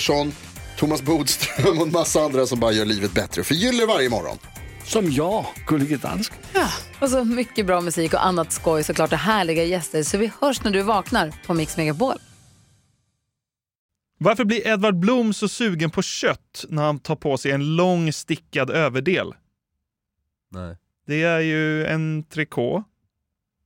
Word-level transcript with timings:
Pettersson, 0.00 0.32
Thomas 0.76 1.02
Bodström 1.02 1.78
och 1.78 1.86
en 1.86 1.92
massa 1.92 2.20
andra 2.20 2.46
som 2.46 2.60
bara 2.60 2.72
gör 2.72 2.84
livet 2.84 3.12
bättre. 3.12 3.44
Förgyller 3.44 3.86
varje 3.86 4.10
morgon. 4.10 4.38
Som 4.84 5.10
jag, 5.10 5.46
Gullige 5.66 5.96
Dansken. 5.96 6.38
Och 7.00 7.10
så 7.10 7.24
mycket 7.24 7.66
bra 7.66 7.80
musik 7.80 8.14
och 8.14 8.26
annat 8.26 8.52
skoj 8.52 8.84
såklart 8.84 9.12
och 9.12 9.18
härliga 9.18 9.64
gäster. 9.64 10.02
Så 10.02 10.18
vi 10.18 10.32
hörs 10.40 10.64
när 10.64 10.70
du 10.70 10.82
vaknar 10.82 11.32
på 11.46 11.54
Mix 11.54 11.76
Megapol. 11.76 12.14
Varför 14.18 14.44
blir 14.44 14.66
Edvard 14.66 14.96
Blom 14.96 15.34
så 15.34 15.48
sugen 15.48 15.90
på 15.90 16.02
kött 16.02 16.64
när 16.68 16.82
han 16.82 16.98
tar 16.98 17.16
på 17.16 17.38
sig 17.38 17.52
en 17.52 17.76
lång 17.76 18.12
stickad 18.12 18.70
överdel? 18.70 19.34
Nej. 20.50 20.76
Det 21.06 21.22
är 21.22 21.40
ju 21.40 21.86
en 21.86 22.24
trikå. 22.24 22.84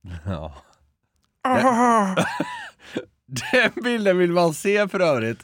Ja. 0.25 0.55
Den 3.25 3.71
bilden 3.83 4.17
vill 4.17 4.31
man 4.31 4.53
se 4.53 4.87
för 4.87 4.99
övrigt. 4.99 5.39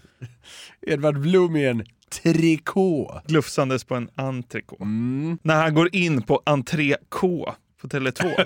Edvard 0.88 1.20
Blom 1.20 1.56
i 1.56 1.66
en 1.68 1.86
trikå. 2.12 3.22
glufsandes 3.28 3.84
på 3.84 3.96
en 3.96 4.10
entrecote. 4.16 4.84
Mm. 4.84 5.38
När 5.44 5.56
han 5.56 5.74
går 5.74 5.96
in 5.96 6.22
på 6.22 6.42
entré 6.46 6.96
K 7.10 7.54
på 7.82 7.88
Tele2. 7.88 8.46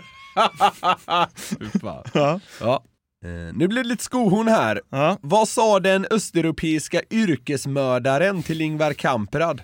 Fy 1.36 1.80
fan. 1.80 2.03
ja. 2.13 2.39
Ja. 2.59 2.83
Eh, 3.25 3.53
nu 3.53 3.67
blir 3.67 3.83
det 3.83 3.89
lite 3.89 4.03
skohorn 4.03 4.47
här. 4.47 4.81
Ja. 4.89 5.17
Vad 5.22 5.47
sa 5.50 5.80
den 5.80 6.06
östeuropeiska 6.11 7.02
yrkesmördaren 7.09 8.44
till 8.44 8.61
Ingvar 8.61 8.94
Kamprad? 8.94 9.61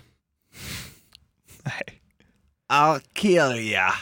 Nej. 1.63 2.01
I'll 2.73 3.01
kill 3.13 3.71
ya. 3.71 3.93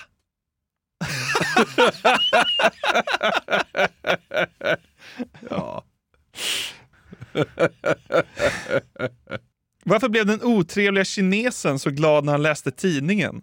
ja. 5.50 5.84
Varför 9.83 10.09
blev 10.09 10.25
den 10.25 10.44
otrevliga 10.44 11.05
kinesen 11.05 11.80
så 11.80 11.89
glad 11.89 12.25
när 12.25 12.31
han 12.31 12.41
läste 12.41 12.72
tidningen? 12.72 13.41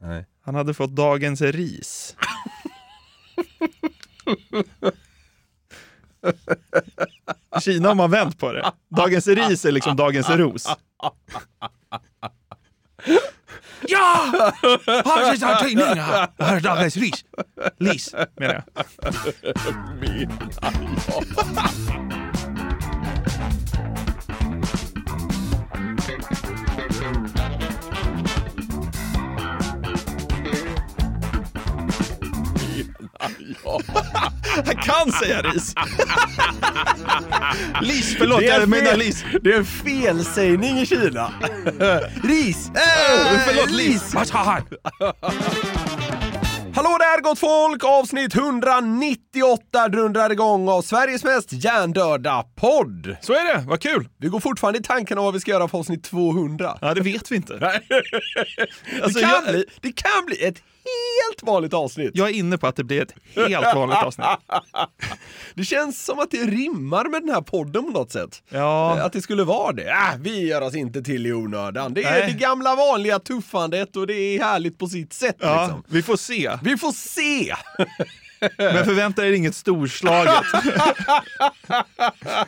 Nej. 0.00 0.26
Han 0.40 0.54
hade 0.54 0.74
fått 0.74 0.90
dagens 0.90 1.40
ris. 1.40 2.16
I 7.56 7.60
Kina 7.60 7.88
har 7.88 7.94
man 7.94 8.10
vänt 8.10 8.38
på 8.38 8.52
det. 8.52 8.72
Dagens 8.88 9.26
ris 9.26 9.64
är 9.64 9.72
liksom 9.72 9.96
dagens 9.96 10.30
ros. 10.30 10.66
Ja! 13.88 14.30
Har 15.04 15.30
du 15.32 15.38
sett 15.38 15.58
tidningar? 15.58 16.28
Här 16.38 16.56
är 16.56 16.60
dagens 16.60 16.96
ris. 16.96 17.24
Lis, 17.78 18.14
menar 18.36 18.54
jag. 18.54 18.64
Han 34.66 34.76
kan 34.76 35.12
säga 35.12 35.42
ris. 35.42 35.74
Lis, 37.82 38.14
förlåt, 38.18 38.40
Det 38.40 38.46
är 38.48 38.60
jag 38.60 38.68
menar 38.68 38.96
lis. 38.96 39.24
Det 39.42 39.52
är 39.52 39.56
en 39.58 39.64
felsägning 39.64 40.78
i 40.78 40.86
Kina. 40.86 41.32
Ris! 42.22 42.68
Äh, 42.68 43.40
förlåt, 43.46 43.70
lis. 43.70 44.14
Hallå 46.76 46.98
där 46.98 47.20
gott 47.22 47.38
folk! 47.38 47.84
Avsnitt 47.84 48.34
198 48.34 49.88
dundrar 49.88 50.32
igång 50.32 50.68
av 50.68 50.82
Sveriges 50.82 51.24
mest 51.24 51.52
hjärndöda 51.52 52.42
podd. 52.56 53.16
Så 53.20 53.32
är 53.32 53.56
det, 53.56 53.64
vad 53.66 53.80
kul. 53.80 54.08
Vi 54.18 54.28
går 54.28 54.40
fortfarande 54.40 54.78
i 54.78 54.82
tanken 54.82 55.18
om 55.18 55.24
vad 55.24 55.34
vi 55.34 55.40
ska 55.40 55.50
göra 55.50 55.68
på 55.68 55.78
avsnitt 55.78 56.04
200. 56.04 56.78
Ja, 56.80 56.94
det 56.94 57.00
vet 57.00 57.32
vi 57.32 57.36
inte. 57.36 57.54
Alltså, 59.02 59.18
det, 59.18 59.24
kan 59.24 59.30
jag- 59.44 59.52
bli, 59.52 59.64
det 59.80 59.92
kan 59.92 60.26
bli 60.26 60.44
ett 60.44 60.56
helt 60.84 61.42
vanligt 61.42 61.74
avsnitt. 61.74 62.10
Jag 62.14 62.28
är 62.28 62.32
inne 62.32 62.58
på 62.58 62.66
att 62.66 62.76
det 62.76 62.84
blir 62.84 63.02
ett 63.02 63.14
helt 63.48 63.74
vanligt 63.74 63.98
avsnitt. 63.98 64.26
Det 65.54 65.64
känns 65.64 66.04
som 66.04 66.18
att 66.18 66.30
det 66.30 66.36
rimmar 66.44 67.04
med 67.04 67.22
den 67.22 67.30
här 67.34 67.40
podden 67.40 67.84
på 67.84 67.90
något 67.90 68.12
sätt. 68.12 68.42
Ja, 68.48 69.00
Att 69.02 69.12
det 69.12 69.22
skulle 69.22 69.44
vara 69.44 69.72
det. 69.72 69.90
Äh, 69.90 69.96
vi 70.18 70.46
gör 70.48 70.60
oss 70.60 70.74
inte 70.74 71.02
till 71.02 71.26
i 71.26 71.32
onödan. 71.32 71.94
Det 71.94 72.02
är 72.04 72.10
Nej. 72.20 72.32
det 72.32 72.38
gamla 72.38 72.74
vanliga 72.76 73.18
tuffandet 73.18 73.96
och 73.96 74.06
det 74.06 74.14
är 74.14 74.42
härligt 74.42 74.78
på 74.78 74.86
sitt 74.86 75.12
sätt. 75.12 75.36
ja 75.38 75.62
Liksom. 75.62 75.84
vi 75.88 76.02
får 76.02 76.16
se. 76.16 76.50
Vi 76.62 76.76
får 76.78 76.92
se! 76.92 77.54
Men 78.58 78.84
förvänta 78.84 79.26
er 79.26 79.32
inget 79.32 79.54
storslaget. 79.54 80.32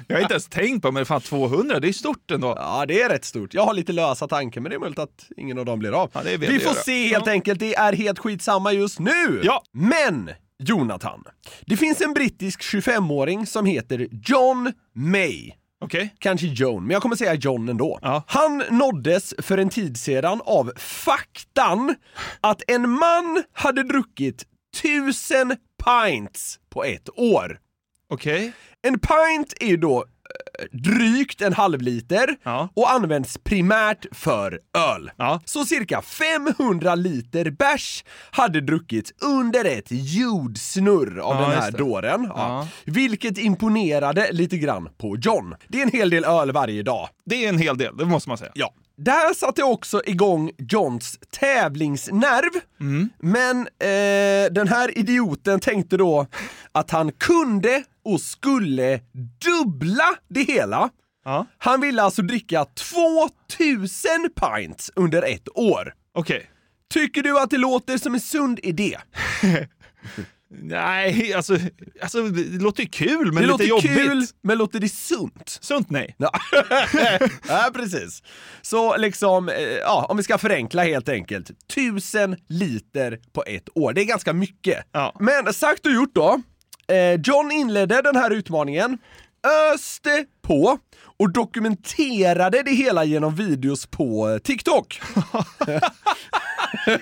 Jag 0.06 0.16
har 0.16 0.22
inte 0.22 0.34
ens 0.34 0.48
tänkt 0.48 0.82
på, 0.82 0.92
men 0.92 1.06
fan 1.06 1.20
200, 1.20 1.80
det 1.80 1.88
är 1.88 1.92
stort 1.92 2.30
ändå. 2.30 2.54
Ja, 2.56 2.84
det 2.88 3.02
är 3.02 3.08
rätt 3.08 3.24
stort. 3.24 3.54
Jag 3.54 3.62
har 3.64 3.74
lite 3.74 3.92
lösa 3.92 4.28
tankar, 4.28 4.60
men 4.60 4.70
det 4.70 4.76
är 4.76 4.80
möjligt 4.80 4.98
att 4.98 5.28
ingen 5.36 5.58
av 5.58 5.64
dem 5.64 5.78
blir 5.78 6.02
av. 6.02 6.10
Ja, 6.12 6.20
det 6.24 6.36
vi 6.36 6.46
får 6.46 6.54
göra. 6.54 6.74
se 6.74 7.08
helt 7.08 7.28
enkelt. 7.28 7.60
Det 7.60 7.74
är 7.74 7.92
helt 7.92 8.18
skitsamma 8.18 8.72
just 8.72 8.98
nu. 8.98 9.40
Ja. 9.44 9.62
Men, 9.72 10.30
Jonathan. 10.58 11.24
Det 11.66 11.76
finns 11.76 12.00
en 12.00 12.12
brittisk 12.14 12.62
25-åring 12.62 13.46
som 13.46 13.66
heter 13.66 14.08
John 14.10 14.72
May. 14.94 15.52
Okej. 15.80 16.14
Kanske 16.18 16.46
Joan, 16.46 16.82
men 16.82 16.90
jag 16.90 17.02
kommer 17.02 17.16
säga 17.16 17.34
John 17.34 17.68
ändå. 17.68 17.98
Ja. 18.02 18.22
Han 18.26 18.62
nåddes 18.70 19.34
för 19.38 19.58
en 19.58 19.68
tid 19.68 19.96
sedan 19.96 20.40
av 20.44 20.72
faktan 20.76 21.94
att 22.40 22.62
en 22.66 22.90
man 22.90 23.42
hade 23.52 23.82
druckit 23.82 24.44
tusen 24.82 25.56
pints 25.86 26.58
på 26.70 26.84
ett 26.84 27.08
år. 27.18 27.58
Okej. 28.10 28.52
En 28.82 28.98
pint 28.98 29.54
är 29.60 29.66
ju 29.66 29.76
då 29.76 29.98
eh, 29.98 30.64
drygt 30.78 31.42
en 31.42 31.52
halv 31.52 31.80
liter 31.82 32.36
Ja. 32.42 32.68
och 32.74 32.90
används 32.92 33.38
primärt 33.44 34.06
för 34.12 34.60
öl. 34.78 35.10
Ja. 35.16 35.40
Så 35.44 35.64
cirka 35.64 36.02
500 36.02 36.94
liter 36.94 37.50
bärs 37.50 38.04
hade 38.30 38.60
druckits 38.60 39.12
under 39.22 39.64
ett 39.64 39.86
jordsnurr 39.90 41.18
av 41.18 41.34
Ja, 41.36 41.40
den 41.48 41.50
här 41.62 41.70
dåren. 41.70 42.30
Vilket 42.84 43.38
imponerade 43.38 44.32
lite 44.32 44.58
grann 44.58 44.88
på 44.98 45.16
John. 45.16 45.54
Det 45.68 45.78
är 45.78 45.82
en 45.82 45.90
hel 45.92 46.10
del 46.10 46.24
öl 46.24 46.52
varje 46.52 46.82
dag. 46.82 47.08
Det 47.24 47.44
är 47.44 47.48
en 47.48 47.58
hel 47.58 47.78
del, 47.78 47.96
det 47.96 48.04
måste 48.04 48.28
man 48.28 48.38
säga. 48.38 48.52
Ja. 48.54 48.72
Där 48.98 49.34
satte 49.34 49.62
också 49.62 50.02
igång 50.04 50.50
Johns 50.58 51.18
tävlingsnerv. 51.30 52.60
Men 53.18 53.60
eh, 53.60 54.52
den 54.52 54.68
här 54.68 54.98
idioten 54.98 55.60
tänkte 55.60 55.96
då 55.96 56.26
att 56.72 56.90
han 56.90 57.12
kunde 57.12 57.84
och 58.04 58.20
skulle 58.20 59.00
dubbla 59.44 60.14
det 60.28 60.42
hela. 60.42 60.90
Ja. 61.24 61.46
Han 61.58 61.80
ville 61.80 62.02
alltså 62.02 62.22
dricka 62.22 62.64
2000 62.64 63.88
pints 64.40 64.90
under 64.94 65.22
ett 65.22 65.48
år. 65.54 65.94
Okej. 66.14 66.50
Tycker 66.94 67.22
du 67.22 67.40
att 67.40 67.50
det 67.50 67.58
låter 67.58 67.98
som 67.98 68.14
en 68.14 68.20
sund 68.20 68.60
idé? 68.62 68.98
Nej, 70.50 71.34
alltså, 71.34 71.58
alltså 72.02 72.22
det 72.22 72.62
låter 72.62 72.82
ju 72.82 72.88
kul, 72.88 73.32
men 73.32 73.34
det 73.34 73.40
lite 73.40 73.48
låter 73.48 73.64
jobbigt. 73.64 73.96
kul, 73.96 74.26
men 74.42 74.58
låter 74.58 74.80
det 74.80 74.88
sunt? 74.88 75.58
Sunt 75.60 75.90
nej. 75.90 76.14
Ja. 76.18 76.30
ja, 77.48 77.70
precis. 77.74 78.22
Så 78.62 78.96
liksom, 78.96 79.48
eh, 79.48 79.56
ja, 79.62 80.06
om 80.08 80.16
vi 80.16 80.22
ska 80.22 80.38
förenkla 80.38 80.84
helt 80.84 81.08
enkelt. 81.08 81.50
Tusen 81.74 82.36
liter 82.48 83.18
på 83.32 83.44
ett 83.46 83.68
år. 83.74 83.92
Det 83.92 84.00
är 84.02 84.04
ganska 84.04 84.32
mycket. 84.32 84.84
Ja. 84.92 85.16
Men 85.20 85.52
sagt 85.52 85.86
och 85.86 85.92
gjort 85.92 86.14
då. 86.14 86.40
Eh, 86.88 87.20
John 87.24 87.52
inledde 87.52 88.02
den 88.02 88.16
här 88.16 88.30
utmaningen 88.30 88.98
öste 89.74 90.24
på 90.42 90.78
och 91.18 91.32
dokumenterade 91.32 92.62
det 92.62 92.70
hela 92.70 93.04
genom 93.04 93.34
videos 93.34 93.86
på 93.86 94.30
eh, 94.30 94.38
TikTok. 94.38 95.00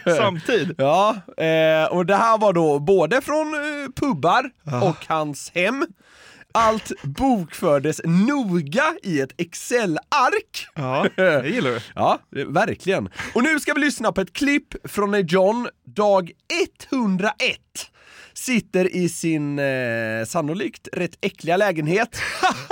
Samtid. 0.17 0.75
Ja, 0.79 1.17
eh, 1.37 1.85
och 1.93 2.07
det 2.07 2.17
här 2.17 2.39
var 2.39 2.53
då 2.53 2.79
både 2.79 3.21
från 3.21 3.55
eh, 3.55 3.61
pubbar 3.97 4.51
och 4.83 5.07
hans 5.09 5.53
hem. 5.55 5.87
Allt 6.57 6.93
bokfördes 7.03 8.01
noga 8.05 8.85
i 9.03 9.21
ett 9.21 9.41
Excel-ark. 9.41 10.69
Ja, 10.75 11.07
det 11.17 11.49
gillar 11.49 11.71
du. 11.71 11.81
Ja, 11.95 12.19
verkligen. 12.47 13.09
Och 13.35 13.43
nu 13.43 13.61
ska 13.61 13.75
vi 13.75 13.81
lyssna 13.81 14.13
på 14.13 14.21
ett 14.21 14.33
klipp 14.33 14.89
från 14.91 15.11
när 15.11 15.19
John, 15.19 15.69
dag 15.87 16.31
101, 16.93 17.31
sitter 18.35 18.97
i 18.97 19.09
sin 19.09 19.59
eh, 19.59 20.25
sannolikt 20.27 20.89
rätt 20.93 21.19
äckliga 21.21 21.57
lägenhet 21.57 22.21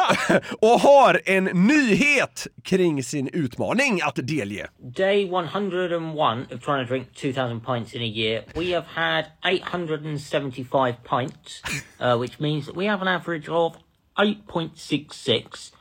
och 0.61 0.81
har 0.81 1.21
en 1.25 1.45
nyhet 1.45 2.47
kring 2.63 3.03
sin 3.05 3.29
utmaning 3.33 4.01
att 4.03 4.17
delge. 4.17 4.67
Day 4.79 5.25
101 5.25 6.53
of 6.53 6.61
trying 6.65 6.87
to 6.87 6.95
drink 6.95 7.15
2,000 7.15 7.61
pints 7.61 7.95
in 7.95 8.03
a 8.03 8.05
year, 8.05 8.45
we 8.55 8.75
have 8.75 8.87
had 8.87 9.25
875 9.45 10.95
pints, 11.05 11.63
uh, 12.01 12.21
which 12.21 12.41
means 12.41 12.67
that 12.67 12.77
we 12.77 12.87
have 12.87 13.03
an 13.03 13.09
average 13.09 13.49
of 13.49 13.77
8.66. 14.17 15.73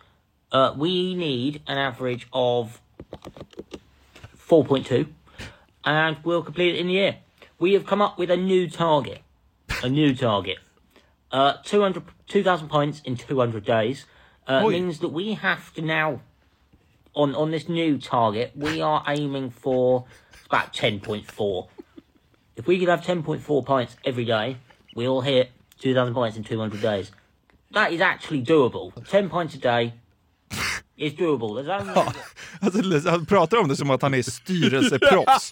Uh, 0.51 0.73
we 0.77 1.15
need 1.15 1.61
an 1.67 1.77
average 1.77 2.27
of 2.31 2.81
4.2, 4.37 5.07
and 5.85 6.17
we'll 6.23 6.43
complete 6.43 6.75
it 6.75 6.79
in 6.79 6.87
the 6.87 6.93
year. 6.93 7.15
We 7.59 7.73
have 7.73 7.85
come 7.85 8.01
up 8.01 8.17
with 8.17 8.31
a 8.31 8.37
new 8.37 8.69
target. 8.69 9.21
A 9.83 9.89
new 9.89 10.15
target. 10.15 10.57
Uh, 11.31 11.53
200 11.63 12.03
2,000 12.27 12.67
pints 12.67 13.01
in 13.05 13.15
200 13.15 13.63
days 13.63 14.05
uh, 14.47 14.61
Oi. 14.63 14.71
means 14.71 14.99
that 14.99 15.09
we 15.09 15.33
have 15.33 15.73
to 15.73 15.81
now 15.81 16.21
on 17.13 17.35
on 17.35 17.51
this 17.51 17.67
new 17.67 17.97
target, 17.97 18.51
we 18.55 18.81
are 18.81 19.03
aiming 19.07 19.49
for 19.49 20.05
about 20.45 20.73
ten 20.73 20.99
point 20.99 21.29
four. 21.29 21.67
If 22.55 22.67
we 22.67 22.79
could 22.79 22.87
have 22.87 23.03
ten 23.03 23.23
point 23.23 23.41
four 23.41 23.63
points 23.63 23.97
every 24.05 24.25
day, 24.25 24.57
we'll 24.95 25.21
hit 25.21 25.51
two 25.79 25.93
thousand 25.93 26.13
points 26.13 26.37
in 26.37 26.43
two 26.43 26.59
hundred 26.59 26.81
days. 26.81 27.11
That 27.71 27.93
is 27.93 28.01
actually 28.01 28.43
doable. 28.43 28.91
Ten 29.07 29.29
points 29.29 29.55
a 29.55 29.57
day 29.57 29.93
is 31.01 31.15
doable. 31.15 31.47
Only 31.49 32.95
Alltså, 32.95 33.09
han 33.09 33.25
pratar 33.25 33.57
om 33.57 33.67
det 33.67 33.75
som 33.75 33.89
att 33.89 34.01
han 34.01 34.13
är 34.13 34.21
styrelseproffs. 34.21 35.49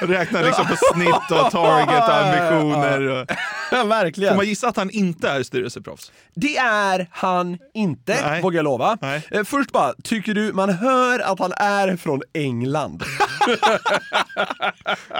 Räknar 0.00 0.44
liksom 0.44 0.66
på 0.66 0.76
snitt 0.94 1.30
och 1.30 1.50
target 1.50 2.02
och 2.08 2.14
ambitioner. 2.14 3.08
Och... 3.08 3.30
Får 3.80 3.88
Verkligen. 3.88 4.36
man 4.36 4.46
gissa 4.46 4.68
att 4.68 4.76
han 4.76 4.90
inte 4.90 5.28
är 5.28 5.42
styrelseproffs? 5.42 6.12
Det 6.34 6.56
är 6.56 7.08
han 7.10 7.58
inte, 7.74 8.18
Nej. 8.24 8.42
vågar 8.42 8.56
jag 8.56 8.64
lova. 8.64 8.98
Nej. 9.00 9.22
Eh, 9.30 9.44
Först 9.44 9.72
bara, 9.72 9.92
tycker 10.04 10.34
du 10.34 10.52
man 10.52 10.70
hör 10.70 11.18
att 11.20 11.38
han 11.38 11.52
är 11.56 11.96
från 11.96 12.20
England? 12.34 13.02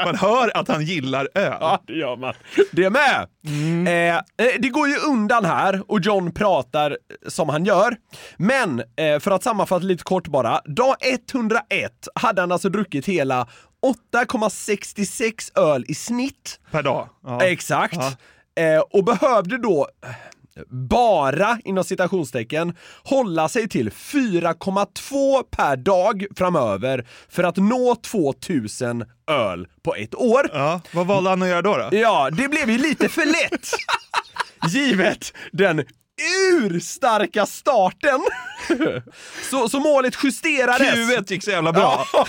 Man 0.04 0.16
hör 0.16 0.56
att 0.56 0.68
han 0.68 0.84
gillar 0.84 1.28
öl. 1.34 1.56
Ja, 1.60 1.82
det 1.86 1.92
gör 1.92 2.16
man. 2.16 2.34
Det 2.72 2.90
med! 2.90 3.26
Eh, 3.86 4.16
eh, 4.16 4.22
det 4.58 4.68
går 4.68 4.88
ju 4.88 4.96
undan 4.96 5.44
här 5.44 5.82
och 5.88 6.00
John 6.00 6.32
pratar 6.32 6.98
som 7.28 7.48
han 7.48 7.64
gör. 7.64 7.96
Men 8.36 8.82
eh, 8.96 9.18
för 9.20 9.30
att 9.30 9.42
sammanfatta 9.42 9.84
lite 9.84 10.04
kort 10.04 10.26
bara. 10.28 10.60
Dag 10.64 10.96
101 11.00 12.08
hade 12.14 12.40
han 12.42 12.52
alltså 12.52 12.68
druckit 12.68 13.06
hela 13.06 13.46
8,66 14.14 15.58
öl 15.58 15.84
i 15.88 15.94
snitt. 15.94 16.60
Per 16.70 16.82
dag. 16.82 17.08
Ja. 17.24 17.44
Exakt. 17.44 17.94
Ja. 17.96 18.12
Eh, 18.56 18.80
och 18.90 19.04
behövde 19.04 19.58
då 19.58 19.88
bara, 20.68 21.58
inom 21.64 21.84
citationstecken, 21.84 22.74
hålla 23.02 23.48
sig 23.48 23.68
till 23.68 23.90
4,2 23.90 25.42
per 25.50 25.76
dag 25.76 26.26
framöver 26.36 27.06
för 27.28 27.44
att 27.44 27.56
nå 27.56 27.94
2000 27.94 29.04
öl 29.30 29.68
på 29.82 29.94
ett 29.94 30.14
år. 30.14 30.50
Ja, 30.52 30.80
vad 30.92 31.06
valde 31.06 31.30
han 31.30 31.42
att 31.42 31.48
göra 31.48 31.62
då? 31.62 31.76
då? 31.76 31.88
Ja, 31.96 32.30
det 32.30 32.48
blev 32.48 32.70
ju 32.70 32.78
lite 32.78 33.08
för 33.08 33.26
lätt. 33.26 33.68
Givet 34.68 35.32
den 35.52 35.84
urstarka 36.60 37.46
starten. 37.46 38.20
Så, 39.50 39.68
så 39.68 39.80
målet 39.80 40.14
justerades. 40.24 40.94
Q1 40.94 41.32
gick 41.32 41.44
så 41.44 41.50
jävla 41.50 41.72
bra. 41.72 42.06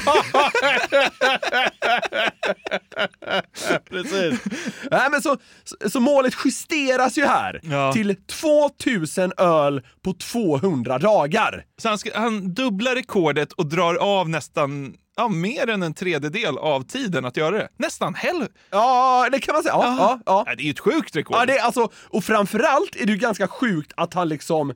Precis. 3.90 4.40
Nej, 4.92 5.10
men 5.12 5.22
så, 5.22 5.38
så, 5.90 6.00
målet 6.00 6.34
justeras 6.46 7.18
ju 7.18 7.26
här 7.26 7.60
Ja. 7.64 7.94
till 7.94 8.16
2000 8.26 9.32
öl 9.38 9.82
på 10.04 10.14
200 10.14 10.98
dagar. 11.00 11.64
Så 11.82 11.90
han, 11.90 11.98
ska, 11.98 12.10
han 12.20 12.54
dubblar 12.54 12.96
rekordet 12.96 13.54
och 13.54 13.66
drar 13.70 13.96
av 13.96 14.30
nästan 14.30 14.94
ja, 15.16 15.28
mer 15.28 15.70
än 15.70 15.84
en 15.84 15.94
tredjedel 15.94 16.58
av 16.58 16.82
tiden 16.82 17.26
att 17.26 17.38
göra 17.38 17.58
det. 17.58 17.68
Nästan 17.78 18.16
hälften. 18.16 18.58
Ja, 18.70 19.30
det 19.32 19.40
kan 19.40 19.54
man 19.54 19.64
säga. 19.64 19.74
Ja, 19.74 19.96
ja, 19.98 20.20
ja. 20.26 20.44
Ja, 20.48 20.56
det 20.56 20.64
är 20.64 20.66
ju 20.66 20.72
ett 20.72 20.80
sjukt 20.80 21.16
rekord. 21.16 21.38
ja 21.38 21.46
det 21.46 21.58
är 21.58 21.64
alltså, 21.64 21.90
och 21.96 22.24
framförallt 22.24 22.96
är 22.96 23.06
det 23.06 23.12
ju 23.12 23.18
ganska 23.18 23.48
sjukt 23.48 23.94
att 23.98 24.14
han 24.14 24.30
liksom 24.30 24.74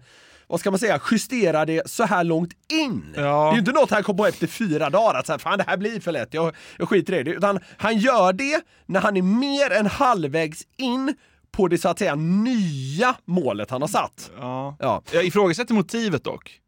vad 0.47 0.59
ska 0.59 0.71
man 0.71 0.79
säga, 0.79 1.01
justerar 1.11 1.65
det 1.65 1.89
så 1.89 2.03
här 2.03 2.23
långt 2.23 2.53
in. 2.71 3.13
Ja. 3.15 3.21
Det 3.21 3.49
är 3.49 3.53
ju 3.53 3.59
inte 3.59 3.71
något 3.71 3.91
han 3.91 4.03
kom 4.03 4.17
på 4.17 4.25
efter 4.25 4.47
fyra 4.47 4.89
dagar, 4.89 5.19
att 5.19 5.25
så 5.25 5.33
här, 5.33 5.39
fan 5.39 5.57
det 5.57 5.63
här 5.67 5.77
blir 5.77 5.99
för 5.99 6.11
lätt, 6.11 6.33
jag, 6.33 6.55
jag 6.77 6.89
skiter 6.89 7.13
i 7.13 7.23
det. 7.23 7.31
Utan 7.31 7.59
han 7.77 7.97
gör 7.97 8.33
det 8.33 8.61
när 8.85 8.99
han 8.99 9.17
är 9.17 9.21
mer 9.21 9.71
än 9.71 9.85
halvvägs 9.85 10.67
in 10.77 11.15
på 11.51 11.67
det 11.67 11.77
så 11.77 11.89
att 11.89 11.99
säga 11.99 12.15
nya 12.15 13.15
målet 13.25 13.71
han 13.71 13.81
har 13.81 13.87
satt. 13.87 14.31
Ja. 14.39 14.75
Ja. 14.79 15.03
Jag 15.11 15.25
ifrågasätter 15.25 15.73
motivet 15.73 16.23
dock. 16.23 16.59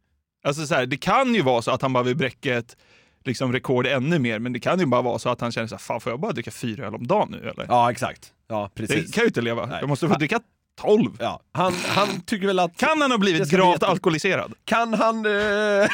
Alltså 0.44 0.68
så 0.68 0.76
här, 0.76 0.86
det 0.86 0.98
kan 0.98 1.36
ju 1.36 1.42
vara 1.42 1.62
så 1.62 1.72
att 1.72 1.82
han 1.82 1.94
bara 1.94 2.04
vill 2.04 2.18
bräcka 2.18 2.58
ett 2.58 2.78
liksom, 3.24 3.54
rekord 3.54 3.88
ännu 3.88 4.20
mer, 4.20 4.40
men 4.40 4.54
det 4.54 4.60
kan 4.60 4.80
ju 4.80 4.86
bara 4.86 5.02
vara 5.02 5.20
så 5.20 5.30
att 5.30 5.42
han 5.42 5.52
känner 5.52 5.68
så 5.68 5.76
här, 5.76 5.80
fan 5.80 6.02
får 6.02 6.12
jag 6.12 6.20
bara 6.20 6.32
dricka 6.32 6.52
fyra 6.52 6.86
öl 6.88 6.96
om 6.96 7.08
dagen 7.08 7.28
nu 7.32 7.50
eller? 7.50 7.66
Ja, 7.70 7.92
exakt. 7.92 8.32
Ja, 8.50 8.70
det 8.74 8.88
precis. 8.88 9.14
kan 9.14 9.22
jag 9.22 9.24
ju 9.24 9.28
inte 9.28 9.42
leva. 9.42 9.66
Nej. 9.66 9.78
Jag 9.80 9.90
måste 9.90 10.08
få 10.08 10.14
dricka 10.14 10.40
tolv. 10.82 11.12
Ja, 11.20 11.42
han, 11.52 11.74
han 11.88 12.22
tycker 12.22 12.48
väl 12.48 12.60
att... 12.60 12.78
Kan 12.78 13.02
han 13.02 13.12
ha 13.12 13.18
Det 13.18 13.22
blivit 13.22 13.50
bli 13.50 13.58
gravt 13.58 13.74
jätte- 13.76 13.88
alkoholiserad? 13.88 14.54
Kan 14.66 14.94
han... 14.94 15.26
Eh... 15.26 15.32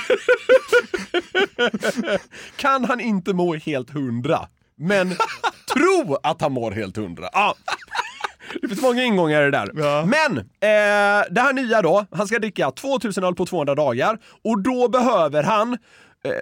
kan 2.56 2.86
han 2.86 3.00
inte 3.00 3.34
må 3.34 3.56
helt 3.56 3.90
hundra, 3.90 4.48
men 4.78 5.10
tro 5.74 6.18
att 6.24 6.42
han 6.42 6.52
mår 6.52 6.72
helt 6.72 6.98
hundra. 6.98 7.30
Ja. 7.34 7.56
Det 8.62 8.68
finns 8.68 8.82
många 8.82 9.04
ingångar 9.04 9.42
i 9.42 9.46
det 9.46 9.52
där. 9.52 9.72
Ja. 9.76 10.06
Men, 10.06 10.38
eh, 10.38 11.26
det 11.30 11.42
här 11.42 11.54
nya 11.54 11.82
då, 11.82 12.06
han 12.12 12.28
ska 12.28 12.40
dricka 12.40 12.72
2000 12.72 13.24
öl 13.24 13.36
på 13.36 13.46
200 13.46 13.76
dagar 13.76 14.20
och 14.44 14.62
då 14.62 14.88
behöver 14.90 15.44
han, 15.44 15.78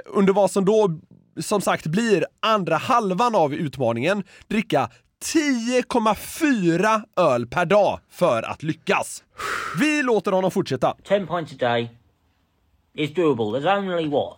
under 0.05 0.33
vad 0.33 0.51
som 0.51 0.65
då 0.65 0.99
som 1.39 1.61
sagt 1.61 1.85
blir 1.87 2.25
andra 2.39 2.75
halvan 2.75 3.35
av 3.35 3.53
utmaningen, 3.53 4.23
dricka 4.47 4.89
10,4 5.23 7.01
öl 7.15 7.47
per 7.47 7.65
dag 7.65 7.99
för 8.09 8.43
att 8.43 8.63
lyckas. 8.63 9.23
Vi 9.79 10.03
låter 10.03 10.31
honom 10.31 10.51
fortsätta. 10.51 10.95
10 11.03 11.25
pints 11.25 11.53
a 11.53 11.55
day 11.59 11.89
is 12.93 13.11
doable. 13.11 13.45
There's 13.59 13.77
only 13.77 14.07
what? 14.07 14.37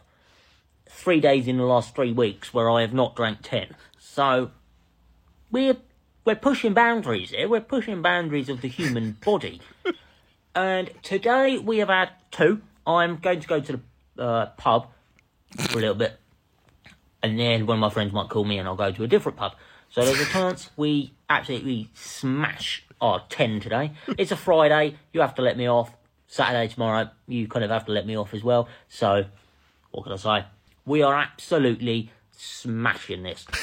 Three 1.04 1.20
days 1.22 1.48
in 1.48 1.58
the 1.58 1.64
last 1.64 1.96
three 1.96 2.14
weeks 2.14 2.54
where 2.54 2.80
I 2.80 2.82
have 2.82 2.94
not 2.96 3.16
drank 3.16 3.38
10. 3.44 3.76
So 4.00 4.50
we're 5.52 5.76
we're 6.26 6.36
pushing 6.42 6.74
boundaries 6.74 7.32
here. 7.32 7.48
We're 7.48 7.62
pushing 7.70 8.02
boundaries 8.02 8.50
of 8.50 8.62
the 8.62 8.68
human 8.68 9.18
body. 9.26 9.62
and 10.56 10.90
today 11.04 11.58
we 11.58 11.78
have 11.80 11.90
had 11.90 12.10
two. 12.32 12.62
I'm 12.86 13.18
going 13.22 13.42
to 13.42 13.48
go 13.48 13.60
to 13.60 13.80
the 14.16 14.24
uh, 14.24 14.46
pub 14.58 14.88
for 15.58 15.78
a 15.78 15.82
little 15.82 15.96
bit. 15.96 16.20
And 17.24 17.40
then 17.40 17.66
one 17.66 17.78
of 17.78 17.82
my 17.82 17.90
friends 17.90 18.14
might 18.14 18.30
call 18.30 18.46
me 18.46 18.58
and 18.60 18.68
I'll 18.68 18.76
go 18.76 18.92
to 18.92 19.04
a 19.04 19.08
different 19.08 19.38
pub. 19.38 19.54
So 19.90 20.06
there's 20.06 20.20
a 20.20 20.26
chance 20.26 20.70
we 20.76 21.14
absolutely 21.30 21.90
smash 21.94 22.86
our 23.02 23.24
10 23.30 23.60
today. 23.62 23.92
It's 24.18 24.32
a 24.32 24.38
Friday, 24.38 24.96
you 25.14 25.22
have 25.22 25.36
to 25.36 25.42
let 25.42 25.58
me 25.58 25.68
off. 25.68 25.92
Saturday, 26.28 26.68
tomorrow, 26.68 27.10
you 27.28 27.48
kind 27.48 27.64
of 27.64 27.72
have 27.72 27.86
to 27.86 27.92
let 27.92 28.06
me 28.06 28.18
off 28.18 28.34
as 28.34 28.44
well. 28.44 28.68
So, 28.90 29.26
what 29.92 30.04
can 30.04 30.12
I 30.12 30.18
say? 30.18 30.46
We 30.86 31.02
are 31.02 31.16
absolutely 31.16 32.12
smashing 32.32 33.24
this. 33.24 33.46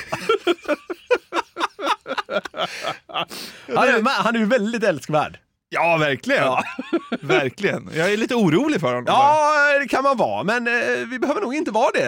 Han 3.69 4.37
är, 4.37 4.45
väldigt 4.45 4.85
älskvärd. 4.85 5.39
Ja, 5.75 5.97
verkligen. 5.97 6.45
verkligen. 7.21 7.91
Jag 7.95 8.13
är 8.13 8.17
lite 8.17 8.35
orolig 8.35 8.81
för 8.81 8.87
honom. 8.89 9.05
Ja, 9.07 9.79
det 9.81 9.89
kan 9.89 10.03
man 10.03 10.17
vara, 10.17 10.43
men 10.43 10.67
eh, 10.67 10.73
vi 11.11 11.19
behöver 11.19 11.41
nog 11.41 11.55
inte 11.55 11.71
vara 11.71 11.91
det. 11.95 12.01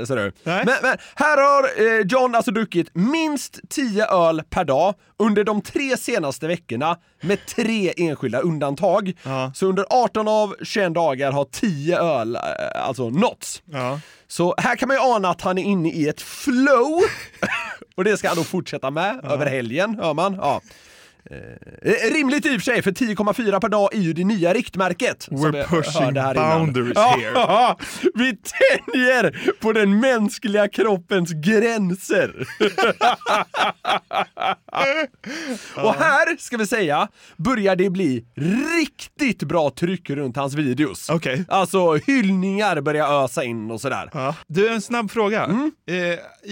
eh, 0.00 0.04
Ser 0.06 0.16
du. 0.16 0.32
Men, 0.42 0.66
men 0.82 0.96
här 1.14 1.36
har 1.42 1.62
eh, 1.98 2.06
John 2.06 2.34
alltså 2.34 2.50
druckit 2.50 2.88
minst 2.94 3.60
10 3.70 4.06
öl 4.06 4.42
per 4.50 4.64
dag 4.64 4.94
under 5.18 5.44
de 5.44 5.62
tre 5.62 5.96
senaste 5.96 6.46
veckorna 6.46 6.96
med 7.20 7.46
tre 7.46 7.92
enskilda 7.96 8.38
undantag. 8.40 9.12
Ja. 9.22 9.52
Så 9.54 9.66
under 9.66 9.86
18 9.90 10.28
av 10.28 10.54
21 10.62 10.94
dagar 10.94 11.32
har 11.32 11.44
10 11.44 11.98
öl 11.98 12.36
eh, 12.36 12.42
alltså 12.86 13.10
nåtts. 13.10 13.62
Ja. 13.72 14.00
Så 14.28 14.54
här 14.58 14.76
kan 14.76 14.88
man 14.88 14.96
ju 14.96 15.02
ana 15.02 15.28
att 15.30 15.40
han 15.40 15.58
är 15.58 15.62
inne 15.62 15.88
i 15.90 16.08
ett 16.08 16.20
flow. 16.22 17.00
Och 17.96 18.04
det 18.04 18.16
ska 18.16 18.28
han 18.28 18.36
då 18.36 18.44
fortsätta 18.44 18.90
med 18.90 19.20
över 19.24 19.46
helgen, 19.46 19.98
hör 20.02 20.14
man. 20.14 20.34
Ja. 20.40 20.60
Eh, 21.30 22.12
rimligt 22.14 22.46
i 22.46 22.48
och 22.48 22.52
för 22.52 22.60
sig, 22.60 22.82
för 22.82 22.90
10,4 22.90 23.60
per 23.60 23.68
dag 23.68 23.94
är 23.94 23.98
ju 24.00 24.12
det 24.12 24.24
nya 24.24 24.52
riktmärket. 24.54 25.28
We're 25.30 25.64
pushing 25.66 26.16
här 26.16 26.34
innan. 26.34 26.58
boundaries 26.58 26.98
here. 26.98 27.32
Ja, 27.34 27.78
vi 28.14 28.36
tänjer 28.36 29.52
på 29.60 29.72
den 29.72 30.00
mänskliga 30.00 30.68
kroppens 30.68 31.30
gränser. 31.32 32.46
Och 35.76 35.94
här, 35.94 36.36
ska 36.36 36.56
vi 36.56 36.66
säga, 36.66 37.08
börjar 37.36 37.76
det 37.76 37.90
bli 37.90 38.24
riktigt 38.80 39.42
bra 39.42 39.70
tryck 39.70 40.10
runt 40.10 40.36
hans 40.36 40.54
videos. 40.54 41.10
Okej. 41.10 41.44
Alltså 41.48 41.94
hyllningar 41.94 42.80
börjar 42.80 43.24
ösa 43.24 43.44
in 43.44 43.70
och 43.70 43.80
sådär. 43.80 44.10
Ja. 44.12 44.34
Du, 44.46 44.68
en 44.68 44.80
snabb 44.82 45.10
fråga. 45.10 45.44
Eh, 45.90 45.94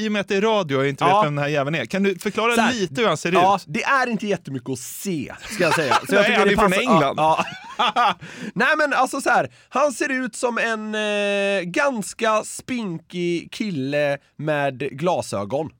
I 0.02 0.08
och 0.08 0.12
med 0.12 0.20
att 0.20 0.28
det 0.28 0.36
är 0.36 0.40
radio 0.40 0.76
och 0.76 0.82
jag 0.82 0.88
inte 0.88 1.02
Mm. 1.04 1.12
Ja. 1.14 1.20
vet 1.20 1.26
vem 1.26 1.34
den 1.34 1.42
här 1.44 1.50
jäveln 1.50 1.74
är, 1.76 1.84
kan 1.86 2.02
du 2.02 2.18
förklara 2.18 2.54
Så 2.54 2.60
här, 2.60 2.72
lite 2.72 3.00
hur 3.00 3.08
han 3.08 3.16
ser 3.16 3.32
Ja, 3.32 3.56
ut? 3.56 3.64
det 3.66 3.82
är 3.82 4.06
inte 4.06 4.26
jättemycket 4.26 4.61
att 4.70 4.78
se, 4.78 5.34
ska 5.50 5.62
jag 5.64 5.74
säga. 5.74 5.98
Så 6.08 6.14
jag 6.14 6.22
Nej, 6.22 6.36
han 6.38 6.48
är 6.48 6.56
från 6.56 6.72
England. 6.72 7.14
Ja, 7.18 7.44
ja. 7.78 8.14
Nej 8.54 8.76
men 8.76 8.92
alltså 8.92 9.20
så 9.20 9.30
här, 9.30 9.52
han 9.68 9.92
ser 9.92 10.08
ut 10.08 10.36
som 10.36 10.58
en 10.58 10.94
eh, 10.94 11.62
ganska 11.62 12.44
spinkig 12.44 13.52
kille 13.52 14.18
med 14.36 14.78
glasögon. 14.78 15.70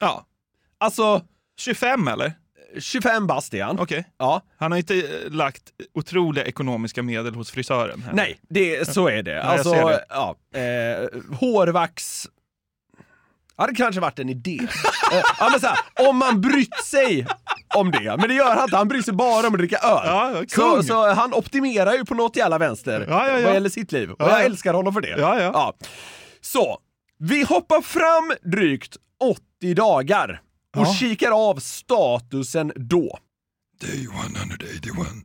Ja. 0.00 0.26
Alltså, 0.78 1.22
25 1.58 2.08
eller? 2.08 2.32
25 2.80 3.26
bast 3.26 3.54
är 3.54 3.64
han. 3.64 3.78
Okej. 3.80 4.04
Ja. 4.18 4.42
Han 4.58 4.72
har 4.72 4.78
inte 4.78 4.94
eh, 4.94 5.30
lagt 5.30 5.62
otroliga 5.94 6.44
ekonomiska 6.44 7.02
medel 7.02 7.34
hos 7.34 7.50
frisören. 7.50 8.02
Här. 8.02 8.12
Nej, 8.12 8.38
det, 8.48 8.88
så 8.88 9.08
är 9.08 9.22
det. 9.22 9.30
jag 9.32 9.44
Alltså, 9.44 9.70
ser 9.70 9.84
det. 9.86 10.04
ja. 10.08 10.36
Eh, 10.58 11.08
hårvax 11.38 12.26
hade 13.56 13.74
kanske 13.74 14.00
varit 14.00 14.18
en 14.18 14.28
idé. 14.28 14.58
ja, 15.38 15.48
men 15.50 15.60
så 15.60 15.66
här, 15.66 15.78
om 16.08 16.16
man 16.16 16.40
brytt 16.40 16.84
sig 16.84 17.26
om 17.74 17.90
det. 17.90 18.16
Men 18.18 18.28
det 18.28 18.34
gör 18.34 18.54
han 18.54 18.64
inte, 18.64 18.76
han 18.76 18.88
bryr 18.88 19.02
sig 19.02 19.14
bara 19.14 19.46
om 19.46 19.54
att 19.54 19.58
dricka 19.58 19.76
öl. 19.76 20.00
Ja, 20.04 20.42
så, 20.48 20.82
så 20.82 21.08
han 21.14 21.34
optimerar 21.34 21.92
ju 21.92 22.04
på 22.04 22.14
något 22.14 22.36
jävla 22.36 22.58
vänster 22.58 23.06
Ja, 23.08 23.28
ja, 23.28 23.38
ja. 23.38 23.44
vad 23.44 23.54
gäller 23.54 23.68
sitt 23.70 23.92
liv. 23.92 24.10
Och 24.10 24.16
Ja, 24.18 24.28
jag 24.30 24.40
ja. 24.40 24.44
älskar 24.44 24.74
honom 24.74 24.92
för 24.92 25.00
det. 25.00 25.14
Ja. 25.18 25.74
Så, 26.40 26.78
vi 27.18 27.42
hoppar 27.44 27.80
fram 27.80 28.32
drygt 28.52 28.96
80 29.60 29.74
dagar 29.74 30.40
och 30.76 30.86
kikar 31.00 31.48
av 31.50 31.54
statusen 31.56 32.72
då. 32.76 33.18
Day 33.82 34.06
181. 34.06 35.24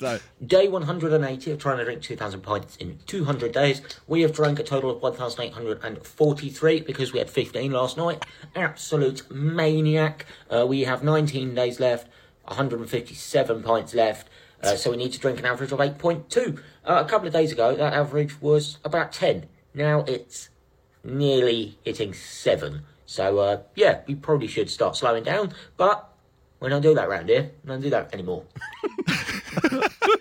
Där. 0.00 0.20
Day 0.46 0.68
180 0.68 1.50
of 1.50 1.58
trying 1.58 1.78
to 1.78 1.84
drink 1.84 2.02
2,000 2.02 2.42
pints 2.42 2.76
in 2.76 2.98
200 3.06 3.52
days. 3.52 3.80
We 4.06 4.20
have 4.20 4.32
drank 4.32 4.58
a 4.58 4.62
total 4.62 4.90
of 4.90 5.00
1,843 5.00 6.80
because 6.80 7.14
we 7.14 7.18
had 7.18 7.30
15 7.30 7.72
last 7.72 7.96
night. 7.96 8.26
Absolute 8.54 9.22
maniac. 9.30 10.26
Uh, 10.50 10.66
we 10.68 10.82
have 10.84 11.02
19 11.02 11.54
days 11.54 11.80
left, 11.80 12.06
157 12.44 13.62
pints 13.62 13.94
left. 13.94 14.28
Uh, 14.62 14.76
so 14.76 14.90
we 14.90 14.98
need 14.98 15.14
to 15.14 15.18
drink 15.18 15.38
an 15.38 15.46
average 15.46 15.72
of 15.72 15.78
8.2. 15.78 16.58
Uh, 16.84 17.02
a 17.02 17.08
couple 17.08 17.26
of 17.26 17.32
days 17.32 17.50
ago, 17.50 17.74
that 17.76 17.94
average 17.94 18.42
was 18.42 18.76
about 18.84 19.12
10. 19.12 19.46
Now 19.72 20.00
it's 20.06 20.50
nearly 21.02 21.78
hitting 21.82 22.12
7. 22.12 22.82
So, 23.06 23.38
uh, 23.38 23.62
yeah, 23.74 24.02
we 24.06 24.16
probably 24.16 24.48
should 24.48 24.68
start 24.68 24.96
slowing 24.96 25.24
down, 25.24 25.54
but 25.78 26.12
we 26.60 26.68
don't 26.68 26.82
do 26.82 26.94
that 26.94 27.08
round 27.08 27.28
here. 27.28 27.50
We 27.64 27.68
don't 27.68 27.80
do 27.80 27.90
that 27.90 28.12
anymore. 28.14 28.44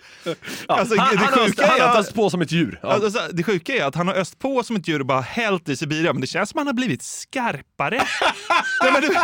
Alltså, 0.67 0.96
han, 0.98 1.15
det 1.15 1.22
han, 1.22 1.27
sjuka 1.34 1.63
är 1.63 1.67
han 1.70 1.79
har 1.82 1.88
att- 1.88 1.98
öst 1.98 2.13
på 2.15 2.29
som 2.29 2.41
ett 2.41 2.51
djur. 2.51 2.79
Ja. 2.84 2.89
Alltså, 2.94 3.20
det 3.34 3.44
sjuka 3.44 3.74
är 3.75 3.84
att 3.86 3.96
han 3.96 4.08
har 4.08 4.15
öst 4.15 4.39
på 4.39 4.63
som 4.63 4.75
ett 4.75 4.88
djur 4.88 5.00
och 5.00 5.05
bara 5.05 5.22
hällt 5.22 5.70
i 5.70 5.75
Sibirien, 5.77 6.15
men 6.15 6.22
det 6.22 6.27
känns 6.27 6.50
som 6.50 6.58
han 6.58 6.67
har 6.67 6.74
blivit 6.74 7.03
skarpare. 7.03 8.01
Nej, 8.84 9.01
du, 9.01 9.15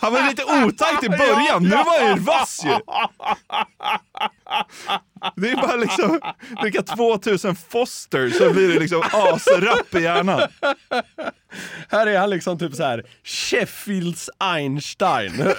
han 0.00 0.12
var 0.12 0.28
lite 0.30 0.44
otajt 0.44 1.02
i 1.04 1.08
början, 1.08 1.62
nu 1.62 1.70
var 1.70 2.00
han 2.06 2.16
ju 2.16 2.22
vass 2.22 2.60
ju. 2.64 2.70
Det 5.36 5.50
är 5.50 5.56
bara 5.56 5.76
liksom 5.76 6.20
dricka 6.62 6.82
2000 6.82 7.56
Foster 7.56 8.30
så 8.30 8.50
blir 8.52 8.68
det 8.68 8.80
liksom 8.80 9.02
asrapp 9.12 9.94
i 9.94 10.00
hjärnan. 10.02 10.40
Här 11.90 12.06
är 12.06 12.18
han 12.18 12.30
liksom 12.30 12.58
typ 12.58 12.74
så 12.74 12.82
här 12.82 13.02
Sheffields 13.24 14.30
Einstein. 14.38 15.32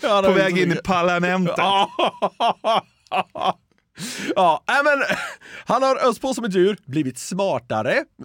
På 0.00 0.32
väg 0.32 0.58
in 0.58 0.72
i 0.72 0.76
parlamentet. 0.76 1.56
Ja, 4.36 4.62
men 4.66 5.04
han 5.66 5.82
har 5.82 6.08
öst 6.08 6.20
på 6.20 6.34
som 6.34 6.44
ett 6.44 6.54
djur, 6.54 6.76
blivit 6.84 7.18
smartare. 7.18 8.04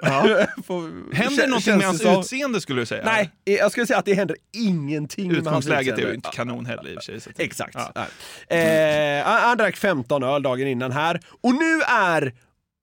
Får- 0.67 1.13
Händer 1.15 1.47
någonting 1.47 1.77
med 1.77 1.85
hans 1.85 2.01
som. 2.01 2.19
utseende 2.19 2.61
skulle 2.61 2.81
du 2.81 2.85
säga? 2.85 3.03
Nej, 3.05 3.31
jag 3.43 3.71
skulle 3.71 3.87
säga 3.87 3.99
att 3.99 4.05
det 4.05 4.13
händer 4.13 4.37
ingenting 4.53 5.27
med 5.27 5.35
hans 5.35 5.47
Utgångsläget 5.47 5.87
är 5.87 5.91
utseende. 5.91 6.11
ju 6.11 6.15
inte 6.15 6.29
kanon 6.33 6.65
heller 6.65 6.89
i 6.89 6.97
och 6.97 7.03
för 7.03 7.19
sig. 7.19 7.21
så 7.21 7.29
Exakt. 7.37 7.77
Ja. 7.95 8.55
Eh, 8.55 9.23
han 9.25 9.57
drack 9.57 9.75
15 9.77 10.23
öl 10.23 10.43
dagen 10.43 10.67
innan 10.67 10.91
här 10.91 11.19
och 11.41 11.53
nu 11.53 11.81
är 11.87 12.33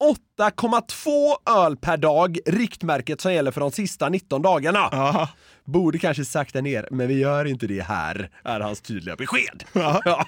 8,2 0.00 1.36
öl 1.64 1.76
per 1.76 1.96
dag 1.96 2.38
riktmärket 2.46 3.20
som 3.20 3.32
gäller 3.32 3.50
för 3.50 3.60
de 3.60 3.70
sista 3.72 4.08
19 4.08 4.42
dagarna. 4.42 4.88
Ja. 4.92 5.28
Borde 5.64 5.98
kanske 5.98 6.24
sakta 6.24 6.60
ner, 6.60 6.88
men 6.90 7.08
vi 7.08 7.18
gör 7.18 7.44
inte 7.44 7.66
det 7.66 7.82
här, 7.82 8.30
är 8.44 8.60
hans 8.60 8.80
tydliga 8.80 9.16
besked. 9.16 9.64
Ja. 9.72 10.00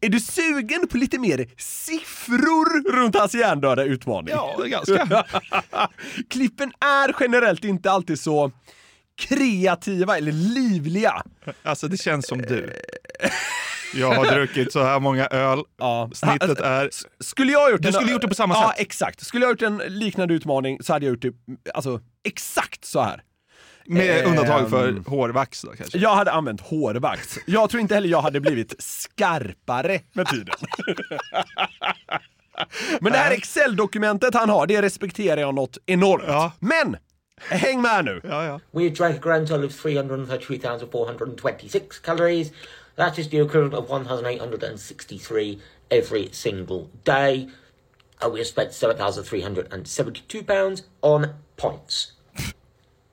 är 0.00 0.08
du 0.08 0.20
sugen 0.20 0.88
på 0.88 0.96
lite 0.96 1.18
mer 1.18 1.46
siffror 1.56 2.92
runt 2.92 3.16
hans 3.16 3.34
hjärndöda 3.34 3.84
utmaning? 3.84 4.34
Ja, 4.34 4.56
ganska. 4.64 5.24
Klippen 6.30 6.72
är 6.80 7.16
generellt 7.20 7.64
inte 7.64 7.90
alltid 7.90 8.20
så 8.20 8.52
kreativa 9.16 10.18
eller 10.18 10.32
livliga. 10.32 11.22
Alltså 11.62 11.88
det 11.88 11.96
känns 11.96 12.26
som 12.26 12.42
du. 12.42 12.72
Jag 13.96 14.14
har 14.14 14.26
druckit 14.26 14.72
så 14.72 14.82
här 14.82 15.00
många 15.00 15.26
öl. 15.26 15.58
Ja. 15.78 16.10
Snittet 16.14 16.60
är... 16.60 16.90
Skulle 17.20 17.52
jag 17.52 17.60
ha 17.60 17.70
gjort 17.70 17.82
Du 17.82 17.88
en- 17.88 17.94
skulle 17.94 18.12
gjort 18.12 18.22
det 18.22 18.28
på 18.28 18.34
samma 18.34 18.54
ja, 18.54 18.68
sätt. 18.70 18.80
exakt. 18.80 19.26
Skulle 19.26 19.44
jag 19.44 19.48
ha 19.48 19.52
gjort 19.52 19.62
en 19.82 19.98
liknande 19.98 20.34
utmaning 20.34 20.82
så 20.82 20.92
hade 20.92 21.06
jag 21.06 21.12
gjort 21.12 21.22
det 21.22 21.32
alltså, 21.74 22.00
exakt 22.24 22.84
så 22.84 23.00
här. 23.02 23.22
Med 23.86 24.18
Ehm. 24.24 24.30
undantag 24.30 24.70
för 24.70 25.02
hårvax 25.06 25.62
då 25.62 25.72
kanske. 25.72 25.98
Jag 25.98 26.14
hade 26.14 26.32
använt 26.32 26.60
hårvax. 26.60 27.38
Jag 27.46 27.70
tror 27.70 27.80
inte 27.80 27.94
heller 27.94 28.08
jag 28.08 28.22
hade 28.22 28.40
blivit 28.40 28.74
skarpare 28.82 30.00
med 30.12 30.26
tiden. 30.26 30.54
Men 33.00 33.12
det 33.12 33.18
här 33.18 33.30
Excel-dokumentet 33.30 34.34
han 34.34 34.50
har, 34.50 34.66
det 34.66 34.82
respekterar 34.82 35.40
jag 35.40 35.54
något 35.54 35.78
enormt. 35.86 36.24
Ja. 36.26 36.52
Men, 36.60 36.96
häng 37.48 37.82
med 37.82 38.04
nu. 38.04 38.20
Ja, 38.24 38.44
ja. 38.44 38.60
We 38.72 38.88
drank 38.88 39.16
a 39.16 39.20
grand 39.22 39.48
total 39.48 39.64
of 39.64 39.82
333,426 39.82 41.98
calories. 41.98 42.48
That 42.96 43.18
is 43.18 43.28
the 43.28 43.40
equivalent 43.40 43.74
of 43.74 43.88
1,863 43.90 45.60
every 45.90 46.28
single 46.32 46.90
day. 47.04 47.48
Uh, 48.22 48.28
we 48.28 48.38
have 48.38 48.46
spent 48.46 48.72
7,372 48.72 50.42
pounds 50.44 50.82
on 51.02 51.34
points. 51.56 52.12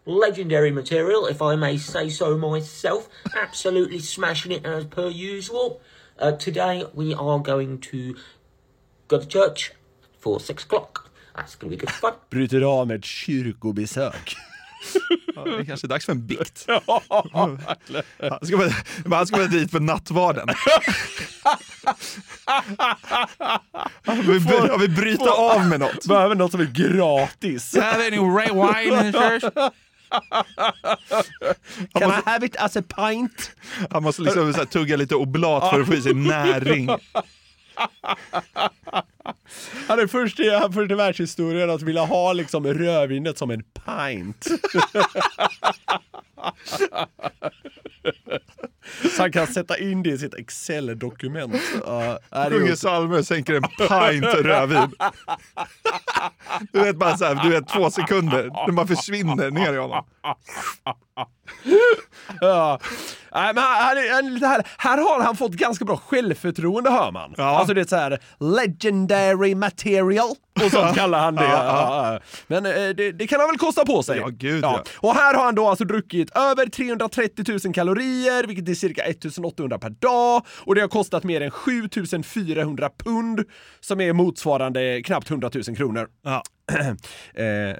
Legendary 0.05 0.71
material, 0.71 1.25
if 1.25 1.41
I 1.41 1.55
may 1.55 1.77
say 1.77 2.09
so 2.09 2.37
myself. 2.37 3.09
Absolutely 3.35 3.99
smashing 3.99 4.51
it 4.51 4.65
as 4.65 4.85
per 4.85 5.07
usual. 5.09 5.81
Uh, 6.19 6.31
today 6.33 6.85
we 6.93 7.13
are 7.13 7.39
going 7.39 7.79
to 7.79 8.15
go 9.07 9.19
to 9.19 9.25
church 9.25 9.73
for 10.17 10.39
six 10.39 10.63
o'clock. 10.63 11.09
That's 11.35 11.55
going 11.55 11.71
to 11.71 11.77
be 11.77 11.79
good 11.79 11.91
fun. 11.91 12.13
Bryter 12.29 12.61
av 12.61 12.87
med 12.87 13.05
kyrkobesök. 13.05 14.35
Ja, 15.35 15.43
det 15.43 15.55
är 15.55 15.65
kanske 15.65 15.87
är 15.87 15.89
dags 15.89 16.05
för 16.05 16.11
en 16.11 16.27
bikt. 16.27 16.65
Han 17.33 17.59
ska 18.43 18.57
bara, 18.57 19.15
han 19.17 19.27
ska 19.27 19.37
bara 19.37 19.47
dit 19.47 19.71
för 19.71 19.79
nattvarden. 19.79 20.47
Han 24.05 24.21
vill, 24.21 24.41
han 24.69 24.79
vill 24.79 24.91
bryta 24.95 25.31
av 25.31 25.65
med 25.65 25.79
något. 25.79 26.05
Behöver 26.05 26.35
något 26.35 26.51
som 26.51 26.61
är 26.61 26.65
gratis. 26.65 27.75
Have 27.75 28.07
any 28.07 28.17
red 28.17 28.51
wine 28.51 29.13
church? 29.13 29.43
Can 31.93 32.09
I 32.09 32.21
have 32.25 32.45
it 32.45 32.55
as 32.55 32.77
a 32.77 32.83
pint? 32.95 33.51
Han 33.91 34.03
måste 34.03 34.21
liksom 34.21 34.53
så 34.53 34.59
här, 34.59 34.65
tugga 34.65 34.95
lite 34.97 35.15
oblat 35.15 35.69
för 35.69 35.81
att 35.81 35.87
få 35.87 35.93
i 35.93 36.01
sig 36.01 36.13
näring. 36.27 36.89
Han 39.87 39.99
är 39.99 40.07
först 40.07 40.39
i, 40.39 40.59
först 40.73 40.91
i 40.91 40.95
världshistorien 40.95 41.69
att 41.69 41.81
vilja 41.81 42.05
ha 42.05 42.33
liksom 42.33 42.67
rödvinet 42.67 43.37
som 43.37 43.51
en 43.51 43.63
pint. 43.63 44.45
Så 49.15 49.21
han 49.21 49.31
kan 49.31 49.47
sätta 49.47 49.77
in 49.77 50.03
det 50.03 50.09
i 50.09 50.17
sitt 50.17 50.33
Excel-dokument. 50.33 51.53
Är 52.29 52.49
Sjunger 52.49 52.75
psalmer 52.75 53.21
sänker 53.21 53.53
en 53.53 53.61
pint 53.63 54.45
rödvin. 54.45 54.91
Du 56.71 56.79
vet 56.79 56.95
bara 56.95 57.17
så 57.17 57.25
här, 57.25 57.43
du 57.43 57.49
vet 57.49 57.67
två 57.67 57.91
sekunder, 57.91 58.65
den 58.65 58.75
bara 58.75 58.87
försvinner 58.87 59.51
ner 59.51 59.73
i 59.73 59.77
honom. 59.77 60.05
ja. 62.41 62.79
Nej, 63.33 63.53
men 63.53 63.63
han, 63.63 64.41
här, 64.41 64.67
här 64.77 64.97
har 64.97 65.23
han 65.23 65.37
fått 65.37 65.51
ganska 65.51 65.85
bra 65.85 65.97
självförtroende 65.97 66.89
hör 66.89 67.11
man. 67.11 67.33
Ja. 67.37 67.43
Alltså 67.43 67.73
det 67.73 67.81
är 67.81 67.85
så 67.85 67.95
här 67.95 68.19
legendary 68.39 69.55
material 69.55 70.35
och 70.65 70.71
sånt 70.71 70.95
kallar 70.95 71.19
han 71.19 71.35
det. 71.35 71.43
Ja, 71.43 71.65
Ja, 71.65 72.13
ja. 72.13 72.19
Men 72.47 72.65
eh, 72.65 72.89
det, 72.89 73.11
det 73.11 73.27
kan 73.27 73.39
han 73.39 73.49
väl 73.49 73.57
kosta 73.57 73.85
på 73.85 74.03
sig. 74.03 74.17
Ja, 74.17 74.27
gud, 74.31 74.63
ja. 74.63 74.83
Och 74.97 75.13
här 75.15 75.33
har 75.33 75.43
han 75.43 75.55
då 75.55 75.67
alltså 75.67 75.85
druckit 75.85 76.37
över 76.37 76.65
330 76.65 77.45
000 77.65 77.73
kalorier, 77.73 78.47
vilket 78.47 78.69
är 78.69 78.73
cirka 78.73 79.03
1800 79.03 79.79
per 79.79 79.89
dag. 79.89 80.45
Och 80.65 80.75
det 80.75 80.81
har 80.81 80.87
kostat 80.87 81.23
mer 81.23 81.41
än 81.41 81.51
7400 81.51 82.89
pund, 82.97 83.43
som 83.79 84.01
är 84.01 84.13
motsvarande 84.13 85.01
knappt 85.01 85.29
100 85.29 85.49
000 85.67 85.75
kronor. 85.77 86.07
Ja. 86.23 86.43
eh, 87.33 87.75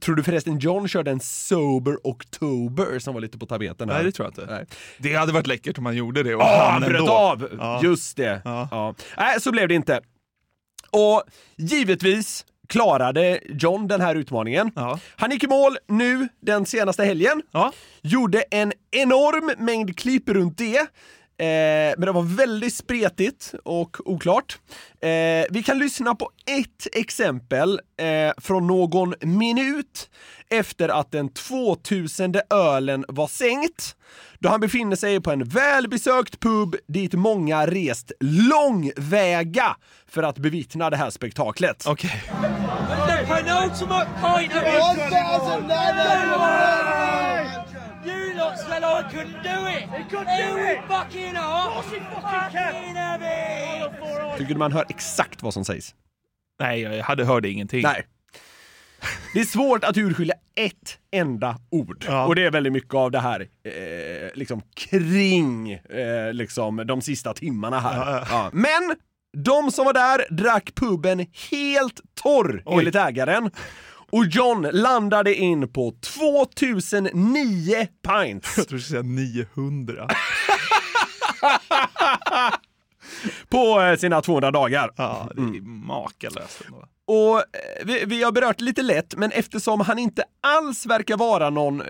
tror 0.00 0.14
du 0.14 0.22
förresten 0.22 0.58
John 0.58 0.88
körde 0.88 1.10
en 1.10 1.20
sober 1.20 1.96
October 2.06 2.98
som 2.98 3.14
var 3.14 3.20
lite 3.20 3.38
på 3.38 3.46
tapeten? 3.46 3.88
här? 3.88 3.96
Nej, 3.96 4.04
det 4.04 4.12
tror 4.12 4.26
jag 4.26 4.30
inte. 4.30 4.54
Nej. 4.54 4.66
Det 4.98 5.14
hade 5.14 5.32
varit 5.32 5.46
läckert 5.46 5.78
om 5.78 5.84
man 5.84 5.96
gjorde 5.96 6.22
det. 6.22 6.34
Och 6.34 6.42
Ja, 6.42 6.68
han 6.70 6.82
bröt 6.82 7.08
av! 7.08 7.48
Ja. 7.58 7.80
Just 7.82 8.16
det. 8.16 8.42
Ja. 8.44 8.68
Ja. 8.70 8.94
Nej, 9.16 9.40
så 9.40 9.50
blev 9.52 9.68
det 9.68 9.74
inte. 9.74 10.00
Och 10.90 11.22
givetvis 11.56 12.44
klarade 12.68 13.40
John 13.48 13.88
den 13.88 14.00
här 14.00 14.14
utmaningen. 14.14 14.70
Ja. 14.76 14.98
Han 15.16 15.30
gick 15.30 15.44
i 15.44 15.46
mål 15.46 15.76
nu 15.88 16.28
den 16.40 16.66
senaste 16.66 17.04
helgen. 17.04 17.42
Ja. 17.50 17.72
Gjorde 18.02 18.40
en 18.50 18.72
enorm 18.90 19.64
mängd 19.64 19.98
klipp 19.98 20.28
runt 20.28 20.58
det. 20.58 20.86
Eh, 21.38 21.46
men 21.96 22.00
det 22.00 22.12
var 22.12 22.36
väldigt 22.36 22.74
spretigt 22.74 23.54
och 23.64 23.96
oklart. 24.04 24.58
Eh, 25.00 25.08
vi 25.50 25.62
kan 25.66 25.78
lyssna 25.78 26.14
på 26.14 26.30
ett 26.46 26.86
exempel 26.92 27.80
eh, 28.00 28.32
från 28.38 28.66
någon 28.66 29.14
minut 29.20 30.10
efter 30.48 30.88
att 30.88 31.12
den 31.12 31.28
2000 31.28 32.34
ölen 32.50 33.04
var 33.08 33.26
sänkt. 33.26 33.96
Då 34.38 34.48
han 34.48 34.60
befinner 34.60 34.96
sig 34.96 35.20
på 35.20 35.30
en 35.30 35.44
välbesökt 35.44 36.40
pub 36.40 36.76
dit 36.88 37.12
många 37.12 37.66
rest 37.66 38.12
långväga 38.20 39.76
för 40.08 40.22
att 40.22 40.38
bevittna 40.38 40.90
det 40.90 40.96
här 40.96 41.10
spektaklet. 41.10 41.84
Okej. 41.86 42.22
The 45.86 47.25
said 48.38 48.82
I 48.82 49.02
couldn't 49.12 49.42
do 49.42 49.66
it. 49.66 49.82
He 49.90 50.04
couldn't 50.10 50.36
do 50.36 50.58
it. 50.72 50.78
fucking 50.88 51.36
are. 51.36 51.82
fucking 51.82 52.96
heavy. 52.96 54.36
Tycker 54.38 54.52
du 54.54 54.58
man 54.58 54.72
hör 54.72 54.84
exakt 54.88 55.42
vad 55.42 55.54
som 55.54 55.64
sägs? 55.64 55.94
Nej, 56.60 56.80
jag 56.80 57.04
hade 57.04 57.24
hörde 57.24 57.48
ingenting. 57.48 57.82
Nej. 57.82 58.06
Det 59.34 59.40
är 59.40 59.44
svårt 59.44 59.84
att 59.84 59.96
urskilja 59.96 60.34
ett 60.54 60.98
enda 61.12 61.58
ord. 61.70 62.04
Ja. 62.08 62.26
Och 62.26 62.34
det 62.34 62.44
är 62.44 62.50
väldigt 62.50 62.72
mycket 62.72 62.94
av 62.94 63.10
det 63.10 63.20
här 63.20 63.40
eh, 63.40 64.30
liksom 64.34 64.62
kring 64.74 65.72
eh, 65.72 66.32
liksom 66.32 66.76
de 66.86 67.00
sista 67.00 67.34
timmarna 67.34 67.80
här. 67.80 67.96
Ja, 67.96 68.10
ja. 68.12 68.26
Ja. 68.30 68.50
Men 68.52 68.96
de 69.44 69.70
som 69.72 69.84
var 69.84 69.92
där 69.92 70.34
drack 70.34 70.74
puben 70.74 71.26
helt 71.50 72.00
torr 72.22 72.62
Oj. 72.64 72.78
enligt 72.78 72.94
ägaren. 72.94 73.50
Och 74.10 74.26
John 74.26 74.62
landade 74.72 75.34
in 75.34 75.68
på 75.72 75.94
2009 76.00 77.86
pints 78.08 78.56
Jag 78.56 78.68
tror 78.68 78.78
du 78.78 78.82
skulle 78.82 79.02
säga 79.02 79.02
900. 79.02 80.08
på 83.48 83.80
eh, 83.80 83.96
sina 83.96 84.22
200 84.22 84.50
dagar. 84.50 84.90
Ja, 84.96 85.30
det 85.34 85.42
är 85.42 85.60
makalöst 85.86 86.62
ändå. 86.66 86.84
Och 87.06 87.38
eh, 87.38 87.42
vi, 87.84 88.04
vi 88.04 88.22
har 88.22 88.32
berört 88.32 88.60
lite 88.60 88.82
lätt, 88.82 89.14
men 89.16 89.30
eftersom 89.30 89.80
han 89.80 89.98
inte 89.98 90.24
alls 90.40 90.86
verkar 90.86 91.16
vara 91.16 91.50
någon, 91.50 91.80
eh, 91.80 91.86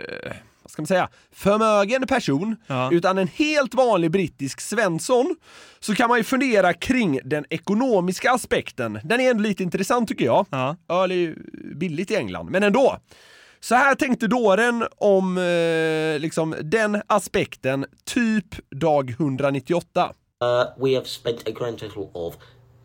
ska 0.76 0.82
man 0.82 0.86
säga, 0.86 1.08
förmögen 1.32 2.06
person, 2.06 2.56
Ja. 2.66 2.90
utan 2.92 3.18
en 3.18 3.28
helt 3.28 3.74
vanlig 3.74 4.10
brittisk 4.10 4.60
Svensson, 4.60 5.36
så 5.80 5.94
kan 5.94 6.08
man 6.08 6.18
ju 6.18 6.24
fundera 6.24 6.72
kring 6.72 7.20
den 7.24 7.44
ekonomiska 7.50 8.32
aspekten. 8.32 8.98
Den 9.04 9.20
är 9.20 9.30
ändå 9.30 9.42
lite 9.42 9.62
intressant 9.62 10.08
tycker 10.08 10.24
jag. 10.24 10.46
Ja. 10.50 10.76
Öl 10.88 11.10
är 11.10 11.14
ju 11.14 11.36
billigt 11.74 12.10
i 12.10 12.14
England, 12.16 12.50
men 12.50 12.62
ändå. 12.62 12.98
Så 13.60 13.74
här 13.74 13.94
tänkte 13.94 14.26
dåren 14.26 14.84
om 14.96 15.38
eh, 15.38 16.20
liksom 16.20 16.54
den 16.62 17.02
aspekten, 17.06 17.86
typ 18.04 18.70
dag 18.80 19.10
198. 19.10 20.12
Uh, 20.44 20.84
we 20.84 20.94
have 20.94 21.06
spent 21.06 21.48
a 21.48 21.50
grand 21.58 21.78
total 21.78 22.10
of 22.14 22.34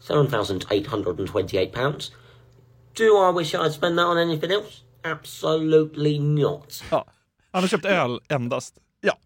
£7,828. 0.08 1.72
pounds. 1.74 2.12
Do 2.98 3.04
I 3.04 3.32
wish 3.38 3.56
I'd 3.56 3.72
spent 3.74 3.98
that 3.98 4.06
on 4.06 4.18
anything 4.18 4.52
else? 4.52 4.82
Absolutely 5.04 6.20
not. 6.20 6.84
Ja, 6.92 7.06
Han 7.52 7.64
har 7.64 7.68
köpt 7.68 7.86
öl 7.86 8.20
endast. 8.30 8.76
ja, 9.02 9.18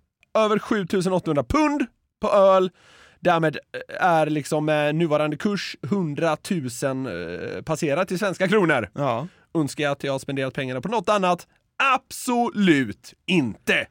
över 0.44 0.60
7800 0.60 1.44
pund 1.44 1.86
på 2.20 2.30
öl. 2.30 2.72
Därmed 3.20 3.56
eh, 3.56 4.06
är 4.06 4.26
liksom 4.26 4.70
eh, 4.70 4.94
nuvarande 4.94 5.38
kurs 5.38 5.76
100 5.84 6.38
000 6.84 7.06
eh, 7.06 7.62
passerat 7.62 8.12
i 8.12 8.18
svenska 8.18 8.48
kronor. 8.48 8.90
Ja. 8.94 9.28
Önskar 9.54 9.84
jag 9.84 9.92
att 9.92 10.04
jag 10.04 10.12
har 10.12 10.20
spenderat 10.20 10.54
pengarna 10.54 10.82
på 10.82 10.88
något 10.88 11.10
annat? 11.10 11.48
Absolut 11.96 13.14
inte! 13.26 13.88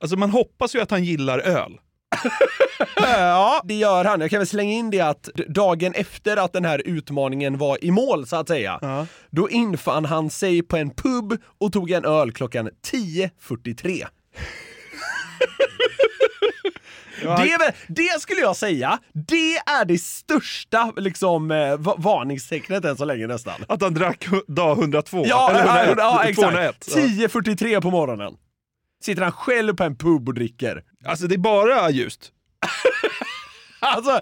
Alltså 0.00 0.16
man 0.16 0.30
hoppas 0.30 0.74
ju 0.74 0.80
att 0.80 0.90
han 0.90 1.04
gillar 1.04 1.38
öl. 1.38 1.78
Ja, 2.96 3.60
det 3.64 3.74
gör 3.74 4.04
han. 4.04 4.20
Jag 4.20 4.30
kan 4.30 4.38
väl 4.38 4.46
slänga 4.46 4.72
in 4.72 4.90
det 4.90 5.00
att 5.00 5.28
dagen 5.48 5.92
efter 5.94 6.36
att 6.36 6.52
den 6.52 6.64
här 6.64 6.82
utmaningen 6.84 7.58
var 7.58 7.84
i 7.84 7.90
mål, 7.90 8.26
så 8.26 8.36
att 8.36 8.48
säga, 8.48 8.78
Ja. 8.82 9.06
då 9.30 9.50
infann 9.50 10.04
han 10.04 10.30
sig 10.30 10.62
på 10.62 10.76
en 10.76 10.90
pub 10.90 11.38
och 11.60 11.72
tog 11.72 11.90
en 11.90 12.04
öl 12.04 12.32
klockan 12.32 12.70
10.43. 12.90 14.06
Det, 17.22 17.72
det 17.88 18.20
skulle 18.20 18.40
jag 18.40 18.56
säga, 18.56 18.98
det 19.28 19.56
är 19.56 19.84
det 19.84 19.98
största 19.98 20.92
liksom, 20.96 21.50
eh, 21.50 21.76
va- 21.76 21.94
varningstecknet 21.98 22.84
än 22.84 22.96
så 22.96 23.04
länge 23.04 23.26
nästan. 23.26 23.54
Att 23.68 23.82
han 23.82 23.94
drack 23.94 24.26
dag 24.48 24.78
102. 24.78 25.24
Ja, 25.26 25.50
eller 25.50 25.60
ja, 25.66 25.84
101, 25.84 25.98
ja, 25.98 26.24
exakt. 26.24 26.48
201. 26.52 26.86
Ja. 26.88 27.28
10.43 27.28 27.80
på 27.80 27.90
morgonen. 27.90 28.34
Sitter 29.02 29.22
han 29.22 29.32
själv 29.32 29.74
på 29.76 29.84
en 29.84 29.96
pub 29.96 30.28
och 30.28 30.34
dricker. 30.34 30.82
Alltså 31.04 31.26
det 31.26 31.34
är 31.34 31.38
bara 31.38 31.90
ljust. 31.90 32.32
Alltså, 33.80 34.20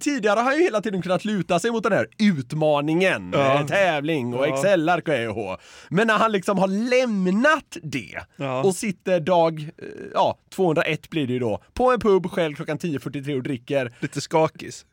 tidigare 0.00 0.36
har 0.38 0.44
han 0.44 0.56
ju 0.56 0.62
hela 0.62 0.80
tiden 0.80 1.02
kunnat 1.02 1.24
luta 1.24 1.58
sig 1.58 1.70
mot 1.70 1.82
den 1.82 1.92
här 1.92 2.06
utmaningen, 2.18 3.30
Ja. 3.34 3.60
eh, 3.60 3.66
tävling 3.66 4.34
och 4.34 4.46
Ja. 4.48 4.54
Excel-ark 4.54 5.08
och 5.08 5.14
EH. 5.14 5.56
Men 5.88 6.06
när 6.06 6.18
han 6.18 6.32
liksom 6.32 6.58
har 6.58 6.68
lämnat 6.68 7.76
det 7.82 8.20
Ja. 8.36 8.62
och 8.62 8.74
sitter 8.74 9.20
dag, 9.20 9.60
eh, 9.60 9.88
ja, 10.14 10.38
201 10.54 11.10
blir 11.10 11.26
det 11.26 11.32
ju 11.32 11.38
då, 11.38 11.62
på 11.72 11.92
en 11.92 12.00
pub 12.00 12.30
själv 12.30 12.54
klockan 12.54 12.78
10.43 12.78 13.36
och 13.36 13.42
dricker, 13.42 13.92
Lite 14.00 14.20
skakis. 14.20 14.84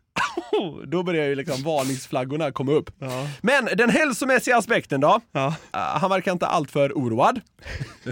då 0.88 1.04
börjar 1.04 1.26
ju 1.26 1.36
liksom 1.36 1.64
varningsflaggorna 1.64 2.52
komma 2.52 2.72
upp. 2.72 2.90
Ja. 3.00 3.28
Men 3.42 3.66
den 3.66 3.90
hälsomässiga 3.90 4.58
aspekten 4.58 5.02
då? 5.02 5.20
Ja. 5.32 5.48
Uh, 5.48 5.54
han 5.80 6.10
verkar 6.10 6.32
inte 6.32 6.48
alltför 6.48 6.92
oroad. 6.92 7.42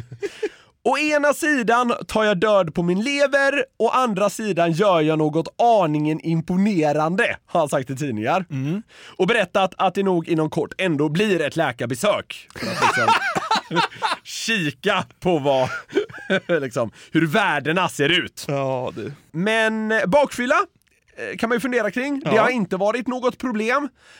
Å 0.84 0.98
ena 0.98 1.34
sidan 1.34 1.94
tar 2.08 2.24
jag 2.24 2.39
död 2.39 2.74
på 2.76 2.84
min 2.84 3.02
lever, 3.04 3.65
å 3.80 3.89
andra 3.89 4.30
sidan 4.30 4.72
gör 4.72 5.02
jag 5.02 5.18
något 5.18 5.48
aningen 5.62 6.20
imponerande, 6.20 7.38
har 7.46 7.60
han 7.60 7.70
sagt 7.70 7.88
till 7.88 7.98
tidningar. 7.98 8.46
Och 9.18 9.28
berättat 9.28 9.74
att 9.78 9.96
det 9.96 10.04
nog 10.04 10.28
inom 10.28 10.50
kort 10.50 10.74
ändå 10.78 11.10
blir 11.10 11.42
ett 11.42 11.56
läkarbesök. 11.56 12.50
För 12.56 12.68
att 12.68 12.82
liksom 12.82 13.13
kika 14.24 15.06
på 15.20 15.39
vad, 15.39 15.70
liksom, 16.62 16.92
hur 17.12 17.28
värdena 17.28 17.89
ser 17.89 18.10
ut. 18.10 18.46
Ja. 18.48 18.94
Men 19.32 19.94
bakfylla 20.08 20.56
kan 21.38 21.49
man 21.49 21.55
ju 21.55 21.60
fundera 21.60 21.91
kring. 21.91 22.19
Det 22.19 22.36
Ja. 22.36 22.41
har 22.41 22.49
inte 22.49 22.77
varit 22.77 23.08
något 23.08 23.38
problem. 23.38 23.89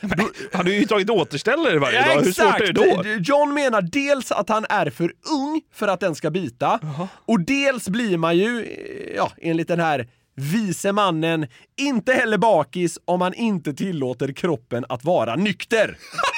Han 0.52 0.66
har 0.66 0.72
ju 0.72 0.84
tagit 0.84 1.10
återställare 1.10 1.78
varje 1.78 2.02
dag. 2.14 2.22
Hur 2.22 2.32
svårt 2.32 2.60
är 2.60 2.72
det 2.72 2.72
då? 2.72 3.08
John 3.22 3.54
menar 3.54 3.82
dels 3.82 4.32
att 4.32 4.48
han 4.48 4.66
är 4.68 4.90
för 4.90 5.12
ung 5.32 5.60
för 5.74 5.88
att 5.88 6.00
den 6.00 6.14
ska 6.14 6.30
bita 6.30 6.80
och 7.26 7.40
dels 7.40 7.88
blir 7.88 8.16
man 8.16 8.36
ju, 8.38 8.64
eh, 8.64 9.16
ja, 9.16 9.30
enligt 9.42 9.68
den 9.68 9.80
här 9.80 10.08
vise 10.36 10.92
mannen, 10.92 11.46
inte 11.78 12.12
heller 12.12 12.38
bakis 12.38 12.98
om 13.04 13.18
man 13.18 13.34
inte 13.34 13.72
tillåter 13.74 14.32
kroppen 14.32 14.84
att 14.88 15.04
vara 15.04 15.36
nykter. 15.36 15.96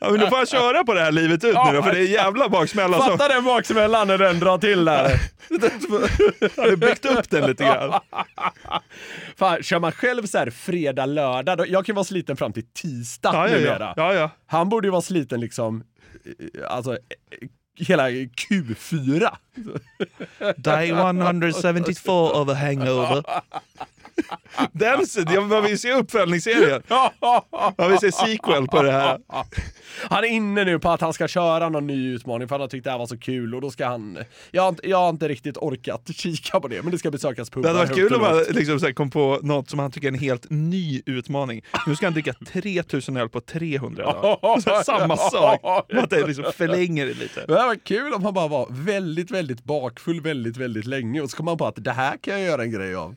Ja, 0.00 0.10
men 0.10 0.20
då 0.20 0.26
får 0.26 0.36
han 0.36 0.46
köra 0.46 0.84
på 0.84 0.94
det 0.94 1.00
här 1.00 1.12
livet 1.12 1.44
ut 1.44 1.54
nu 1.66 1.72
då, 1.76 1.82
för 1.82 1.92
det 1.92 1.98
är 1.98 2.04
en 2.04 2.10
jävla 2.12 2.48
baksmälla. 2.48 2.98
som- 2.98 3.18
Fatta 3.18 3.28
den 3.34 3.44
baksmällan 3.44 4.08
när 4.08 4.18
den 4.18 4.40
drar 4.40 4.58
till 4.58 4.84
där. 4.84 5.20
Har 6.56 6.76
byggt 6.76 7.04
upp 7.04 7.30
den 7.30 7.46
lite 7.50 7.64
grann. 7.64 8.00
Fan, 9.36 9.62
kör 9.62 9.78
man 9.78 9.92
själv 9.92 10.26
så 10.26 10.38
här 10.38 10.50
fredag, 10.50 11.06
lördag, 11.06 11.58
då, 11.58 11.64
jag 11.68 11.86
kan 11.86 11.94
vara 11.94 12.04
sliten 12.04 12.36
fram 12.36 12.52
till 12.52 12.66
tisdag 12.72 13.30
Ja, 13.34 13.48
ja, 13.48 13.54
numera. 13.58 13.94
ja. 13.96 14.14
ja, 14.14 14.20
ja. 14.20 14.30
Han 14.46 14.68
borde 14.68 14.86
ju 14.86 14.90
vara 14.92 15.02
sliten 15.02 15.40
liksom, 15.40 15.82
eh, 16.64 16.72
alltså 16.72 16.92
eh, 16.92 16.98
hela 17.86 18.10
Q4. 18.10 19.28
Day 20.56 20.88
174 20.90 22.12
of 22.12 22.48
a 22.48 22.54
hangover. 22.54 23.22
Den, 24.72 25.00
jag 25.50 25.62
vill 25.62 25.78
se 25.78 25.92
uppföljningsserien. 25.92 26.82
Jag 27.76 27.88
vill 27.88 27.98
se 27.98 28.12
sequel 28.12 28.66
på 28.66 28.82
det 28.82 28.92
här. 28.92 29.18
Han 30.10 30.24
är 30.24 30.28
inne 30.28 30.64
nu 30.64 30.78
på 30.78 30.90
att 30.90 31.00
han 31.00 31.12
ska 31.12 31.28
köra 31.28 31.68
någon 31.68 31.86
ny 31.86 32.14
utmaning 32.14 32.48
för 32.48 32.54
han 32.54 32.60
har 32.60 32.68
tyckt 32.68 32.84
det 32.84 32.90
här 32.90 32.98
var 32.98 33.06
så 33.06 33.18
kul 33.18 33.54
och 33.54 33.60
då 33.60 33.70
ska 33.70 33.86
han... 33.86 34.18
Jag 34.50 34.62
har 34.62 34.68
inte, 34.68 34.88
jag 34.88 34.98
har 34.98 35.08
inte 35.08 35.28
riktigt 35.28 35.56
orkat 35.56 36.08
kika 36.14 36.60
på 36.60 36.68
det, 36.68 36.82
men 36.82 36.90
det 36.92 36.98
ska 36.98 37.10
besökas 37.10 37.48
Det 37.50 37.54
pubbar. 37.54 37.68
hade 37.68 37.78
varit 37.78 37.94
kul 37.94 38.14
om 38.14 38.20
man 38.20 38.36
lågt. 38.36 38.50
liksom, 38.54 38.80
så 38.80 38.92
kom 38.92 39.10
på 39.10 39.38
något 39.42 39.70
som 39.70 39.78
han 39.78 39.90
tycker 39.90 40.08
är 40.08 40.12
en 40.12 40.18
helt 40.18 40.50
ny 40.50 41.02
utmaning. 41.06 41.62
Nu 41.86 41.96
ska 41.96 42.06
han 42.06 42.12
dricka 42.12 42.32
3000 42.52 43.16
öl 43.16 43.28
på 43.28 43.40
300 43.40 44.04
dagar. 44.04 44.82
Samma 44.84 45.16
sak, 45.16 45.60
att 45.94 46.10
det 46.10 46.26
liksom 46.26 46.44
förlänger 46.56 47.06
det 47.06 47.14
lite. 47.14 47.44
Det 47.46 47.54
här 47.58 47.66
var 47.66 47.74
kul 47.74 48.12
om 48.14 48.24
han 48.24 48.34
bara 48.34 48.48
var 48.48 48.66
väldigt, 48.70 49.30
väldigt 49.30 49.64
bakfull 49.64 50.20
väldigt, 50.20 50.56
väldigt 50.56 50.84
länge 50.84 51.20
och 51.20 51.30
så 51.30 51.36
kom 51.36 51.46
man 51.46 51.58
på 51.58 51.66
att 51.66 51.84
det 51.84 51.92
här 51.92 52.16
kan 52.16 52.34
jag 52.34 52.42
göra 52.42 52.62
en 52.62 52.70
grej 52.70 52.94
av. 52.94 53.16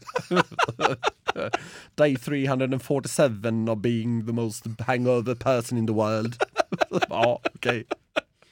Day 1.96 2.16
347 2.18 3.70
of 3.70 3.78
being 3.80 4.26
the 4.28 4.34
most 4.34 4.66
hangover 4.88 5.36
person 5.36 5.78
in 5.78 5.88
the 5.88 5.94
world. 5.94 6.36
ja, 7.10 7.40
okej. 7.56 7.86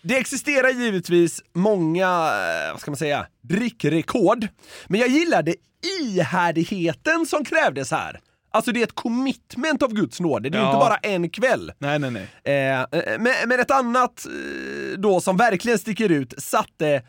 Det 0.01 0.17
existerar 0.17 0.69
givetvis 0.69 1.41
många, 1.53 2.05
eh, 2.07 2.71
vad 2.71 2.81
ska 2.81 2.91
man 2.91 2.97
säga, 2.97 3.27
drickrekord. 3.41 4.47
Men 4.87 4.99
jag 4.99 5.09
gillade 5.09 5.55
ihärdigheten 6.01 7.25
som 7.25 7.45
krävdes 7.45 7.91
här. 7.91 8.19
Alltså 8.51 8.71
det 8.71 8.79
är 8.79 8.83
ett 8.83 8.95
commitment 8.95 9.83
av 9.83 9.93
Guds 9.93 10.19
nåde, 10.19 10.49
det 10.49 10.57
är 10.57 10.61
Ja. 10.61 10.67
inte 10.67 10.77
bara 10.79 10.95
en 10.97 11.29
kväll. 11.29 11.71
Nej, 11.79 11.99
nej, 11.99 12.11
nej. 12.11 12.27
Eh, 12.43 12.81
eh, 12.81 13.19
men, 13.19 13.33
men 13.45 13.59
ett 13.59 13.71
annat 13.71 14.25
eh, 14.25 14.99
då 14.99 15.21
som 15.21 15.37
verkligen 15.37 15.79
sticker 15.79 16.11
ut 16.11 16.33
satte 16.37 17.01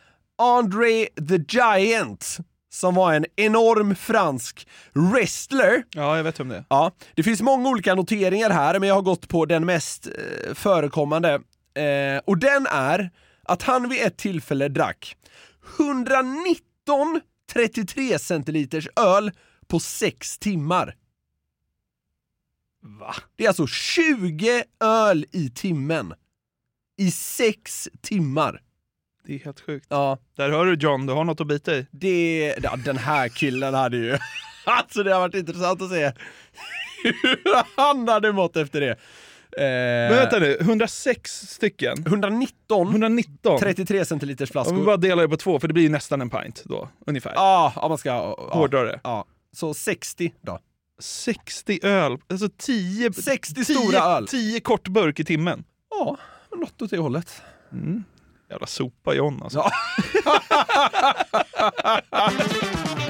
André 0.42 1.06
the 1.28 1.58
Giant 1.58 2.38
som 2.70 2.94
var 2.94 3.14
en 3.14 3.26
enorm 3.36 3.94
fransk 3.94 4.68
wrestler. 4.92 5.82
Ja, 5.90 6.16
jag 6.16 6.24
vet 6.24 6.40
om 6.40 6.48
det 6.48 6.56
är. 6.56 6.64
Ja, 6.68 6.92
det 7.14 7.22
finns 7.22 7.42
många 7.42 7.68
olika 7.68 7.94
noteringar 7.94 8.50
här, 8.50 8.78
men 8.78 8.88
jag 8.88 8.94
har 8.94 9.02
gått 9.02 9.28
på 9.28 9.46
den 9.46 9.66
mest 9.66 10.06
eh, 10.06 10.54
förekommande. 10.54 11.34
Eh, 11.74 12.20
och 12.24 12.38
den 12.38 12.66
är 12.70 13.10
att 13.42 13.62
han 13.62 13.88
vid 13.88 14.02
ett 14.02 14.16
tillfälle 14.16 14.68
drack 14.68 15.16
119 15.78 17.20
33 17.52 18.18
centiliters 18.18 18.88
öl 18.96 19.30
på 19.66 19.80
sex 19.80 20.38
timmar. 20.38 20.96
Va? 22.82 23.14
Det 23.36 23.44
är 23.44 23.48
alltså 23.48 23.66
20 23.66 24.64
öl 24.80 25.26
i 25.32 25.50
timmen. 25.50 26.14
I 26.96 27.10
sex 27.10 27.88
timmar. 28.00 28.60
Det 29.30 29.34
är 29.34 29.44
helt 29.44 29.60
sjukt. 29.60 29.86
Ja, 29.88 30.18
Där 30.36 30.50
hör 30.50 30.66
du 30.66 30.74
John, 30.74 31.06
du 31.06 31.12
har 31.12 31.24
något 31.24 31.40
att 31.40 31.46
bita 31.46 31.74
i. 31.76 31.86
det, 31.90 32.54
ja, 32.62 32.76
den 32.84 32.96
här 32.96 33.28
killen 33.28 33.74
hade 33.74 33.96
ju... 33.96 34.18
Alltså 34.64 35.02
det 35.02 35.12
har 35.12 35.20
varit 35.20 35.34
intressant 35.34 35.82
att 35.82 35.90
se 35.90 36.12
hur 37.02 37.76
han 37.76 38.08
hade 38.08 38.32
mått 38.32 38.56
efter 38.56 38.80
det. 38.80 38.90
Eh, 38.90 40.10
Men 40.10 40.16
vänta 40.16 40.38
nu, 40.38 40.56
106 40.60 41.32
stycken? 41.48 42.06
119 42.06 42.88
119? 42.88 43.58
33 43.58 44.04
centiliters 44.04 44.50
Om 44.50 44.52
flaskor. 44.52 44.76
vi 44.76 44.82
bara 44.82 44.96
delar 44.96 45.22
det 45.22 45.28
på 45.28 45.36
två, 45.36 45.60
för 45.60 45.68
det 45.68 45.74
blir 45.74 45.82
ju 45.84 45.88
nästan 45.88 46.20
en 46.20 46.30
pint 46.30 46.62
då, 46.64 46.88
ungefär. 47.06 47.32
Ja, 47.34 47.72
ja, 47.76 47.88
man 47.88 47.98
ska... 47.98 48.08
Ja, 48.08 48.50
Hårdra 48.52 48.82
det. 48.84 49.00
Ja. 49.04 49.24
Så 49.52 49.74
60 49.74 50.32
då. 50.40 50.58
60 51.00 51.80
öl, 51.82 52.18
alltså 52.30 52.48
10... 52.58 53.12
60 53.12 53.64
stora 53.64 53.98
öl. 53.98 54.26
10 54.26 54.60
kort 54.60 54.88
burk 54.88 55.20
i 55.20 55.24
timmen. 55.24 55.64
Ja, 55.90 56.16
något 56.56 56.82
åt 56.82 56.90
det 56.90 56.98
hållet. 56.98 57.42
Jävla 58.50 58.66
sopa 58.66 59.14
John 59.14 59.42
alltså. 59.42 59.58
Ja. 59.58 59.70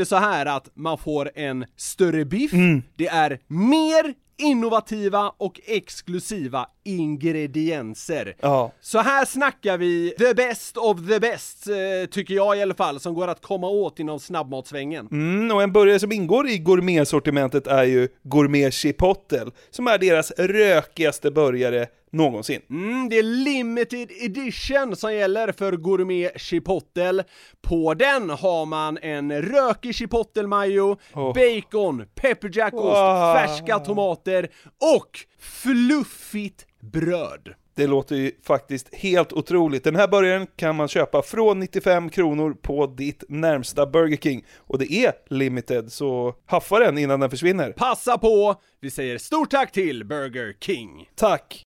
det 0.00 0.06
så 0.06 0.16
här 0.16 0.46
att 0.46 0.68
man 0.74 0.98
får 0.98 1.30
en 1.34 1.66
större 1.76 2.24
biff, 2.24 2.52
det 2.96 3.08
är 3.08 3.40
mer 3.46 4.14
innovativa 4.38 5.32
och 5.38 5.60
exklusiva 5.66 6.66
ingredienser. 6.84 8.34
Ja. 8.40 8.72
Så 8.80 8.98
här 8.98 9.24
snackar 9.24 9.78
vi 9.78 10.14
the 10.18 10.34
best 10.34 10.76
of 10.76 10.98
the 11.08 11.20
best, 11.20 11.66
eh, 11.66 11.74
tycker 12.10 12.34
jag 12.34 12.58
i 12.58 12.62
alla 12.62 12.74
fall, 12.74 13.00
som 13.00 13.14
går 13.14 13.28
att 13.28 13.42
komma 13.42 13.68
åt 13.68 13.98
inom 13.98 14.20
snabbmatsvängen. 14.20 15.08
Mm, 15.12 15.56
och 15.56 15.62
en 15.62 15.72
burgare 15.72 15.98
som 15.98 16.12
ingår 16.12 16.48
i 16.48 16.58
gourmetsortimentet 16.58 17.66
är 17.66 17.84
ju 17.84 18.08
Gourmet 18.22 18.74
Chipotle, 18.74 19.46
som 19.70 19.86
är 19.86 19.98
deras 19.98 20.30
rökigaste 20.30 21.30
burgare 21.30 21.86
någonsin. 22.12 22.60
Mm, 22.70 23.08
det 23.08 23.18
är 23.18 23.22
limited 23.22 24.10
edition 24.20 24.96
som 24.96 25.14
gäller 25.14 25.52
för 25.52 25.72
Gourmet 25.72 26.40
Chipotle. 26.40 27.24
På 27.62 27.94
den 27.94 28.30
har 28.30 28.66
man 28.66 28.98
en 29.02 29.42
rökig 29.42 29.94
chipotle 29.94 30.46
mayo, 30.46 30.96
Oh. 31.14 31.34
bacon, 31.34 32.04
pepperjackost, 32.14 32.84
Wow. 32.84 33.34
färska 33.34 33.78
tomater 33.78 34.48
och 34.96 35.18
fluffigt 35.40 36.66
bröd. 36.80 37.54
Det 37.74 37.86
låter 37.86 38.16
ju 38.16 38.32
faktiskt 38.42 38.94
helt 38.94 39.32
otroligt. 39.32 39.84
Den 39.84 39.96
här 39.96 40.08
burgaren 40.08 40.46
kan 40.56 40.76
man 40.76 40.88
köpa 40.88 41.22
från 41.22 41.60
95 41.60 42.10
kronor 42.10 42.56
på 42.62 42.86
ditt 42.86 43.24
närmsta 43.28 43.86
Burger 43.86 44.16
King. 44.16 44.44
Och 44.56 44.78
det 44.78 44.92
är 44.92 45.12
limited, 45.28 45.92
så 45.92 46.34
haffa 46.46 46.78
den 46.78 46.98
innan 46.98 47.20
den 47.20 47.30
försvinner. 47.30 47.72
Passa 47.72 48.18
på! 48.18 48.60
Vi 48.80 48.90
säger 48.90 49.18
stort 49.18 49.50
tack 49.50 49.72
till 49.72 50.04
Burger 50.04 50.56
King. 50.60 51.08
Tack! 51.14 51.66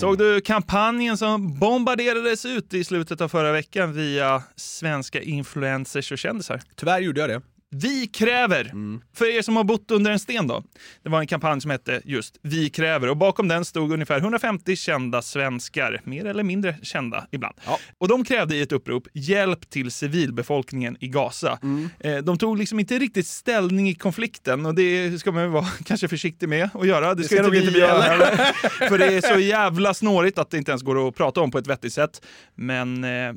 Såg 0.00 0.18
du 0.18 0.40
kampanjen 0.40 1.16
som 1.16 1.58
bombarderades 1.58 2.46
ut 2.46 2.74
i 2.74 2.84
slutet 2.84 3.20
av 3.20 3.28
förra 3.28 3.52
veckan 3.52 3.92
via 3.92 4.42
svenska 4.56 5.22
influencers 5.22 6.12
och 6.12 6.18
kändisar? 6.18 6.60
Tyvärr 6.76 7.00
gjorde 7.00 7.20
jag 7.20 7.30
det. 7.30 7.42
Vi 7.76 8.06
kräver! 8.06 8.72
För 9.14 9.36
er 9.36 9.42
som 9.42 9.56
har 9.56 9.64
bott 9.64 9.90
under 9.90 10.10
en 10.10 10.18
sten 10.18 10.46
då. 10.46 10.62
Det 11.02 11.08
var 11.08 11.20
en 11.20 11.26
kampanj 11.26 11.60
som 11.60 11.70
hette 11.70 12.00
just 12.04 12.38
Vi 12.42 12.70
kräver 12.70 13.08
och 13.08 13.16
bakom 13.16 13.48
den 13.48 13.64
stod 13.64 13.92
ungefär 13.92 14.18
150 14.18 14.76
kända 14.76 15.22
svenskar, 15.22 16.00
mer 16.04 16.24
eller 16.24 16.42
mindre 16.42 16.76
kända 16.82 17.26
ibland. 17.30 17.54
Och 17.98 18.08
de 18.08 18.24
krävde 18.24 18.56
i 18.56 18.60
ett 18.62 18.72
upprop 18.72 19.08
hjälp 19.14 19.70
till 19.70 19.90
civilbefolkningen 19.90 20.96
i 21.00 21.08
Gaza. 21.08 21.58
Eh, 22.00 22.16
De 22.16 22.38
tog 22.38 22.58
liksom 22.58 22.80
inte 22.80 22.98
riktigt 22.98 23.26
ställning 23.26 23.88
i 23.88 23.94
konflikten 23.94 24.66
och 24.66 24.74
det 24.74 25.18
ska 25.20 25.32
man 25.32 25.52
vara 25.52 25.66
kanske 25.84 26.08
försiktig 26.08 26.48
med 26.48 26.70
att 26.74 26.86
göra. 26.86 27.14
Det 27.14 27.24
ska, 27.24 27.34
ska 27.34 27.42
nog 27.42 27.56
inte 27.56 27.70
vi 27.72 27.78
göra. 27.78 28.26
För 28.88 28.98
det 28.98 29.06
är 29.06 29.20
så 29.34 29.38
jävla 29.40 29.94
snårigt 29.94 30.38
att 30.38 30.50
det 30.50 30.58
inte 30.58 30.70
ens 30.70 30.82
går 30.82 31.08
att 31.08 31.14
prata 31.16 31.40
om 31.40 31.50
på 31.50 31.58
ett 31.58 31.66
vettigt 31.66 31.92
sätt. 31.92 32.22
Men 32.54 33.04
eh, 33.04 33.32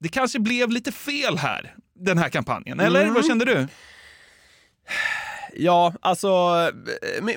det 0.00 0.08
kanske 0.08 0.38
blev 0.38 0.70
lite 0.70 0.92
fel 0.92 1.38
här, 1.38 1.74
den 1.98 2.18
här 2.18 2.28
kampanjen. 2.28 2.80
Eller 2.80 3.02
Mm. 3.02 3.14
vad 3.14 3.26
kände 3.26 3.44
du? 3.44 3.66
Ja, 5.56 5.92
alltså 6.00 6.28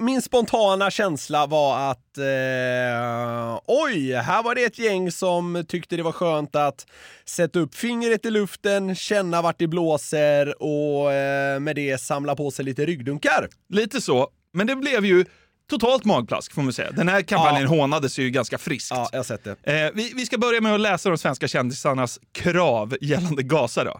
min, 0.02 0.22
spontana 0.22 0.92
känsla 0.92 1.46
var 1.46 1.92
att 1.92 2.18
eh, 2.18 3.60
oj, 3.68 4.14
här 4.14 4.44
var 4.44 4.56
det 4.56 4.64
ett 4.64 4.80
gäng 4.80 5.12
som 5.12 5.66
tyckte 5.68 5.96
det 5.98 6.04
var 6.04 6.12
skönt 6.12 6.56
att 6.56 6.86
sätta 7.26 7.60
upp 7.60 7.76
fingret 7.76 8.26
i 8.26 8.30
luften, 8.32 8.96
känna 8.96 9.42
vart 9.42 9.60
det 9.60 9.68
blåser 9.68 10.62
och 10.64 11.14
eh, 11.14 11.60
med 11.60 11.76
det 11.76 12.02
samla 12.02 12.36
på 12.36 12.52
sig 12.52 12.66
lite 12.66 12.86
ryggdunkar. 12.86 13.48
Lite 13.70 14.02
så, 14.02 14.30
men 14.54 14.68
det 14.68 14.76
blev 14.76 15.06
ju 15.06 15.26
totalt 15.70 16.06
magplask 16.06 16.54
får 16.54 16.62
man 16.62 16.74
säga. 16.74 16.92
Den 16.92 17.08
här 17.10 17.22
kampanjen 17.22 17.64
Ja. 17.64 17.70
hånades 17.70 18.20
ju 18.20 18.30
ganska 18.30 18.58
friskt. 18.58 18.92
Ja, 18.92 19.10
jag 19.12 19.20
har 19.20 19.24
sett 19.24 19.44
det. 19.44 19.84
Eh, 19.86 19.92
vi, 19.96 20.14
vi 20.16 20.26
ska 20.26 20.38
börja 20.38 20.62
med 20.62 20.74
att 20.76 20.82
läsa 20.82 21.10
de 21.10 21.18
svenska 21.18 21.48
kändisarnas 21.48 22.20
krav 22.32 22.98
gällande 23.02 23.44
Gaza. 23.44 23.84
Då. 23.84 24.00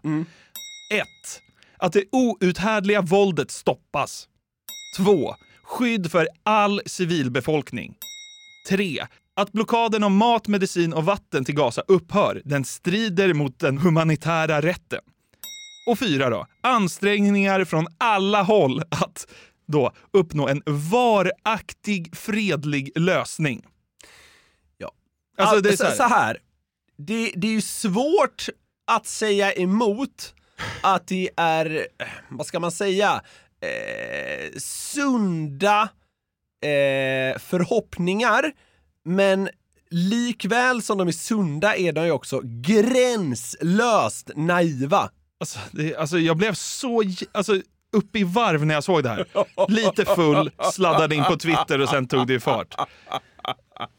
1. 0.92 1.08
Att 1.78 1.94
det 1.94 2.04
outhärdliga 2.12 3.02
våldet 3.02 3.52
stoppas. 3.52 4.28
2. 4.98 5.36
Skydd 5.64 6.12
för 6.12 6.28
all 6.44 6.82
civilbefolkning. 6.86 7.98
3. 8.70 9.06
Att 9.34 9.52
blockaden 9.52 10.04
av 10.04 10.12
mat, 10.12 10.48
medicin 10.48 10.94
och 10.94 11.06
vatten 11.06 11.46
till 11.46 11.56
Gaza 11.56 11.82
upphör. 11.88 12.42
Den 12.46 12.66
strider 12.66 13.34
mot 13.34 13.60
den 13.60 13.78
humanitära 13.78 14.62
rätten. 14.62 15.00
Och 15.88 16.00
4. 16.00 16.30
Då, 16.30 16.46
ansträngningar 16.62 17.66
från 17.66 17.88
alla 17.98 18.44
håll 18.44 18.82
att 18.90 19.28
då 19.68 19.92
uppnå 20.14 20.48
en 20.48 20.64
varaktig 20.66 22.16
fredlig 22.16 22.92
lösning. 22.96 23.66
Ja. 24.78 24.92
Alltså, 25.38 25.62
det 25.62 25.70
är 25.70 25.78
så, 25.78 25.86
så 25.86 25.92
så 25.92 26.04
här. 26.04 26.10
här. 26.10 26.38
Det, 26.98 27.32
det 27.36 27.48
är 27.48 27.52
ju 27.52 27.62
svårt 27.62 28.46
att 28.88 29.06
säga 29.06 29.54
emot 29.54 30.34
att 30.82 31.08
det 31.08 31.30
är, 31.38 31.88
vad 32.30 32.46
ska 32.46 32.60
man 32.60 32.72
säga, 32.72 33.22
eh, 33.62 34.52
sunda 34.58 35.82
eh, 36.64 37.40
förhoppningar, 37.40 38.52
men 39.06 39.50
likväl 39.90 40.82
som 40.82 40.98
de 40.98 41.08
är 41.08 41.12
sunda 41.12 41.76
är 41.76 41.92
de 41.92 42.06
ju 42.06 42.12
också 42.12 42.42
gränslöst 42.44 44.32
naiva. 44.36 45.10
Alltså, 45.40 45.60
det, 45.72 45.96
alltså 45.96 46.20
jag 46.20 46.38
blev 46.38 46.54
så 46.54 47.04
alltså, 47.32 47.62
uppe 47.94 48.20
i 48.20 48.24
varv 48.24 48.66
när 48.66 48.74
jag 48.74 48.84
såg 48.84 49.04
det 49.04 49.10
här. 49.10 49.26
Lite 49.68 50.06
full, 50.06 50.52
sladdade 50.74 51.16
in 51.16 51.24
på 51.24 51.38
Twitter 51.38 51.82
och 51.82 51.90
sen 51.90 52.08
tog 52.08 52.28
det 52.28 52.40
fart. 52.40 52.76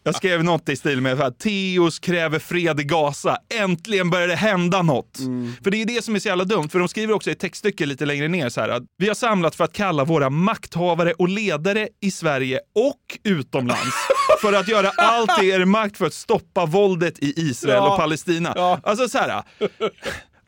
Jag 0.04 0.14
skrev 0.14 0.44
något 0.44 0.68
i 0.68 0.76
stil 0.76 1.00
med 1.00 1.20
att 1.20 1.38
Teos 1.38 1.98
kräver 1.98 2.38
fred 2.38 2.80
i 2.80 2.84
Gaza. 2.84 3.38
Äntligen 3.54 4.10
börjar 4.10 4.28
det 4.28 4.36
hända 4.36 4.82
något. 4.82 5.18
För 5.64 5.70
det 5.70 5.82
är 5.82 5.86
det 5.86 6.04
som 6.04 6.14
är 6.14 6.18
så 6.18 6.28
jävla 6.28 6.44
dumt. 6.44 6.68
För 6.68 6.78
de 6.78 6.88
skriver 6.88 7.14
också 7.14 7.30
i 7.30 7.32
ett 7.32 7.38
textstycke 7.38 7.86
lite 7.86 8.06
längre 8.06 8.28
ner 8.28 8.48
så 8.48 8.60
här 8.60 8.68
att 8.68 8.82
vi 8.98 9.08
har 9.08 9.14
samlat 9.14 9.54
för 9.54 9.64
att 9.64 9.72
kalla 9.72 10.04
våra 10.04 10.30
makthavare 10.30 11.12
och 11.12 11.28
ledare 11.28 11.88
i 12.00 12.10
Sverige 12.10 12.60
och 12.74 13.18
utomlands 13.24 13.96
för 14.40 14.52
att 14.52 14.68
göra 14.68 14.90
allt 14.96 15.42
i 15.42 15.48
er 15.48 15.64
makt 15.64 15.96
för 15.96 16.06
att 16.06 16.14
stoppa 16.14 16.66
våldet 16.66 17.18
i 17.18 17.40
Israel 17.40 17.74
Ja. 17.76 17.92
och 17.92 17.98
Palestina. 17.98 18.52
Alltså 18.82 19.08
så 19.08 19.18
här. 19.18 19.42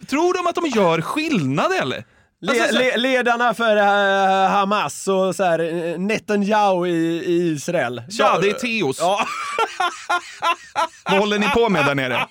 Tror 0.06 0.34
de 0.34 0.46
att 0.46 0.54
de 0.54 0.80
gör 0.80 1.00
skillnad 1.00 1.72
eller? 1.72 2.04
Le, 2.44 2.60
Alltså, 2.62 2.78
le, 2.78 2.96
ledarna 2.96 3.54
för 3.54 3.76
eh, 3.76 4.48
Hamas 4.50 5.08
och 5.08 5.36
så 5.36 5.44
här, 5.44 5.58
eh, 5.58 5.98
Netanyahu 5.98 6.86
i, 6.88 7.24
i 7.24 7.52
Israel. 7.52 8.02
Tja, 8.10 8.38
det 8.42 8.50
är 8.50 8.54
Teos. 8.54 9.00
Vad 11.04 11.18
håller 11.18 11.38
ni 11.38 11.48
på 11.48 11.68
med 11.68 11.86
där 11.86 11.94
nere? 11.94 12.26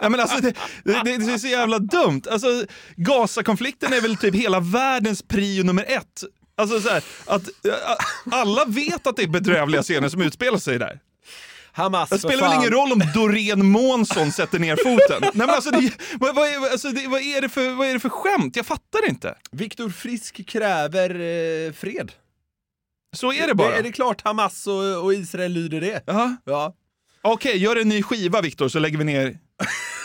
Ja, 0.00 0.08
men 0.08 0.20
alltså, 0.20 0.40
det, 0.40 0.54
det, 0.84 1.02
det 1.02 1.14
är 1.14 1.38
så 1.38 1.46
jävla 1.46 1.78
dumt. 1.78 2.22
Alltså, 2.30 2.64
Gaza-konflikten 2.96 3.92
är 3.92 4.00
väl 4.00 4.16
typ 4.16 4.34
hela 4.34 4.60
världens 4.60 5.22
prio 5.22 5.64
nummer 5.64 5.84
ett. 5.88 6.24
Alltså 6.56 6.80
så 6.80 6.88
här, 6.88 7.02
att 7.26 7.42
alla 8.32 8.64
vet 8.64 9.06
att 9.06 9.16
det 9.16 9.22
är 9.22 9.28
bedrövliga 9.28 9.82
scener 9.82 10.08
som 10.08 10.22
utspelar 10.22 10.58
sig 10.58 10.78
där. 10.78 11.00
Hamas, 11.76 12.10
Det 12.10 12.18
spelar 12.18 12.48
väl 12.48 12.58
ingen 12.58 12.70
roll 12.70 12.92
om 12.92 13.02
Doreen 13.14 13.66
Månsson 13.66 14.32
sätter 14.32 14.58
ner 14.58 14.76
foten? 14.76 15.20
Nej, 15.20 15.46
men 15.46 15.50
alltså, 15.50 15.70
det, 15.70 15.92
vad, 16.20 16.34
vad, 16.34 16.48
är, 16.48 16.70
alltså, 16.72 16.88
det, 16.88 17.08
vad, 17.08 17.20
är 17.20 17.40
det 17.40 17.48
för, 17.48 17.70
vad 17.70 17.88
är 17.88 17.92
det 17.92 18.00
för 18.00 18.08
skämt? 18.08 18.56
Jag 18.56 18.66
fattar 18.66 19.08
inte. 19.08 19.34
Viktor 19.52 19.90
Frisk 19.90 20.46
kräver 20.46 21.10
eh, 21.10 21.72
fred. 21.72 22.12
Så 23.16 23.32
är 23.32 23.46
det 23.46 23.54
bara. 23.54 23.70
Det, 23.70 23.76
är 23.76 23.82
det 23.82 23.92
klart 23.92 24.22
Hamas 24.24 24.66
och, 24.66 25.04
och 25.04 25.14
Israel 25.14 25.52
lyder 25.52 25.80
det? 25.80 26.02
Ja. 26.06 26.36
ja. 26.44 26.74
Okej, 27.22 27.56
gör 27.56 27.76
en 27.76 27.88
ny 27.88 28.02
skiva 28.02 28.40
Viktor 28.40 28.68
så 28.68 28.78
lägger 28.78 28.98
vi 28.98 29.04
ner 29.04 29.38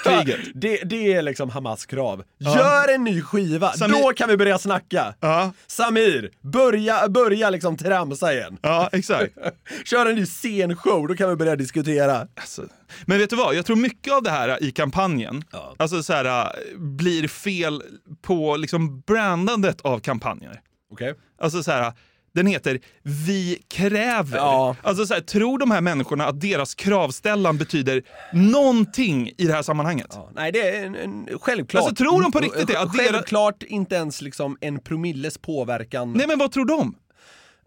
kriget. 0.04 0.40
Det, 0.54 0.78
det 0.84 1.14
är 1.14 1.22
liksom 1.22 1.50
Hamas 1.50 1.86
krav. 1.86 2.24
Ja. 2.38 2.58
Gör 2.58 2.96
en 2.96 3.04
ny 3.04 3.22
skiva, 3.22 3.72
Samir- 3.72 4.02
då 4.02 4.14
kan 4.14 4.30
vi 4.30 4.38
börja 4.38 4.58
snacka. 4.60 5.14
Ja. 5.20 5.52
Samir, 5.68 6.32
börja, 6.42 7.08
börja 7.10 7.50
liksom 7.50 7.78
tramsa 7.78 8.34
igen. 8.34 8.58
Ja, 8.62 8.90
exakt. 8.92 9.34
Kör 9.86 10.06
en 10.06 10.16
ny 10.16 10.26
scenshow, 10.26 11.08
då 11.08 11.16
kan 11.16 11.30
vi 11.30 11.36
börja 11.36 11.56
diskutera. 11.56 12.28
Alltså, 12.36 12.66
men 13.06 13.18
vet 13.18 13.30
du 13.30 13.36
vad? 13.36 13.56
Jag 13.56 13.66
tror 13.66 13.76
mycket 13.76 14.14
av 14.14 14.24
det 14.24 14.30
här 14.30 14.64
i 14.64 14.72
kampanjen 14.72 15.44
alltså 15.78 16.04
så 16.04 16.14
här, 16.14 16.56
blir 16.78 17.28
fel 17.28 17.84
på 18.22 18.58
liksom 18.58 19.02
brandandet 19.02 19.82
av 19.82 20.00
kampanjer. 20.00 20.62
Okej. 20.92 21.14
Alltså 21.42 21.64
så 21.64 21.72
här, 21.72 21.94
den 22.34 22.48
heter 22.48 22.80
Vi 23.04 23.64
kräver. 23.68 24.38
Ja. 24.38 24.76
Alltså 24.84 25.06
så 25.06 25.14
här, 25.14 25.22
tror 25.22 25.60
de 25.60 25.72
här 25.72 25.82
människorna 25.82 26.26
att 26.26 26.42
deras 26.42 26.76
kravställan 26.76 27.58
betyder 27.58 28.04
någonting 28.34 29.32
i 29.38 29.46
det 29.46 29.54
här 29.54 29.62
sammanhanget? 29.62 30.18
Nej, 30.36 30.52
det 30.52 30.70
är 30.70 30.86
en, 30.86 30.96
en, 30.96 31.28
självklart. 31.42 31.84
Alltså, 31.84 32.04
tror 32.04 32.22
de 32.22 32.32
på 32.32 32.40
riktigt 32.40 32.68
det? 32.68 32.80
Att 32.80 32.94
deras- 32.94 33.12
Självklart 33.12 33.64
inte 33.64 33.96
ens 33.96 34.22
liksom 34.22 34.58
en 34.62 34.80
promilles 34.80 35.38
påverkan. 35.38 36.14
Nej, 36.14 36.28
men 36.28 36.40
vad 36.40 36.52
tror 36.52 36.66
de? 36.66 36.96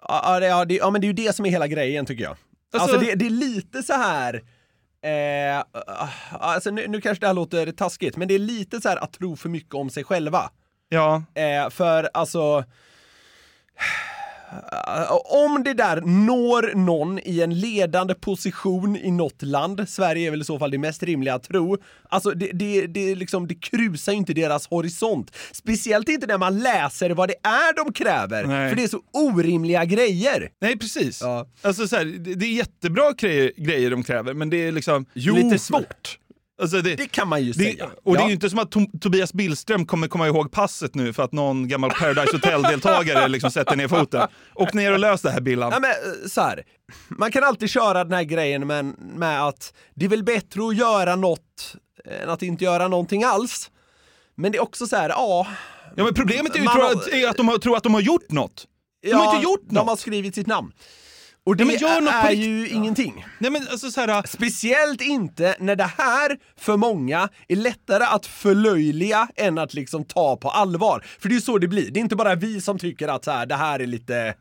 Ja, 0.09 0.23
ja, 0.25 0.41
det, 0.41 0.47
ja, 0.47 0.65
det, 0.65 0.75
ja, 0.75 0.91
men 0.91 1.01
det 1.01 1.05
är 1.05 1.09
ju 1.09 1.13
det 1.13 1.33
som 1.37 1.47
är 1.47 1.51
hela 1.51 1.67
grejen 1.67 2.07
tycker 2.07 2.25
jag. 2.25 2.37
Alltså, 2.75 2.93
Alltså- 2.93 3.07
det, 3.07 3.15
det 3.15 3.27
är 3.27 3.31
lite 3.31 3.83
så 3.83 3.93
här... 3.93 4.43
Eh, 5.05 5.65
alltså 6.31 6.71
nu, 6.71 6.89
nu 6.89 7.01
kanske 7.01 7.21
det 7.21 7.27
här 7.27 7.35
låter 7.35 7.73
taskigt, 7.73 8.17
men 8.17 8.29
det 8.29 8.35
är 8.35 8.39
lite 8.39 8.81
så 8.81 8.89
här 8.89 8.97
att 8.97 9.13
tro 9.13 9.37
för 9.37 9.49
mycket 9.49 9.75
om 9.75 9.91
sig 9.91 10.05
själva. 10.05 10.51
Ja. 10.89 11.23
Eh, 11.35 11.71
för 11.71 12.11
alltså... 12.15 12.65
eh, 14.73 15.13
Om 15.45 15.65
det 15.65 15.75
där 15.75 16.01
når 16.01 16.75
någon 16.75 17.19
i 17.19 17.41
en 17.41 17.55
ledande 17.61 18.15
position 18.15 18.97
i 18.97 19.11
något 19.11 19.43
land, 19.43 19.89
Sverige 19.89 20.27
är 20.27 20.31
väl 20.31 20.41
i 20.41 20.45
så 20.45 20.59
fall 20.59 20.71
det 20.71 20.79
mest 20.79 21.03
rimliga 21.03 21.35
att 21.35 21.43
tro, 21.43 21.77
alltså 22.09 22.31
det, 22.31 22.51
det, 22.53 22.87
det, 22.87 23.15
liksom, 23.15 23.47
det 23.47 23.55
krusar 23.55 24.13
ju 24.13 24.19
inte 24.19 24.33
deras 24.33 24.67
horisont. 24.67 25.37
Speciellt 25.53 26.09
inte 26.09 26.27
när 26.27 26.39
man 26.39 26.59
läser 26.59 27.11
vad 27.11 27.29
det 27.29 27.37
är 27.43 27.85
de 27.85 27.93
kräver, 27.93 28.45
Nej. 28.45 28.69
för 28.69 28.77
det 28.77 28.83
är 28.85 28.89
så 28.89 29.01
orimliga 29.13 29.85
grejer. 29.85 30.49
Nej, 30.61 30.79
precis. 30.79 31.23
Alltså, 31.63 31.89
så 31.89 31.97
här, 31.97 32.05
det, 32.05 32.35
det 32.35 32.47
är 32.47 32.53
jättebra 32.53 33.13
grejer, 33.13 33.53
grejer 33.57 33.91
de 33.91 34.03
kräver, 34.03 34.35
men 34.35 34.51
det 34.51 34.57
är 34.57 34.73
liksom 34.73 35.07
Jo, 35.13 35.35
lite 35.35 35.59
svårt. 35.59 36.19
Alltså 36.63 36.83
det, 36.83 36.97
Det 36.97 37.07
kan 37.13 37.29
man 37.29 37.43
ju 37.43 37.53
det, 37.53 37.65
säga. 37.65 37.91
och 38.05 38.15
det 38.15 38.19
är 38.21 38.23
Ja. 38.23 38.29
ju 38.29 38.35
inte 38.35 38.51
som 38.51 38.59
att 38.59 38.71
Tom, 38.71 38.87
Tobias 39.01 39.33
Billström 39.33 39.87
kommer 39.87 40.09
komma 40.09 40.27
ihåg 40.27 40.51
passet 40.53 40.95
nu 40.95 41.13
för 41.13 41.23
att 41.23 41.33
någon 41.33 41.69
gammal 41.69 41.91
Paradise 41.91 42.33
Hotel-deltagare 42.37 43.29
liksom 43.29 43.51
sätter 43.51 43.77
ner 43.77 43.89
foten. 43.89 44.29
Och 44.55 44.75
ner 44.75 44.93
och 44.93 44.99
lös 44.99 45.23
det 45.23 45.31
här 45.31 45.41
Billan. 45.41 45.71
Ja, 45.73 45.79
men, 45.81 45.91
eh, 45.91 46.29
så 46.29 46.41
här. 46.41 46.63
Man 47.09 47.33
kan 47.33 47.45
alltid 47.45 47.71
köra 47.71 48.05
den 48.05 48.13
här 48.13 48.23
grejen 48.23 48.67
med, 48.67 48.85
med 48.99 49.43
att 49.47 49.75
det 49.95 50.05
är 50.05 50.09
väl 50.09 50.25
bättre 50.25 50.67
att 50.69 50.77
göra 50.77 51.17
något 51.17 51.77
än 52.23 52.29
att 52.29 52.43
inte 52.43 52.65
göra 52.65 52.89
någonting 52.89 53.25
alls. 53.25 53.71
Men 54.35 54.53
det 54.53 54.59
är 54.59 54.63
också 54.63 54.87
så 54.87 54.97
här, 54.97 55.09
ja... 55.09 55.47
Ja, 55.97 56.05
men 56.05 56.15
problemet 56.15 56.55
är 56.55 56.59
ju 56.59 56.65
Man 56.65 56.81
att, 56.83 57.09
är 57.09 57.29
att 57.29 57.37
de 57.37 57.49
har, 57.49 57.59
tror 57.59 57.77
att 57.77 57.83
de 57.83 57.95
har 57.95 58.01
gjort 58.01 58.31
något. 58.31 58.67
De 59.03 59.13
har 59.13 59.35
inte 59.35 59.45
gjort 59.45 59.61
De 59.69 59.75
något. 59.75 59.87
har 59.89 59.97
skrivit 59.97 60.35
sitt 60.35 60.47
namn. 60.47 60.73
Och 61.45 61.57
det 61.57 61.65
Ja, 61.65 62.01
men 62.01 62.09
är 62.09 62.31
ju 62.31 62.69
ingenting. 62.69 63.27
Nej, 63.39 63.51
men 63.51 63.69
alltså 63.71 63.91
så 63.91 64.01
här, 64.01 64.27
Speciellt 64.27 65.01
inte 65.01 65.57
när 65.59 65.77
det 65.77 65.91
här 65.99 66.39
för 66.57 66.77
många 66.77 67.29
är 67.49 67.57
lättare 67.57 68.05
att 68.05 68.27
förlöjliga 68.27 69.29
än 69.37 69.59
att 69.59 69.75
liksom 69.75 70.05
ta 70.05 70.37
på 70.37 70.51
allvar. 70.51 71.05
För 71.21 71.29
det 71.29 71.33
är 71.33 71.37
ju 71.37 71.41
så 71.41 71.59
det 71.59 71.69
blir. 71.69 71.91
Det 71.91 71.99
är 71.99 72.03
inte 72.03 72.17
bara 72.17 72.35
vi 72.35 72.61
som 72.61 72.79
tycker 72.79 73.09
att 73.09 73.25
så 73.25 73.31
här, 73.31 73.47
det 73.47 73.55
här 73.55 73.81
är 73.81 73.87
lite 73.87 74.35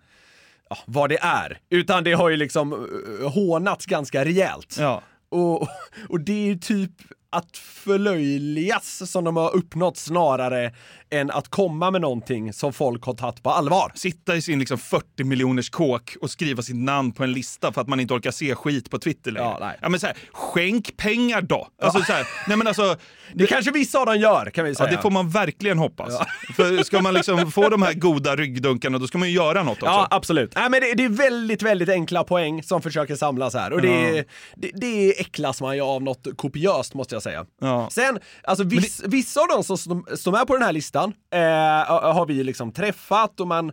ja, 0.69 0.77
vad 0.85 1.09
det 1.09 1.19
är, 1.21 1.59
utan 1.69 2.03
det 2.03 2.13
har 2.13 2.29
ju 2.29 2.37
liksom 2.37 2.73
uh, 2.73 3.29
hånats 3.29 3.85
ganska 3.85 4.25
rejält. 4.25 4.75
Ja. 4.79 5.03
Och, 5.29 5.67
och 6.09 6.19
det 6.19 6.33
är 6.33 6.45
ju 6.45 6.57
typ 6.57 6.91
att 7.29 7.57
förlöjligas 7.57 9.11
som 9.11 9.23
de 9.23 9.37
har 9.37 9.55
uppnått 9.55 9.97
snarare 9.97 10.73
än 11.11 11.31
att 11.31 11.47
komma 11.47 11.91
med 11.91 12.01
någonting 12.01 12.53
som 12.53 12.73
folk 12.73 13.03
har 13.05 13.13
tagit 13.13 13.43
på 13.43 13.49
allvar. 13.49 13.91
sitta 13.95 14.35
i 14.35 14.41
sin 14.41 14.59
liksom 14.59 14.77
40 14.77 15.23
miljoners 15.23 15.69
kåk 15.69 16.15
och 16.21 16.31
skriva 16.31 16.61
sitt 16.61 16.75
namn 16.75 17.11
på 17.11 17.23
en 17.23 17.31
lista 17.33 17.73
för 17.73 17.81
att 17.81 17.87
man 17.87 17.99
inte 17.99 18.13
orkar 18.13 18.31
se 18.31 18.55
skit 18.55 18.89
på 18.89 18.99
Twitter 18.99 19.31
längre. 19.31 19.47
Ja, 19.47 19.57
nej. 19.59 19.77
ja 19.81 19.89
men 19.89 19.99
så 19.99 20.07
här, 20.07 20.15
skänk 20.31 20.97
pengar 20.97 21.41
då! 21.41 21.67
Alltså, 21.81 22.03
så 22.03 22.13
här, 22.13 22.27
nej 22.47 22.57
men 22.57 22.67
alltså, 22.67 22.95
Det 23.33 23.47
kanske 23.47 23.71
vissa 23.71 23.99
av 23.99 24.05
dem 24.05 24.17
gör, 24.19 24.49
kan 24.49 24.63
vi 24.65 24.71
ja, 24.71 24.75
säga. 24.75 24.91
det 24.91 24.97
får 24.97 25.11
man 25.11 25.29
verkligen 25.29 25.77
hoppas. 25.77 26.13
För 26.55 26.83
ska 26.83 27.01
man 27.01 27.13
liksom 27.13 27.51
få 27.51 27.69
de 27.69 27.81
här 27.81 27.93
goda 27.93 28.35
ryggdunkarna 28.35 28.97
då 28.97 29.07
ska 29.07 29.17
man 29.17 29.27
ju 29.29 29.35
göra 29.35 29.63
något 29.63 29.73
också. 29.73 29.85
Ja, 29.85 30.07
absolut. 30.11 30.55
Nej, 30.55 30.69
men 30.69 30.81
det, 30.81 30.93
det 30.93 31.03
är 31.03 31.09
väldigt, 31.09 31.61
väldigt 31.61 31.89
enkla 31.89 32.23
poäng 32.23 32.63
som 32.63 32.81
försöker 32.81 33.15
samlas 33.15 33.53
här. 33.53 33.73
Och 33.73 33.81
det, 33.81 33.87
Ja. 34.17 34.23
det, 34.55 34.71
det 34.73 35.19
äcklas 35.19 35.61
man 35.61 35.75
ju 35.75 35.81
av 35.81 36.03
något 36.03 36.27
kopiöst, 36.37 36.93
måste 36.93 37.15
jag 37.15 37.23
säga. 37.23 37.45
Ja. 37.61 37.89
Sen, 37.91 38.19
alltså 38.43 38.63
viss, 38.63 39.03
vissa 39.05 39.41
av 39.41 39.47
dem 39.47 39.63
som, 39.63 40.05
som 40.15 40.33
är 40.33 40.45
på 40.45 40.53
den 40.53 40.63
här 40.63 40.73
listan 40.73 41.00
eh, 41.03 42.13
har 42.13 42.25
vi 42.25 42.43
liksom 42.43 42.71
träffat 42.71 43.39
och 43.39 43.47
man 43.47 43.71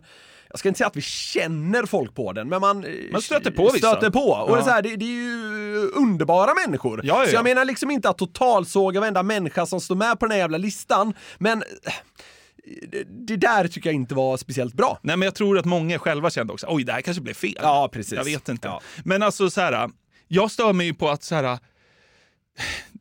jag 0.51 0.59
ska 0.59 0.67
inte 0.67 0.77
säga 0.77 0.87
att 0.87 0.95
vi 0.95 1.01
känner 1.01 1.85
folk 1.85 2.15
på 2.15 2.33
den, 2.33 2.49
men 2.49 2.61
man, 2.61 2.83
eh, 2.83 2.91
Man 3.11 3.21
stöter 3.21 3.51
på 3.51 3.63
vissa. 3.73 3.77
stöter 3.91 4.09
på. 4.09 4.19
Och 4.19 4.49
Ja. 4.51 4.55
det, 4.55 4.61
är 4.61 4.63
så 4.63 4.69
här, 4.69 4.81
det, 4.81 4.95
det 4.95 5.05
är 5.05 5.09
ju 5.09 5.87
underbara 5.95 6.51
människor. 6.65 7.01
Ja, 7.03 7.19
ja, 7.19 7.25
Så 7.25 7.33
jag 7.33 7.39
ja. 7.39 7.43
menar 7.43 7.65
liksom 7.65 7.91
inte 7.91 8.09
att 8.09 8.17
totalsåga 8.17 8.99
varenda 8.99 9.23
människa 9.23 9.65
som 9.65 9.81
står 9.81 9.95
med 9.95 10.19
på 10.19 10.25
den 10.25 10.31
här 10.31 10.39
jävla 10.39 10.57
listan, 10.57 11.13
men 11.37 11.63
eh, 11.85 11.93
det, 13.09 13.35
där 13.35 13.67
tycker 13.67 13.89
jag 13.89 13.95
inte 13.95 14.15
var 14.15 14.37
speciellt 14.37 14.73
bra. 14.73 14.99
Nej, 15.01 15.17
men 15.17 15.25
jag 15.25 15.35
tror 15.35 15.59
att 15.59 15.65
många 15.65 15.99
själva 15.99 16.29
kände 16.29 16.53
också, 16.53 16.67
oj, 16.69 16.83
det 16.83 16.93
här 16.93 17.01
kanske 17.01 17.21
blev 17.23 17.33
fel. 17.33 17.57
Ja, 17.61 17.89
precis. 17.91 18.13
Jag 18.13 18.23
vet 18.23 18.49
inte. 18.49 18.71
Men 19.05 19.23
alltså 19.23 19.49
så 19.49 19.61
här, 19.61 19.89
jag 20.27 20.51
stör 20.51 20.73
mig 20.73 20.85
ju 20.87 20.93
på 20.93 21.09
att 21.09 21.23
så 21.23 21.35
här, 21.35 21.59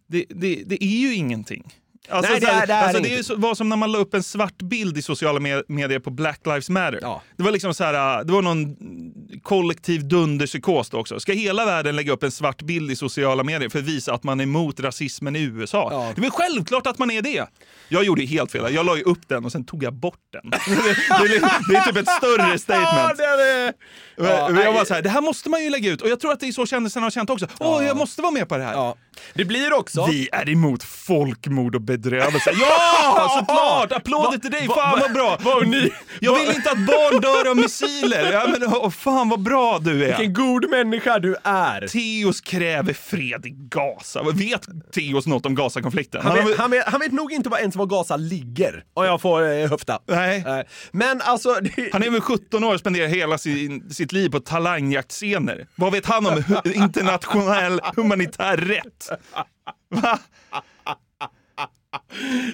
det, 0.07 0.25
det, 0.29 0.63
det 0.67 0.85
är 0.85 0.99
ju 1.01 1.15
ingenting. 1.15 1.75
Alltså, 2.11 2.33
Nej, 2.33 2.41
det 2.41 2.47
är- 2.47 2.67
det 2.67 2.73
är 2.73 2.83
alltså, 2.85 3.03
det 3.03 3.15
är 3.15 3.23
så, 3.23 3.37
var 3.37 3.55
som 3.55 3.69
när 3.69 3.77
man 3.77 3.93
la 3.93 3.99
upp 3.99 4.15
en 4.15 4.23
svart 4.23 4.59
bild 4.63 4.99
i 4.99 5.03
sociala 5.03 5.39
me- 5.39 5.63
medier 5.69 5.99
på 5.99 6.11
Black 6.11 6.41
Lives 6.47 6.71
Matter. 6.71 6.99
Ja. 7.03 7.23
Det 7.37 7.43
var 7.43 7.51
liksom 7.51 7.75
så 7.75 7.85
här, 7.85 8.25
det 8.25 8.33
var 8.33 8.43
någon 8.43 8.77
kollektiv 9.43 10.09
dunderpsykos 10.09 10.93
också? 10.95 11.21
Ska 11.21 11.33
hela 11.33 11.67
världen 11.67 11.97
lägga 11.97 12.13
upp 12.13 12.23
en 12.23 12.31
svart 12.31 12.63
bild 12.63 12.91
i 12.91 12.97
sociala 12.97 13.43
medier 13.45 13.69
för 13.69 13.79
att 13.79 13.85
visa 13.85 14.15
att 14.15 14.25
man 14.25 14.41
är 14.41 14.45
emot 14.45 14.81
rasismen 14.81 15.37
i 15.37 15.41
USA? 15.43 16.13
Det 16.15 16.21
är 16.21 16.23
väl 16.23 16.31
självklart 16.31 16.87
att 16.87 16.99
man 16.99 17.11
är 17.11 17.23
det! 17.23 17.47
Jag 17.89 18.05
gjorde 18.05 18.25
helt 18.25 18.53
fel. 18.53 18.75
Jag 18.75 18.87
la 18.87 18.97
ju 18.97 19.03
upp 19.03 19.29
den 19.29 19.45
och 19.45 19.53
sen 19.53 19.65
tog 19.65 19.83
jag 19.83 19.95
bort 19.95 20.19
den. 20.33 20.51
det, 20.51 20.57
är, 20.57 21.71
det 21.73 21.77
är 21.79 21.81
typ 21.85 21.97
ett 21.97 22.09
större 22.11 22.59
statement. 22.59 23.19
det 23.19 23.25
är 23.25 23.67
det. 23.67 23.73
Ja, 24.17 24.63
jag 24.63 24.73
var 24.73 24.85
så 24.85 24.95
här, 24.95 25.03
det 25.03 25.09
här 25.11 25.21
måste 25.21 25.49
man 25.51 25.65
ju 25.65 25.71
lägga 25.71 25.91
ut. 25.91 26.03
Och 26.03 26.09
jag 26.09 26.21
tror 26.21 26.33
att 26.33 26.41
det 26.41 26.49
är 26.49 26.53
så 26.53 26.67
kändisarna 26.67 27.07
har 27.07 27.11
känt 27.11 27.31
också. 27.31 27.47
Åh, 27.59 27.85
jag 27.87 27.97
måste 27.97 28.23
vara 28.23 28.33
med 28.33 28.49
på 28.49 28.57
det 28.57 28.65
här. 28.65 28.95
Det 29.35 29.45
blir 29.45 29.73
också... 29.73 30.07
Vi 30.07 30.29
är 30.33 30.49
emot 30.49 30.83
folkmord 30.83 31.75
och 31.75 31.81
bedrövelse. 32.01 32.51
Ja, 32.61 33.37
såklart! 33.41 33.93
Applåder 33.93 34.39
till 34.39 34.51
dig, 34.51 34.67
Va- 34.67 34.75
fan 34.75 34.93
va- 34.93 34.99
vad 35.01 35.13
bra! 35.13 35.39
vad 35.41 35.69
ni- 35.69 35.93
Jag 36.21 36.33
va- 36.33 36.39
vill 36.39 36.49
inte 36.57 36.71
att 36.71 36.79
barn 36.87 37.21
dör 37.21 37.51
av 37.51 37.57
missiler. 37.57 38.33
Ja, 38.33 38.47
men, 38.59 38.69
åh, 38.75 38.91
fan 38.91 39.29
vad 39.29 39.41
bra 39.43 39.79
du 39.79 40.05
är. 40.05 40.07
Vilken 40.19 40.33
god 40.35 40.71
människa 40.71 41.19
du 41.19 41.37
är. 41.45 41.87
Teos 41.89 42.41
kräver 42.41 42.93
fred 42.93 43.47
i 43.47 43.51
Gaza. 43.51 44.23
Vet 44.35 44.67
Teos 44.95 45.27
något 45.27 45.47
om 45.47 45.55
Gaza-konflikten? 45.55 46.21
Han 46.25 46.35
vet, 46.35 46.45
väl- 46.47 46.59
han, 46.59 46.71
vet, 46.71 46.85
han 46.89 47.01
vet 47.01 47.13
nog 47.13 47.33
inte 47.33 47.51
ens 47.61 47.77
var 47.77 47.87
Gaza 47.87 48.17
ligger, 48.17 48.85
om 48.95 49.05
jag 49.05 49.21
får 49.21 49.49
eh, 49.53 49.71
höfta. 49.71 49.99
Nej. 50.07 50.45
Men 50.93 51.21
alltså... 51.21 51.55
Det, 51.63 51.91
Han 51.93 52.03
är 52.03 52.11
väl 52.11 52.21
17 52.21 52.65
år 52.65 52.75
och 52.75 52.81
spenderar 52.81 53.07
hela 53.09 53.39
sin, 53.39 53.91
sitt 53.91 54.13
liv 54.13 54.29
på 54.31 54.41
talangjaktscener. 54.41 55.67
Vad 55.75 55.93
vet 55.93 56.07
han 56.07 56.27
om 56.27 56.43
internationell 56.75 57.81
humanitär 57.97 58.57
rätt? 58.57 59.09
Va? 59.91 60.19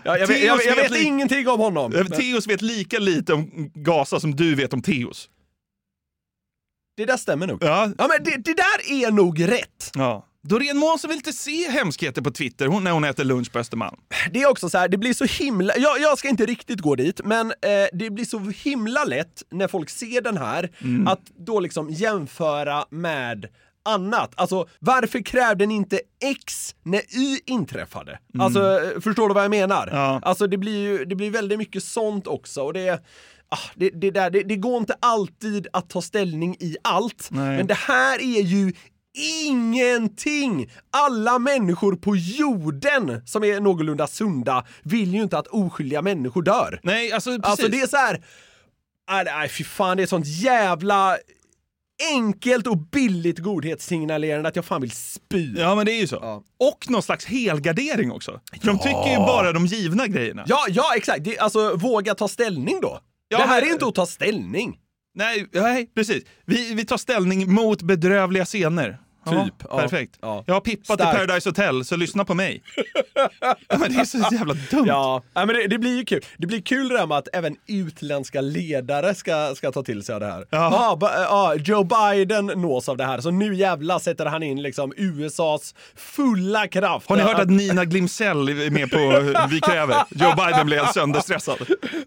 Ja, 0.05 0.19
jag, 0.19 0.27
vet, 0.27 0.45
jag, 0.45 0.61
jag 0.65 0.77
vet 0.77 0.85
vet 0.85 0.91
li- 0.91 1.03
ingenting 1.05 1.49
om 1.49 1.61
honom. 1.61 1.93
Teos 1.93 2.47
vet 2.47 2.63
lika 2.63 2.99
lite 2.99 3.33
om 3.35 3.71
Gaza 3.75 4.21
som 4.21 4.37
du 4.37 4.55
vet 4.55 4.73
om 4.73 4.83
Teos. 4.83 5.29
Det 6.97 7.05
där 7.05 7.17
stämmer 7.17 7.47
nog. 7.47 7.59
Ja. 7.65 7.91
Ja, 7.99 8.09
men 8.09 8.25
det, 8.25 8.37
det 8.45 8.55
där 8.55 8.93
är 9.07 9.11
nog 9.11 9.49
rätt. 9.49 9.91
Ja. 9.95 10.27
Doreen 10.49 10.77
Månsson 10.77 11.09
vill 11.09 11.17
inte 11.17 11.33
se 11.33 11.71
hemskheter 11.71 12.23
på 12.23 12.31
Twitter 12.31 12.67
hon, 12.67 12.85
när 12.85 12.91
hon 12.91 13.05
äter 13.05 13.25
lunch 13.25 13.53
på 13.53 13.59
Östermalm. 13.59 13.97
Det 14.33 14.43
är 14.43 14.47
också 14.51 14.69
så 14.71 14.79
här, 14.79 14.89
det 14.89 14.99
blir 14.99 15.15
så 15.15 15.25
himla... 15.25 15.77
Jag, 15.77 16.01
jag 16.01 16.19
ska 16.19 16.29
inte 16.29 16.47
riktigt 16.47 16.81
gå 16.81 16.95
dit, 16.95 17.21
men 17.25 17.51
eh, 17.51 17.57
det 17.93 18.11
blir 18.11 18.25
så 18.25 18.39
himla 18.39 19.05
lätt 19.05 19.43
när 19.51 19.69
folk 19.69 19.91
ser 19.91 20.21
den 20.21 20.37
här 20.37 20.71
Mm. 20.81 21.07
att 21.09 21.21
då 21.47 21.61
liksom 21.61 21.91
jämföra 21.91 22.85
med 22.91 23.47
annat. 23.85 24.33
Alltså, 24.37 24.69
varför 24.79 25.21
krävde 25.21 25.67
ni 25.67 25.75
inte 25.75 26.01
X 26.23 26.75
när 26.83 27.03
Y 27.17 27.41
inträffade? 27.47 28.19
Alltså, 28.39 28.81
eh, 28.81 29.01
förstår 29.01 29.29
du 29.29 29.35
vad 29.35 29.45
jag 29.45 29.51
menar? 29.51 29.87
Mm. 29.87 29.99
Ja. 29.99 30.21
Alltså, 30.23 30.47
det 30.47 30.59
blir 30.59 30.79
ju 30.79 31.05
det 31.05 31.15
blir 31.15 31.31
väldigt 31.31 31.59
mycket 31.59 31.85
sånt 31.85 32.27
också. 32.27 32.63
Och 32.63 32.73
det, 32.73 33.05
ah, 33.49 33.59
det, 33.75 33.91
det, 33.91 34.11
där, 34.11 34.31
det, 34.31 34.43
det 34.43 34.57
går 34.57 34.79
inte 34.79 34.97
alltid 35.01 35.69
att 35.73 35.91
ta 35.91 36.03
ställning 36.03 36.57
i 36.61 36.77
allt, 36.85 37.29
Nej. 37.31 37.57
men 37.57 37.67
det 37.67 37.75
här 37.75 38.19
är 38.19 38.43
ju 38.43 38.73
ingenting! 39.47 40.71
Alla 40.91 41.39
människor 41.39 41.97
på 41.97 42.17
jorden 42.17 43.23
som 43.27 43.45
är 43.45 43.61
någorlunda 43.61 44.07
sunda 44.07 44.65
vill 44.83 45.15
ju 45.15 45.23
inte 45.23 45.39
att 45.39 45.47
oskyldiga 45.47 46.03
människor 46.03 46.43
dör. 46.43 46.81
Nej, 46.83 47.13
alltså 47.13 47.31
precis. 47.31 47.45
Alltså 47.45 47.69
det 47.69 47.81
är 47.81 47.87
så 47.87 47.97
här. 47.97 48.25
Nej, 49.11 49.25
nej 49.25 49.49
fy 49.49 49.65
fan, 49.65 49.97
det 49.97 50.03
är 50.03 50.07
sånt 50.07 50.27
jävla 50.27 51.17
enkelt 52.13 52.67
och 52.67 52.79
billigt 52.79 53.39
godhetssignalerande 53.39 54.49
att 54.49 54.57
jag 54.57 54.65
fan 54.65 54.81
vill 54.81 54.91
spy. 54.91 55.55
Ja, 55.59 55.75
men 55.75 55.87
det 55.87 55.93
är 55.93 56.01
ju 56.01 56.07
så. 56.07 56.43
Och 56.59 56.91
någon 56.91 57.03
slags 57.03 57.25
helgardering 57.25 58.13
också. 58.13 58.41
För 58.61 58.67
de 58.67 58.79
tycker 58.79 59.11
ju 59.11 59.17
bara 59.17 59.53
de 59.53 59.67
givna 59.67 60.07
grejerna. 60.07 60.45
Ja, 60.49 60.67
ja 60.69 60.93
exakt. 60.97 61.25
Det, 61.25 61.39
alltså 61.39 61.77
våga 61.77 62.15
ta 62.15 62.29
ställning 62.29 62.81
då. 62.83 63.01
Ja, 63.29 63.39
det 63.39 63.45
här 63.45 63.61
men- 63.61 63.69
är 63.69 63.73
inte 63.73 63.87
att 63.87 63.95
ta 63.95 64.07
ställning. 64.07 64.79
Nej, 65.17 65.47
nej 65.53 65.91
precis. 65.95 66.25
Vi, 66.45 66.75
vi 66.75 66.85
tar 66.85 66.97
ställning 66.97 67.53
mot 67.53 67.83
bedrövliga 67.83 68.45
scener. 68.45 68.99
Typ, 69.31 69.55
ja, 69.71 69.79
perfekt. 69.79 70.19
ja. 70.21 70.45
Jag 70.47 70.55
har 70.55 70.61
pippat 70.61 71.01
Starkt. 71.01 71.15
i 71.15 71.17
Paradise 71.27 71.49
Hotel, 71.49 71.85
så 71.85 71.97
lyssna 71.97 72.25
på 72.25 72.35
mig. 72.35 72.63
ja, 73.41 73.79
men 73.79 73.93
det 73.93 74.01
är 74.01 74.05
så 74.05 74.19
jävla 74.33 74.55
dumt. 74.71 74.85
Ja, 74.87 75.23
ja 75.35 75.47
men 75.47 75.57
det, 75.57 75.67
det 75.67 75.79
blir 75.79 75.99
ju 75.99 76.05
kul. 76.05 76.21
Det 76.37 76.47
blir 76.47 76.61
kul 76.61 76.89
det 76.89 76.99
där 76.99 77.07
med 77.07 77.19
att 77.19 77.29
även 77.33 77.57
utländska 77.67 78.41
ledare 78.41 79.15
ska, 79.15 79.55
ska 79.57 79.73
ta 79.73 79.83
till 79.83 80.03
sig 80.03 80.15
av 80.15 80.21
det 80.21 80.27
här. 80.27 80.47
Ja. 80.51 80.99
Ja, 81.01 81.55
Joe 81.55 81.85
Biden 81.85 82.47
nås 82.47 82.89
av 82.89 82.97
det 82.97 83.05
här, 83.05 83.21
så 83.21 83.31
nu 83.31 83.55
jävla 83.55 84.01
sätter 84.01 84.27
han 84.27 84.43
in 84.43 84.63
liksom 84.63 84.93
USAs 84.97 85.75
fulla 85.97 86.67
kraft. 86.69 87.09
Har 87.09 87.17
ni 87.17 87.23
hört 87.23 87.39
att 87.39 87.51
Nina 87.51 87.85
Glimsell 87.85 88.49
är 88.49 88.71
med 88.71 88.91
på 88.91 88.99
Vi 89.51 89.61
kräver? 89.61 89.97
Joe 90.11 90.35
Biden 90.37 90.67
blev 90.67 90.87
sönderstressad. 90.87 91.59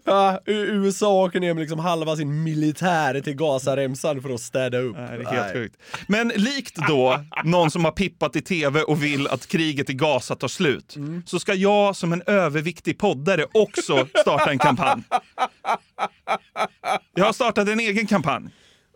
Ja, 0.04 0.40
USA 0.46 1.08
åker 1.24 1.40
ner 1.40 1.54
med 1.54 1.60
liksom 1.60 1.78
halva 1.78 2.16
sin 2.16 2.42
militär 2.42 3.20
till 3.20 3.34
Gazaremsan 3.34 4.22
för 4.22 4.30
att 4.30 4.40
städa 4.40 4.78
upp. 4.78 4.96
Nej, 4.96 5.18
det 5.18 5.24
är 5.24 5.42
helt 5.42 5.52
sjukt. 5.52 5.76
Men 6.06 6.28
likt 6.28 6.76
då 6.88 7.07
någon 7.44 7.70
som 7.70 7.84
har 7.84 7.92
pippat 7.92 8.36
i 8.36 8.40
tv 8.40 8.82
och 8.82 9.02
vill 9.02 9.26
att 9.28 9.46
kriget 9.46 9.90
i 9.90 9.94
Gaza 9.94 10.36
tar 10.36 10.48
slut, 10.48 10.96
Mm. 10.96 11.22
så 11.26 11.38
ska 11.40 11.54
jag 11.54 11.96
som 11.96 12.12
en 12.12 12.22
överviktig 12.26 12.98
poddare 12.98 13.46
också 13.52 14.06
starta 14.20 14.50
en 14.50 14.58
kampanj. 14.58 15.02
Jag 17.14 17.24
har 17.24 17.32
startat 17.32 17.68
en 17.68 17.80
egen 17.80 18.06
kampanj. 18.06 18.44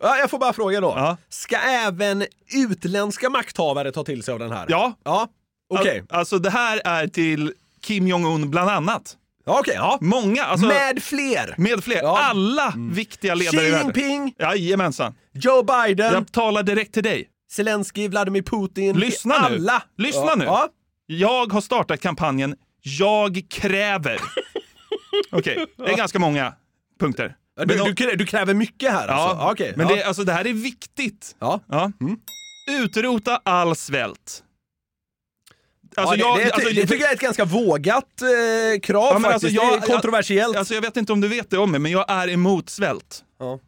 Ja, 0.02 0.16
jag 0.16 0.30
får 0.30 0.38
bara 0.38 0.52
fråga 0.52 0.80
då. 0.80 0.92
Ja. 0.96 1.16
Ska 1.28 1.56
även 1.56 2.24
utländska 2.54 3.30
makthavare 3.30 3.92
ta 3.92 4.04
till 4.04 4.22
sig 4.22 4.32
av 4.32 4.38
den 4.38 4.52
här? 4.52 4.66
Ja. 4.68 4.92
Ja, 5.04 5.28
okej. 5.74 5.98
Al- 6.08 6.18
Alltså 6.18 6.38
det 6.38 6.50
här 6.50 6.80
är 6.84 7.06
till 7.08 7.52
Kim 7.80 8.08
Jong-Un 8.08 8.50
bland 8.50 8.70
annat. 8.70 9.16
Ja, 9.46 9.58
okej, 9.60 9.74
ja. 9.76 9.98
Många, 10.00 10.44
alltså, 10.44 10.66
Med 10.66 11.02
fler! 11.02 11.54
med 11.58 11.84
fler. 11.84 11.96
Ja. 12.02 12.18
Alla 12.22 12.74
viktiga 12.76 13.34
ledare 13.34 13.66
Xi. 13.70 13.78
Jinping, 13.84 14.34
Jajamensan. 14.38 15.14
Joe 15.34 15.62
Biden, 15.62 16.12
Jag 16.12 16.32
talar 16.32 16.62
direkt 16.62 16.94
till 16.94 17.02
dig. 17.02 17.28
Zelensky, 17.52 18.08
Vladimir 18.08 18.42
Putin. 18.42 18.98
Lyssna 18.98 19.48
nu. 19.48 19.54
Alla! 19.54 19.82
Lyssna 19.98 20.26
ja. 20.26 20.34
nu. 20.34 20.44
Ja. 20.44 20.68
Jag 21.06 21.52
har 21.52 21.60
startat 21.60 22.00
kampanjen 22.00 22.56
Jag 22.82 23.42
kräver. 23.50 24.18
Okej, 25.32 25.66
det 25.76 25.92
är 25.92 25.96
ganska 25.96 26.18
många 26.18 26.54
punkter. 27.00 27.36
Du, 27.56 27.66
Men 27.66 27.78
de- 27.78 27.84
du, 27.84 27.92
krä- 27.92 28.16
du 28.16 28.26
kräver 28.26 28.54
mycket 28.54 28.92
här 28.92 29.08
alltså? 29.08 29.36
Ja, 29.38 29.52
Okej, 29.52 29.72
men 29.76 29.88
ja. 29.88 29.94
Det, 29.94 30.04
alltså, 30.04 30.24
det 30.24 30.32
här 30.32 30.46
är 30.46 30.52
viktigt. 30.52 31.36
Ja. 31.38 31.60
Ja. 31.68 31.92
Utrota 32.70 33.40
all 33.44 33.76
svält. 33.76 34.42
Alltså, 35.96 36.16
ja, 36.16 36.34
det, 36.34 36.40
jag- 36.40 36.48
det, 36.48 36.52
alltså, 36.54 36.68
det 36.68 36.80
tycker 36.86 37.00
jag 37.02 37.10
är 37.10 37.14
ett 37.14 37.20
ganska 37.20 37.44
vågat 37.44 38.04
eh, 38.22 38.80
krav 38.80 39.04
Ja, 39.04 39.18
men 39.18 39.22
faktiskt. 39.22 39.44
alltså, 39.44 39.48
jag- 39.72 39.80
det 39.80 39.86
är 39.86 39.92
kontroversiellt. 39.92 40.56
Alltså, 40.56 40.74
jag 40.74 40.82
vet 40.82 40.96
inte 40.96 41.12
om 41.12 41.20
du 41.20 41.28
vet 41.28 41.50
det 41.50 41.58
om 41.58 41.70
mig, 41.70 41.80
men 41.80 41.92
jag 41.92 42.04
är 42.10 42.28
emot 42.30 42.70
svält. 42.70 43.24
Ja. 43.38 43.58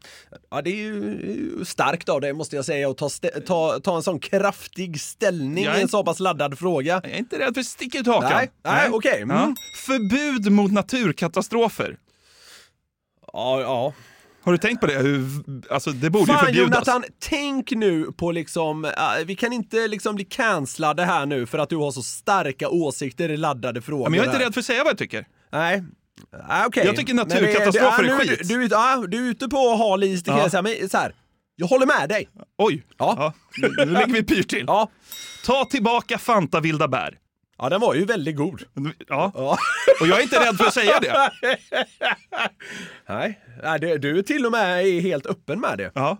ja, 0.50 0.62
det 0.62 0.70
är 0.70 0.76
ju 0.76 1.64
starkt 1.64 2.08
av 2.08 2.20
dig 2.20 2.32
måste 2.32 2.56
jag 2.56 2.64
säga 2.64 2.90
att 2.90 2.98
ta, 2.98 3.08
ta, 3.46 3.80
ta 3.80 3.96
en 3.96 4.02
sån 4.02 4.18
kraftig 4.20 5.00
ställning 5.00 5.64
Jag 5.64 5.78
i 5.78 5.82
en 5.82 5.88
så 5.88 6.04
pass 6.04 6.20
laddad 6.20 6.58
fråga. 6.58 7.00
Jag 7.04 7.12
är 7.12 7.18
inte 7.18 7.38
rädd 7.38 7.54
för 7.54 7.60
att 7.60 7.66
sticka 7.66 7.98
ut 7.98 8.06
hakan. 8.06 8.30
Nej, 8.34 8.50
nej, 8.64 8.88
okej. 8.92 9.22
Mm. 9.22 9.36
Ja. 9.36 9.54
Förbud 9.86 10.52
mot 10.52 10.72
naturkatastrofer. 10.72 11.96
Ja, 13.32 13.60
ja. 13.60 13.92
Har 14.44 14.52
du 14.52 14.58
tänkt 14.58 14.80
på 14.80 14.86
det? 14.86 14.98
Hur, 14.98 15.24
alltså, 15.70 15.90
det 15.90 16.10
borde 16.10 16.32
ju 16.32 16.36
Fan 16.36 16.46
förbjudas. 16.46 16.70
Jonathan, 16.86 17.04
tänk 17.20 17.70
nu 17.70 18.12
på 18.16 18.32
liksom, 18.32 18.84
äh, 18.84 18.90
vi 19.26 19.36
kan 19.36 19.52
inte 19.52 19.88
liksom 19.88 20.14
bli 20.14 20.24
cancellade 20.24 21.04
här 21.04 21.26
nu 21.26 21.46
för 21.46 21.58
att 21.58 21.68
du 21.68 21.76
har 21.76 21.90
så 21.90 22.02
starka 22.02 22.68
åsikter 22.68 23.28
i 23.28 23.36
laddade 23.36 23.82
frågor. 23.82 24.06
Ja, 24.06 24.10
men 24.10 24.16
jag 24.16 24.24
är 24.24 24.28
inte 24.28 24.38
här. 24.38 24.44
rädd 24.44 24.54
för 24.54 24.60
att 24.60 24.66
säga 24.66 24.84
vad 24.84 24.90
jag 24.90 24.98
tycker. 24.98 25.26
Nej. 25.52 25.82
Ah, 26.48 26.66
okej. 26.66 26.86
Jag 26.86 26.96
tycker 26.96 27.14
naturkatastrofer 27.14 28.02
det- 28.02 28.08
är 28.08 28.18
nu- 28.18 28.18
skit. 28.36 28.48
Du, 28.48 28.54
du, 28.58 28.66
ja, 28.70 29.04
du 29.08 29.26
är 29.26 29.30
ute 29.30 29.48
på 29.48 29.76
hal 29.76 30.04
is, 30.04 30.22
det 30.22 30.30
kan 30.30 30.36
Ja. 30.38 30.42
jag 30.44 30.50
säga. 30.50 30.62
Men 30.62 30.88
så 30.88 30.98
här, 30.98 31.14
jag 31.56 31.66
håller 31.66 31.86
med 31.86 32.08
dig. 32.08 32.28
Oj! 32.58 32.82
Ja. 32.98 33.32
Nu, 33.58 33.68
nu 33.78 33.84
lägger 33.92 34.12
vi 34.14 34.22
pyr 34.22 34.42
till. 34.42 34.64
Ja. 34.66 34.88
Ta 35.46 35.64
tillbaka 35.64 36.18
Fanta 36.18 36.60
vilda 36.60 36.88
bär. 36.88 37.14
Ja, 37.58 37.68
den 37.68 37.80
var 37.80 37.94
ju 37.94 38.04
väldigt 38.04 38.36
god. 38.36 38.62
Ja. 39.08 39.32
Ja. 39.34 39.58
Och 40.00 40.06
jag 40.06 40.18
är 40.18 40.22
inte 40.22 40.48
rädd 40.48 40.56
för 40.56 40.64
att 40.64 40.74
säga 40.74 41.00
det. 41.00 41.30
Nej, 43.08 43.98
du 43.98 44.18
är 44.18 44.22
till 44.22 44.46
och 44.46 44.52
med 44.52 44.86
är 44.86 45.00
helt 45.00 45.26
öppen 45.26 45.60
med 45.60 45.78
det. 45.78 45.90
Ja. 45.94 46.18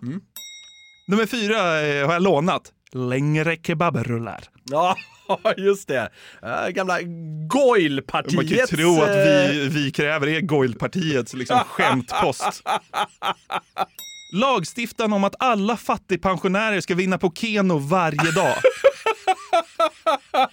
Nummer 1.07 1.25
fyra 1.25 1.81
eh, 1.81 2.05
har 2.05 2.13
jag 2.13 2.21
lånat. 2.21 2.71
Längre 2.93 3.57
kebabrullar. 3.57 4.43
Ja, 4.63 4.95
just 5.57 5.87
det. 5.87 6.09
Gamla 6.69 7.01
Goil-partiets... 7.47 8.35
Man 8.35 8.47
kan 8.47 8.57
ju 8.57 8.65
tro 8.65 9.01
att 9.01 9.09
eh, 9.09 9.15
vi, 9.15 9.69
vi 9.71 9.91
kräver 9.91 10.27
är 10.27 10.41
Goilpartiets 10.41 11.33
liksom, 11.33 11.59
skämtpost. 11.67 12.63
Lagstiftan 14.33 15.13
om 15.13 15.23
att 15.23 15.35
alla 15.39 15.77
fattigpensionärer 15.77 16.81
ska 16.81 16.95
vinna 16.95 17.17
på 17.17 17.31
Keno 17.35 17.77
varje 17.77 18.31
dag. 18.31 18.55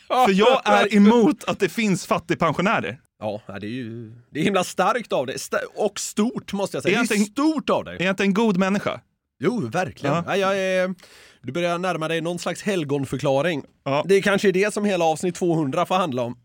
För 0.08 0.30
jag 0.32 0.60
är 0.64 0.94
emot 0.94 1.44
att 1.44 1.58
det 1.58 1.68
finns 1.68 2.06
fattigpensionärer. 2.06 3.00
Ja, 3.20 3.40
det 3.46 3.66
är 3.66 3.70
ju 3.70 4.12
det 4.30 4.40
är 4.40 4.44
himla 4.44 4.64
starkt 4.64 5.12
av 5.12 5.26
dig. 5.26 5.36
Och 5.74 6.00
stort 6.00 6.52
måste 6.52 6.76
jag 6.76 6.82
säga. 6.82 6.92
Är 6.92 6.96
Det 6.96 6.98
är 7.00 7.02
inte 7.02 7.14
en- 7.14 7.24
stort 7.24 7.70
av 7.70 7.84
dig. 7.84 7.96
Är 8.00 8.04
jag 8.04 8.12
inte 8.12 8.22
en 8.22 8.34
god 8.34 8.56
människa? 8.56 9.00
Jo, 9.44 9.60
verkligen. 9.68 10.14
Ja. 10.14 10.24
Ja. 10.26 10.36
jag 10.36 10.58
är, 10.58 10.94
du 11.42 11.52
börjar 11.52 11.78
närma 11.78 12.08
dig 12.08 12.20
någon 12.20 12.38
slags 12.38 12.62
helgonförklaring. 12.62 13.64
Ja. 13.84 14.04
Det 14.08 14.14
är 14.14 14.22
kanske 14.22 14.48
är 14.48 14.52
det 14.52 14.74
som 14.74 14.84
hela 14.84 15.04
avsnitt 15.04 15.34
200 15.34 15.86
får 15.86 15.94
handla 15.94 16.22
om. 16.22 16.36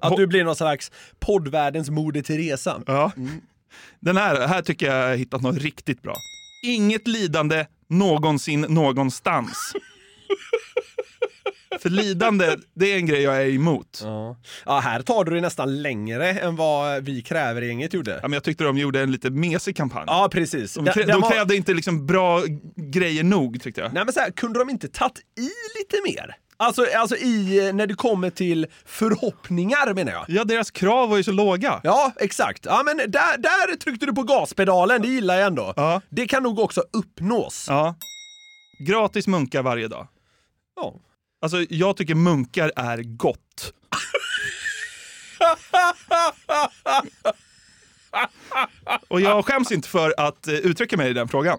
Att 0.00 0.16
du 0.16 0.26
blir 0.26 0.44
någon 0.44 0.56
slags 0.56 0.90
poddvärldens 1.20 1.90
Moder 1.90 2.22
Teresa. 2.22 2.82
Ja. 2.86 3.12
Den 4.00 4.16
här, 4.16 4.46
här 4.46 4.62
tycker 4.62 4.86
jag 4.86 4.96
jag 5.02 5.08
har 5.08 5.16
hittat 5.16 5.42
något 5.42 5.58
riktigt 5.58 6.02
bra. 6.02 6.14
Inget 6.64 7.08
lidande, 7.08 7.66
någonsin 7.88 8.60
någonstans. 8.60 9.72
För 11.80 11.90
lidande, 11.90 12.56
det 12.74 12.92
är 12.92 12.96
en 12.96 13.06
grej 13.06 13.22
jag 13.22 13.36
är 13.42 13.48
emot. 13.54 14.00
Ja. 14.02 14.36
ja, 14.66 14.78
här 14.78 15.02
tar 15.02 15.24
du 15.24 15.34
det 15.34 15.40
nästan 15.40 15.82
längre 15.82 16.30
än 16.30 16.56
vad 16.56 17.04
vi 17.04 17.22
kräver 17.22 17.62
gänget 17.62 17.94
gjorde. 17.94 18.10
Ja, 18.10 18.28
men 18.28 18.32
jag 18.32 18.42
tyckte 18.44 18.64
de 18.64 18.78
gjorde 18.78 19.00
en 19.02 19.12
lite 19.12 19.30
mesig 19.30 19.76
kampanj. 19.76 20.04
Ja, 20.06 20.28
precis. 20.32 20.74
De, 20.74 20.86
krä- 20.86 21.06
de 21.06 21.20
var- 21.20 21.30
krävde 21.30 21.56
inte 21.56 21.74
liksom 21.74 22.06
bra 22.06 22.42
grejer 22.76 23.24
nog 23.24 23.62
tyckte 23.62 23.80
jag. 23.80 23.92
Nej 23.94 24.04
men 24.04 24.12
så 24.14 24.20
här, 24.20 24.30
kunde 24.30 24.58
de 24.58 24.70
inte 24.70 24.88
tagit 24.88 25.18
i 25.18 25.50
lite 25.78 25.96
mer? 26.04 26.36
Alltså, 26.58 26.86
alltså 26.96 27.16
i, 27.16 27.70
när 27.74 27.86
det 27.86 27.94
kommer 27.94 28.30
till 28.30 28.66
förhoppningar 28.84 29.94
menar 29.94 30.12
jag. 30.12 30.24
Ja, 30.28 30.44
deras 30.44 30.70
krav 30.70 31.08
var 31.08 31.16
ju 31.16 31.22
så 31.24 31.32
låga. 31.32 31.80
Ja, 31.84 32.12
exakt. 32.20 32.64
Ja, 32.66 32.82
men 32.84 32.96
där, 32.96 33.38
där 33.38 33.76
tryckte 33.76 34.06
du 34.06 34.14
på 34.14 34.22
gaspedalen, 34.22 35.02
det 35.02 35.08
gillar 35.08 35.34
jag 35.36 35.46
ändå. 35.46 35.72
Ja. 35.76 36.00
Det 36.08 36.26
kan 36.26 36.42
nog 36.42 36.58
också 36.58 36.82
uppnås. 36.92 37.66
Ja. 37.68 37.94
Gratis 38.86 39.26
munkar 39.26 39.62
varje 39.62 39.88
dag. 39.88 40.06
Ja. 40.76 40.94
Alltså, 41.40 41.64
jag 41.70 41.96
tycker 41.96 42.14
munkar 42.14 42.72
är 42.76 43.02
gott. 43.02 43.72
Och 49.08 49.20
jag 49.20 49.44
skäms 49.44 49.72
inte 49.72 49.88
för 49.88 50.14
att 50.16 50.48
eh, 50.48 50.54
uttrycka 50.54 50.96
mig 50.96 51.10
i 51.10 51.12
den 51.12 51.28
frågan. 51.28 51.58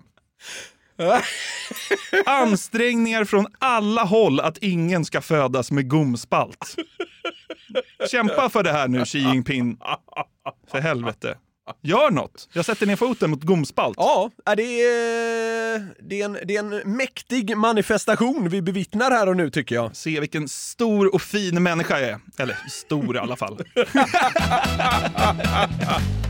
Ansträngningar 2.26 3.26
från 3.26 3.46
alla 3.60 4.04
håll 4.04 4.40
att 4.40 4.58
ingen 4.58 5.06
ska 5.06 5.22
födas 5.22 5.72
med 5.72 5.90
gomspalt. 5.90 6.76
Kämpa 8.12 8.50
för 8.50 8.64
det 8.64 8.72
här 8.72 8.88
nu, 8.88 9.06
Xi 9.06 9.20
Jinping. 9.20 9.78
För 10.72 10.80
helvete. 10.80 11.38
Gör 11.82 12.12
något. 12.12 12.50
Jag 12.54 12.66
sätter 12.66 12.86
ner 12.86 12.96
foten 12.96 13.30
mot 13.30 13.44
gomspalt. 13.44 13.96
Ja, 13.98 14.32
det, 14.46 14.82
är, 14.82 16.08
det, 16.10 16.22
är 16.22 16.26
en, 16.26 16.38
det 16.46 16.56
är 16.56 16.60
en 16.60 16.98
mäktig 16.98 17.58
manifestation 17.58 18.50
vi 18.50 18.62
bevittnar 18.62 19.12
här 19.12 19.30
och 19.30 19.38
nu 19.38 19.50
tycker 19.50 19.76
jag. 19.76 19.96
Se 19.96 20.20
vilken 20.20 20.48
stor 20.48 21.16
och 21.16 21.22
fin 21.22 21.64
människa 21.64 22.00
jag 22.00 22.10
är. 22.10 22.20
Eller 22.40 22.58
stor 22.70 23.16
i 23.16 23.20
alla 23.20 23.36
fall. 23.36 23.60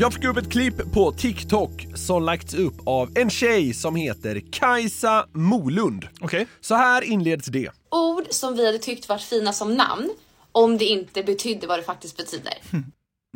Jag 0.00 0.12
fick 0.12 0.24
upp 0.24 0.36
ett 0.36 0.52
klipp 0.52 0.92
på 0.92 1.12
TikTok 1.12 1.86
som 1.94 2.22
lagts 2.22 2.54
upp 2.54 2.74
av 2.86 3.18
en 3.18 3.30
tjej 3.30 3.74
som 3.74 3.96
heter 3.96 4.42
Kajsa 4.52 5.26
Molund. 5.32 6.08
Okej. 6.20 6.46
Så 6.60 6.74
här 6.74 7.02
inleds 7.02 7.46
det. 7.46 7.70
ord 7.90 8.24
som 8.30 8.56
vi 8.56 8.66
hade 8.66 8.78
tyckt 8.78 9.08
var 9.08 9.18
fina 9.18 9.52
som 9.52 9.74
namn 9.74 10.10
om 10.52 10.78
det 10.78 10.84
inte 10.84 11.22
betydde 11.22 11.66
vad 11.66 11.78
det 11.78 11.82
faktiskt 11.82 12.16
betyder. 12.16 12.54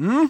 Mm. 0.00 0.28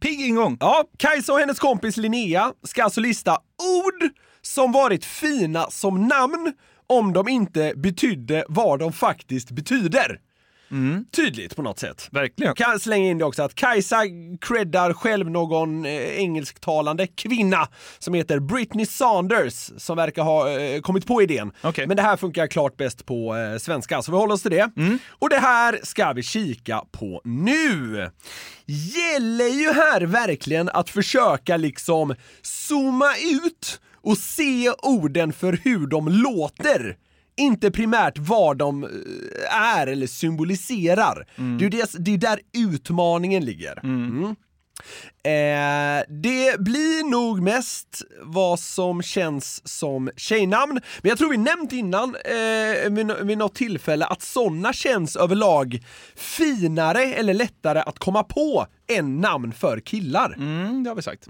Pigg 0.00 0.20
ingång. 0.20 0.56
Ja, 0.60 0.84
Kajsa 0.96 1.32
och 1.32 1.38
hennes 1.38 1.58
kompis 1.58 1.96
Linnea 1.96 2.52
ska 2.62 2.84
alltså 2.84 3.00
lista 3.00 3.32
ord 3.32 4.10
som 4.42 4.72
varit 4.72 5.04
fina 5.04 5.70
som 5.70 6.08
namn 6.08 6.52
om 6.86 7.12
de 7.12 7.28
inte 7.28 7.72
betydde 7.76 8.44
vad 8.48 8.78
de 8.78 8.92
faktiskt 8.92 9.50
betyder. 9.50 10.20
Tydligt 11.16 11.56
på 11.56 11.62
något 11.62 11.78
sätt. 11.78 12.08
Verkligen. 12.10 12.54
Kan 12.54 12.80
slänga 12.80 13.10
in 13.10 13.18
det 13.18 13.24
också 13.24 13.42
att 13.42 13.54
Kajsa 13.54 14.02
creddar 14.40 14.92
själv 14.92 15.30
någon 15.30 15.84
eh, 15.86 15.92
engelsktalande 15.92 17.06
kvinna 17.06 17.68
som 17.98 18.14
heter 18.14 18.38
Britney 18.38 18.86
Saunders 18.86 19.70
som 19.76 19.96
verkar 19.96 20.22
ha 20.22 20.50
eh, 20.50 20.80
kommit 20.80 21.06
på 21.06 21.22
idén. 21.22 21.52
Men 21.86 21.96
det 21.96 22.02
här 22.02 22.16
funkar 22.16 22.46
klart 22.46 22.76
bäst 22.76 23.06
på 23.06 23.36
eh, 23.36 23.58
svenska, 23.58 24.02
så 24.02 24.12
vi 24.12 24.18
håller 24.18 24.34
oss 24.34 24.42
till 24.42 24.50
det. 24.50 24.70
Och 25.10 25.28
det 25.28 25.38
här 25.38 25.80
ska 25.82 26.12
vi 26.12 26.22
kika 26.22 26.84
på 26.92 27.20
nu. 27.24 28.10
Gäller 28.66 29.48
ju 29.48 29.72
här 29.72 30.00
verkligen 30.00 30.68
att 30.68 30.90
försöka 30.90 31.56
liksom 31.56 32.14
zooma 32.42 33.10
ut 33.44 33.80
och 34.02 34.18
se 34.18 34.70
orden 34.70 35.32
för 35.32 35.58
hur 35.64 35.86
de 35.86 36.08
låter. 36.08 36.96
Inte 37.38 37.70
primärt 37.70 38.18
vad 38.18 38.56
de 38.58 38.84
eh, 38.84 38.90
är 39.62 39.86
eller 39.86 40.06
symboliserar. 40.06 41.26
Det 41.36 41.42
är 41.42 41.60
ju 41.60 41.68
det, 41.68 41.90
det 41.98 42.14
är 42.14 42.18
där 42.18 42.40
utmaningen 42.56 43.44
ligger. 43.44 43.80
Mm. 43.84 44.36
Eh, 45.22 46.04
det 46.08 46.60
blir 46.60 47.10
nog 47.10 47.42
mest 47.42 48.02
vad 48.22 48.60
som 48.60 49.02
känns 49.02 49.68
som 49.68 50.10
tjejnamn. 50.16 50.80
Men 51.02 51.08
jag 51.08 51.18
tror 51.18 51.30
vi 51.30 51.36
nämnt 51.36 51.72
innan 51.72 52.14
eh, 52.24 52.90
vid, 52.90 53.06
nå- 53.06 53.22
vid 53.22 53.38
något 53.38 53.54
tillfälle 53.54 54.06
att 54.06 54.22
sådana 54.22 54.72
känns 54.72 55.16
överlag 55.16 55.84
finare 56.16 57.02
eller 57.14 57.34
lättare 57.34 57.78
att 57.80 57.98
komma 57.98 58.22
på 58.24 58.66
än 58.88 59.20
namn 59.20 59.52
för 59.52 59.80
killar. 59.80 60.34
Mm, 60.36 60.84
det 60.84 60.90
har 60.90 60.94
vi 60.94 61.02
sagt. 61.02 61.26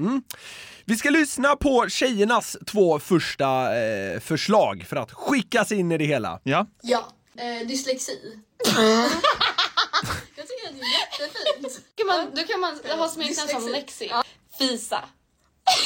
Vi 0.84 0.96
ska 0.96 1.11
lyssna 1.11 1.57
på 1.57 1.88
tjejernas 1.88 2.57
två 2.66 2.99
första 2.99 3.76
eh, 3.80 4.20
förslag 4.20 4.84
för 4.88 4.96
att 4.96 5.12
skickas 5.12 5.72
in 5.72 5.92
i 5.92 5.99
det 5.99 6.05
hela. 6.05 6.40
Ja. 6.42 6.66
Ja, 6.82 7.09
eh, 7.38 7.66
dyslexi. 7.68 8.18
Jag 10.36 10.46
tycker 10.49 10.68
att 10.68 10.74
det 10.74 10.80
är 10.80 11.07
jättefint. 11.22 11.84
Kan 11.94 12.06
man, 12.06 12.30
då 12.34 12.42
kan 12.42 12.60
man 12.60 12.98
ha 12.98 13.08
smeknamn 13.08 13.48
som 13.48 13.68
Lexi. 13.68 14.12
Fisa. 14.58 15.04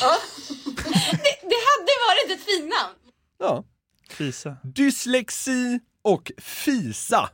det, 1.10 1.34
det 1.42 1.60
hade 1.70 1.92
varit 2.08 2.30
ett 2.30 2.44
fint 2.46 2.72
namn. 2.80 2.94
Ja. 3.38 3.64
Fisa. 4.10 4.56
Dyslexi 4.62 5.80
och 6.02 6.32
fisa. 6.38 7.30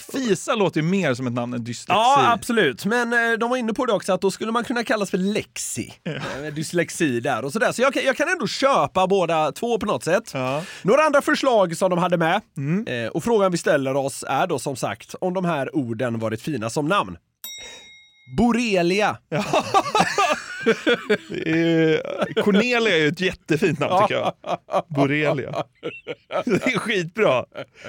Fisa 0.00 0.54
låter 0.54 0.80
ju 0.80 0.86
mer 0.86 1.14
som 1.14 1.26
ett 1.26 1.32
namn 1.32 1.54
än 1.54 1.64
dyslexi. 1.64 1.92
Ja, 1.92 2.32
absolut. 2.32 2.84
Men 2.84 3.12
eh, 3.12 3.38
de 3.38 3.50
var 3.50 3.56
inne 3.56 3.72
på 3.74 3.86
det 3.86 3.92
också 3.92 4.12
att 4.12 4.20
då 4.20 4.30
skulle 4.30 4.52
man 4.52 4.64
kunna 4.64 4.84
kallas 4.84 5.10
för 5.10 5.18
lexi. 5.18 5.92
Eh, 6.04 6.52
Dyslexi 6.54 7.20
där 7.20 7.44
och 7.44 7.52
sådär. 7.52 7.72
Så 7.72 7.82
jag, 7.82 7.96
jag 7.96 8.16
kan 8.16 8.28
ändå 8.28 8.46
köpa 8.46 9.06
båda 9.06 9.52
två 9.52 9.78
på 9.78 9.86
något 9.86 10.04
sätt. 10.04 10.34
Några 10.82 11.02
andra 11.02 11.22
förslag 11.22 11.76
som 11.76 11.90
de 11.90 11.98
hade 11.98 12.16
med. 12.16 12.40
Eh, 12.86 13.08
och 13.10 13.24
frågan 13.24 13.52
vi 13.52 13.58
ställer 13.58 13.96
oss 13.96 14.24
är 14.28 14.46
då 14.46 14.58
som 14.58 14.76
sagt 14.76 15.14
om 15.20 15.34
de 15.34 15.44
här 15.44 15.76
orden 15.76 16.18
varit 16.18 16.42
fina 16.42 16.70
som 16.70 16.88
namn. 16.88 17.16
Borrelia. 18.38 19.16
Är- 19.30 19.44
Cornelia 22.44 22.94
är 22.96 23.00
ju 23.00 23.08
ett 23.08 23.20
jättefint 23.20 23.78
namn 23.78 24.02
tycker 24.02 24.14
jag. 24.14 24.32
Borrelia. 24.88 25.64
Det 26.44 26.66
är 26.66 26.78
skitbra. 26.78 27.44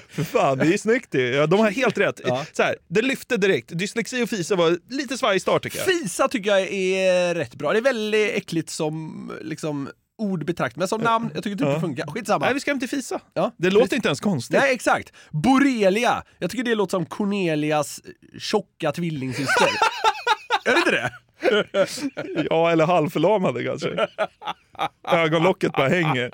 För 0.10 0.24
fan, 0.24 0.58
det 0.58 0.74
är 0.74 0.78
snyggt 0.78 1.12
det. 1.12 1.30
Ja, 1.30 1.48
de 1.48 1.60
har 1.60 1.72
helt 1.72 1.98
rätt. 1.98 2.22
Så 2.54 2.64
här, 2.64 2.76
det 2.88 3.02
lyfte 3.02 3.38
direkt. 3.38 3.78
Dyslexi 3.80 4.24
och 4.24 4.30
fisa 4.30 4.56
var 4.56 4.78
lite 4.90 5.18
svajig 5.18 5.42
start 5.42 5.64
tycker 5.64 5.78
jag. 5.78 5.88
Fisa 5.88 6.28
tycker 6.28 6.50
jag 6.50 6.62
är 6.62 7.36
rätt 7.36 7.56
bra. 7.56 7.72
Det 7.74 7.80
är 7.80 7.82
väldigt 7.82 8.32
äckligt 8.36 8.70
som 8.70 9.32
liksom 9.42 9.90
ord 10.18 10.46
betraktat, 10.46 10.78
men 10.78 10.88
som 10.88 11.02
namn, 11.02 11.30
jag 11.34 11.44
tycker 11.44 11.58
typ 11.58 11.74
det 11.74 11.80
funkar. 11.80 12.08
Skitsamma. 12.08 12.46
Nej, 12.46 12.54
vi 12.54 12.60
ska 12.60 12.72
hem 12.72 12.80
till 12.80 12.90
Fisa. 12.90 13.20
Ja. 13.34 13.52
Det 13.58 13.70
låter 13.70 13.96
inte 13.96 14.08
ens 14.08 14.20
konstigt. 14.20 14.60
Nej, 14.60 14.74
exakt. 14.74 15.14
Borrelia. 15.32 16.24
Jag 16.40 16.52
tycker 16.52 16.64
det 16.64 16.76
låter 16.76 16.92
som 16.92 17.06
Cornelias 17.06 18.02
tjocka 18.40 18.92
tvillingsyster. 18.92 19.68
Gör 20.68 20.74
det 20.74 20.80
inte 20.80 20.92
det? 20.92 21.10
Ja, 22.50 22.72
eller 22.72 22.86
halvförlamade 22.86 23.64
kanske. 23.64 24.08
Ögonlocket 25.12 25.72
bara 25.72 25.88
hänger. 25.90 26.32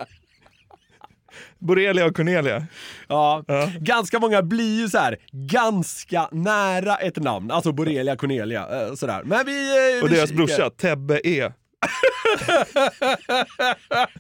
Borrelia 1.60 2.06
och 2.06 2.16
Cornelia. 2.16 2.68
Ja. 3.08 3.44
Ganska 3.80 4.20
många 4.20 4.42
blir 4.42 4.80
ju 4.82 4.90
så 4.90 4.98
här 4.98 5.18
ganska 5.32 6.28
nära 6.32 6.96
ett 6.96 7.16
namn. 7.18 7.52
Alltså 7.52 7.72
Borrelia, 7.72 8.16
Cornelia, 8.16 8.68
eh, 8.88 8.94
sådär. 8.96 9.22
Men 9.24 9.46
vi... 9.46 9.70
eh, 9.98 10.04
Och 10.04 10.12
vi 10.12 10.16
deras 10.16 10.30
kikar. 10.30 10.38
brorsa, 10.46 10.70
Tebbe 10.70 11.22
E. 11.28 11.52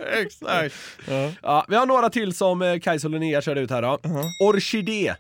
Exakt. 0.14 0.76
Ja. 1.42 1.66
vi 1.68 1.76
har 1.76 1.86
några 1.86 2.10
till 2.10 2.34
som 2.34 2.62
eh, 2.62 2.80
Kajsa 2.80 3.08
och 3.08 3.12
Linnea 3.12 3.42
körde 3.42 3.62
ut 3.62 3.70
här 3.72 3.82
då. 3.82 4.00
Orkidé. 4.42 5.14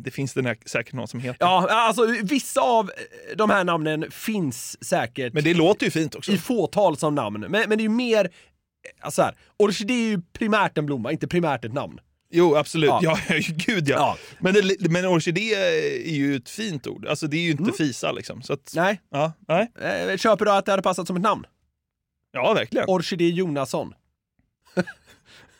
Det 0.00 0.10
finns 0.10 0.34
det 0.34 0.42
nä- 0.42 0.56
säkert 0.66 0.92
någon 0.94 1.08
som 1.08 1.20
heter. 1.20 1.46
Ja, 1.46 1.68
alltså 1.70 2.06
vissa 2.22 2.60
av 2.60 2.90
eh, 3.30 3.36
de 3.36 3.50
här 3.50 3.64
namnen 3.64 4.10
finns 4.10 4.84
säkert. 4.84 5.32
Men 5.32 5.44
det 5.44 5.54
låter 5.54 5.84
ju 5.86 5.90
fint 5.90 6.14
också. 6.14 6.32
I 6.32 6.38
fåtal 6.38 6.96
som 6.96 7.14
namn. 7.14 7.40
Men, 7.40 7.50
men 7.50 7.68
det 7.68 7.74
är 7.74 7.78
ju 7.82 7.88
mer, 7.88 8.24
eh, 8.24 8.30
alltså 9.00 9.22
här, 9.22 9.34
orkidé 9.56 9.94
är 9.94 10.08
ju 10.08 10.20
primärt 10.32 10.78
en 10.78 10.86
blomma, 10.86 11.12
inte 11.12 11.28
primärt 11.28 11.64
ett 11.64 11.72
namn. 11.72 12.00
Jo, 12.30 12.56
absolut. 12.56 12.88
Ja. 12.90 13.00
Ja, 13.02 13.18
ja 13.28 13.40
gud 13.66 13.88
ja. 13.88 14.16
Men, 14.38 14.54
det, 14.54 14.88
men 14.90 15.06
orkidé 15.06 15.54
är 15.54 16.14
ju 16.14 16.36
ett 16.36 16.48
fint 16.48 16.86
ord. 16.86 17.06
Alltså 17.06 17.26
det 17.26 17.36
är 17.36 17.42
ju 17.42 17.50
inte 17.50 17.72
fisa 17.72 18.12
liksom. 18.12 18.42
Så 18.42 18.52
att, 18.52 18.72
Nej. 18.76 19.00
Ja, 19.10 19.32
nej. 19.48 19.72
Eh, 19.80 20.16
köper 20.16 20.44
du 20.44 20.50
att 20.50 20.64
det 20.66 20.72
hade 20.72 20.82
passat 20.82 21.06
som 21.06 21.16
ett 21.16 21.22
namn? 21.22 21.44
Ja, 22.32 22.52
verkligen. 22.54 22.88
Orkidé 22.88 23.28
Jonasson. 23.28 23.94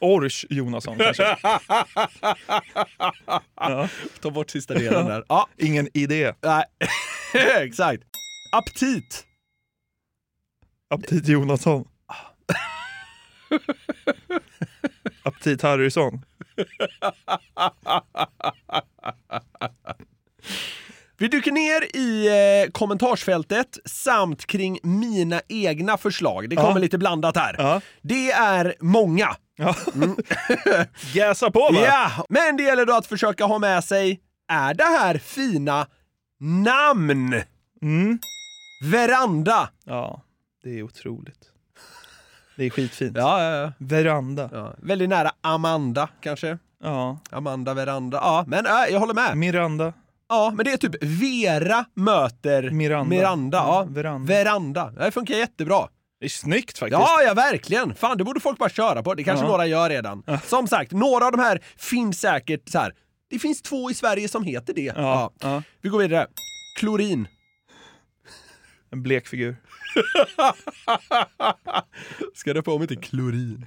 Ors 0.00 0.46
Jonasson 0.50 0.98
kanske. 0.98 1.22
ja. 3.56 3.88
Ta 4.20 4.30
bort 4.30 4.50
sista 4.50 4.74
delen 4.74 5.06
där. 5.06 5.24
Ja. 5.28 5.48
Ingen 5.56 5.88
idé. 5.94 6.32
Nej, 6.42 6.64
exakt. 7.66 8.02
Aptit. 8.52 9.24
Aptit 10.94 11.28
Jonasson. 11.28 11.84
Aptit 15.22 15.62
Harrysson. 15.62 16.22
Vi 21.18 21.28
dyker 21.28 21.52
ner 21.52 21.96
i 21.96 22.26
eh, 22.64 22.70
kommentarsfältet 22.72 23.78
samt 23.84 24.46
kring 24.46 24.78
mina 24.82 25.40
egna 25.48 25.96
förslag. 25.98 26.50
Det 26.50 26.56
kommer 26.56 26.70
Ja. 26.70 26.78
lite 26.78 26.98
blandat 26.98 27.36
här. 27.36 27.54
Ja. 27.58 27.80
Det 28.02 28.30
är 28.30 28.74
många. 28.80 29.36
Mm. 29.94 30.16
Jäsa 31.14 31.50
på 31.50 31.60
va? 31.60 31.80
Ja, 31.84 32.10
men 32.28 32.56
det 32.56 32.62
gäller 32.62 32.86
då 32.86 32.94
att 32.94 33.06
försöka 33.06 33.44
ha 33.44 33.58
med 33.58 33.84
sig, 33.84 34.20
är 34.48 34.74
det 34.74 34.84
här 34.84 35.18
fina 35.18 35.86
namn? 36.40 37.42
Mm. 37.82 38.18
Veranda. 38.84 39.68
Ja, 39.84 40.22
det 40.64 40.78
är 40.78 40.82
otroligt. 40.82 41.50
Det 42.56 42.64
är 42.64 42.70
skitfint. 42.70 43.16
Ja, 43.16 43.42
ja, 43.42 43.56
ja. 43.56 43.72
Veranda. 43.78 44.48
ja. 44.52 44.74
Väldigt 44.78 45.08
nära 45.08 45.30
Amanda 45.40 46.08
kanske. 46.20 46.58
Ja. 46.82 47.18
Amanda 47.30 47.74
Veranda. 47.74 48.18
Ja, 48.22 48.44
men 48.46 48.66
äh, 48.66 48.72
jag 48.90 49.00
håller 49.00 49.14
med. 49.14 49.36
Miranda. 49.36 49.92
Ja, 50.28 50.52
men 50.56 50.64
det 50.64 50.72
är 50.72 50.76
typ 50.76 51.02
Vera 51.02 51.84
möter 51.94 52.70
Miranda. 52.70 53.08
Miranda. 53.10 53.58
Ja. 53.58 53.86
Veranda. 53.88 54.34
Veranda. 54.34 54.90
Det 54.90 55.10
funkar 55.10 55.34
jättebra. 55.34 55.88
Det 56.20 56.24
är 56.26 56.28
snyggt 56.30 56.78
faktiskt. 56.78 57.00
Ja, 57.00 57.22
ja, 57.22 57.34
verkligen. 57.34 57.94
Fan, 57.94 58.18
det 58.18 58.24
borde 58.24 58.40
folk 58.40 58.58
bara 58.58 58.68
köra 58.70 59.02
på. 59.02 59.14
Det 59.14 59.24
kanske 59.24 59.44
Ja. 59.44 59.50
några 59.50 59.66
gör 59.66 59.88
redan. 59.88 60.22
Som 60.44 60.68
sagt, 60.68 60.92
några 60.92 61.26
av 61.26 61.32
de 61.32 61.40
här 61.40 61.62
finns 61.76 62.20
säkert 62.20 62.68
så 62.68 62.78
här. 62.78 62.94
Det 63.30 63.38
finns 63.38 63.62
två 63.62 63.90
i 63.90 63.94
Sverige 63.94 64.28
som 64.28 64.44
heter 64.44 64.74
det. 64.74 64.92
Ja, 64.96 65.32
ja. 65.40 65.62
Vi 65.80 65.88
går 65.88 65.98
vidare. 65.98 66.26
Klorin. 66.78 67.28
En 68.92 69.02
blek 69.02 69.26
figur. 69.28 69.56
Ska 72.34 72.54
det 72.54 72.62
på 72.62 72.78
mig 72.78 72.88
till 72.88 73.00
klorin? 73.00 73.66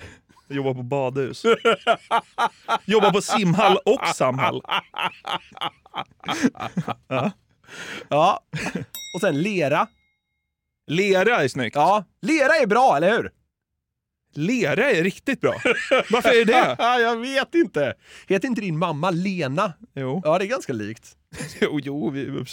Jobbar 0.50 0.74
på 0.74 0.84
badhus. 0.84 1.44
Jobbar 2.86 3.12
på 3.12 3.22
simhall 3.22 3.78
och 3.86 4.08
samhall. 4.16 4.62
Ja. 7.08 7.32
Ja. 8.10 8.40
Och 9.16 9.22
sen 9.22 9.42
lera. 9.42 9.88
Lera 10.90 11.44
är 11.44 11.48
snyggt. 11.48 11.76
Ja, 11.76 12.06
lera 12.22 12.54
är 12.54 12.68
bra, 12.68 12.98
eller 12.98 13.18
hur? 13.18 13.32
Lera 14.34 14.92
är 14.92 15.04
riktigt 15.04 15.42
bra. 15.42 15.54
Varför 16.12 16.42
är 16.42 16.46
det? 16.46 16.76
jag 17.02 17.18
vet 17.18 17.56
inte. 17.56 17.94
Heter 18.28 18.48
inte 18.48 18.62
din 18.62 18.78
mamma 18.78 19.10
Lena? 19.12 19.74
Jo. 19.96 20.22
Ja, 20.24 20.38
det 20.38 20.46
är 20.46 20.50
ganska 20.50 20.74
likt. 20.74 21.16
Jo, 21.62 21.80
jo 21.84 22.10
vi... 22.10 22.44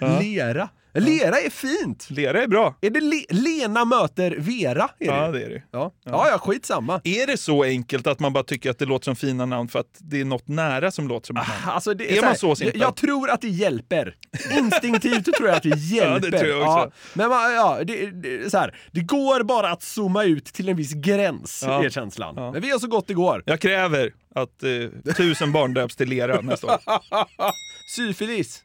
Lera. 0.20 0.68
Lera 1.00 1.36
är 1.40 1.50
fint. 1.50 2.10
Lera 2.10 2.42
är 2.42 2.48
bra. 2.48 2.74
Är 2.80 2.90
det 2.90 3.00
Le- 3.00 3.24
Lena 3.30 3.84
möter 3.84 4.36
Vera? 4.38 4.88
Är 4.98 5.06
Ja, 5.06 5.26
det? 5.28 5.38
det 5.38 5.44
är 5.44 5.48
det. 5.50 5.62
Ja. 5.70 5.92
Ja, 6.04 6.28
ja, 6.30 6.38
skitsamma. 6.38 7.00
Är 7.04 7.26
det 7.26 7.36
så 7.36 7.62
enkelt 7.64 8.06
att 8.06 8.20
man 8.20 8.32
bara 8.32 8.44
tycker 8.44 8.70
att 8.70 8.78
det 8.78 8.84
låter 8.84 9.04
som 9.04 9.16
fina 9.16 9.46
namn 9.46 9.68
för 9.68 9.78
att 9.78 9.96
det 9.98 10.20
är 10.20 10.24
något 10.24 10.48
nära 10.48 10.90
som 10.90 11.08
låter 11.08 11.26
som 11.26 11.36
ett 11.36 11.48
namn? 11.48 11.60
Alltså 11.74 11.94
det 11.94 12.12
Är 12.12 12.16
så 12.20 12.24
man 12.24 12.36
så 12.36 12.56
simpel? 12.56 12.80
Jag, 12.80 12.96
tror 12.96 13.30
att 13.30 13.40
det 13.40 13.48
hjälper. 13.48 14.14
Instinktivt 14.58 15.24
tror 15.36 15.48
jag 15.48 15.56
att 15.56 15.62
det 15.62 15.68
hjälper. 15.78 16.38
tror 16.38 16.50
jag 16.50 16.62
också. 16.86 16.90
Men 17.14 17.28
man, 17.28 17.54
ja, 17.54 17.78
det, 17.84 18.10
det, 18.10 18.50
så 18.50 18.58
här, 18.58 18.76
det 18.92 19.00
går 19.00 19.42
bara 19.42 19.70
att 19.70 19.82
zooma 19.82 20.24
ut 20.24 20.44
till 20.44 20.68
en 20.68 20.76
viss 20.76 20.92
gräns, 20.92 21.62
Ja. 21.66 21.84
är 21.84 21.90
känslan. 21.90 22.34
Ja. 22.36 22.52
Men 22.52 22.62
vi 22.62 22.68
gör 22.68 22.78
så 22.78 22.86
gott 22.86 23.06
det 23.06 23.14
går. 23.14 23.42
Jag 23.46 23.60
kräver 23.60 24.12
att 24.34 24.62
eh, 24.62 25.14
tusen 25.14 25.52
barn 25.52 25.74
döps 25.74 25.96
till 25.96 26.08
lera 26.08 26.40
nästa 26.40 26.66
år. 26.66 26.78
Syfilis. 27.96 28.62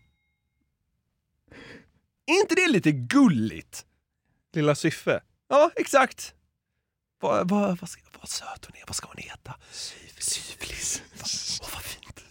Är 2.26 2.42
inte 2.42 2.56
det 2.56 2.68
lite 2.68 2.92
gulligt? 2.92 3.86
Lilla 4.54 4.76
Syffe. 4.76 5.20
Ja, 5.50 5.72
exakt. 5.76 6.34
Vad, 7.22 7.50
vad, 7.50 7.78
vad, 7.80 7.90
ska, 7.90 8.02
vad 8.20 8.30
söt 8.30 8.66
hon 8.66 8.76
är, 8.82 8.84
vad 8.88 8.96
ska 8.96 9.08
hon 9.08 9.18
heta? 9.18 9.56
Syfilis. 10.20 11.02
Åh, 11.62 11.70
vad 11.74 11.82
fint. 11.84 12.24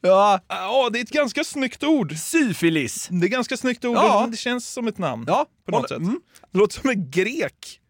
ja, 0.00 0.40
Ja, 0.48 0.90
det 0.92 0.98
är 0.98 1.02
ett 1.02 1.10
ganska 1.10 1.44
snyggt 1.44 1.84
ord. 1.84 2.16
syfilis. 2.16 3.08
Det 3.10 3.26
är 3.26 3.30
ganska 3.30 3.56
snyggt 3.56 3.84
ord, 3.84 3.96
Ja. 3.96 4.28
det 4.30 4.36
känns 4.36 4.68
som 4.68 4.88
ett 4.88 4.98
namn. 4.98 5.24
Ja, 5.28 5.46
På 5.64 5.70
något 5.70 5.88
sätt. 5.88 5.98
mm. 5.98 6.20
Det 6.52 6.58
låter 6.58 6.80
som 6.80 6.90
en 6.90 7.10
grek. 7.10 7.80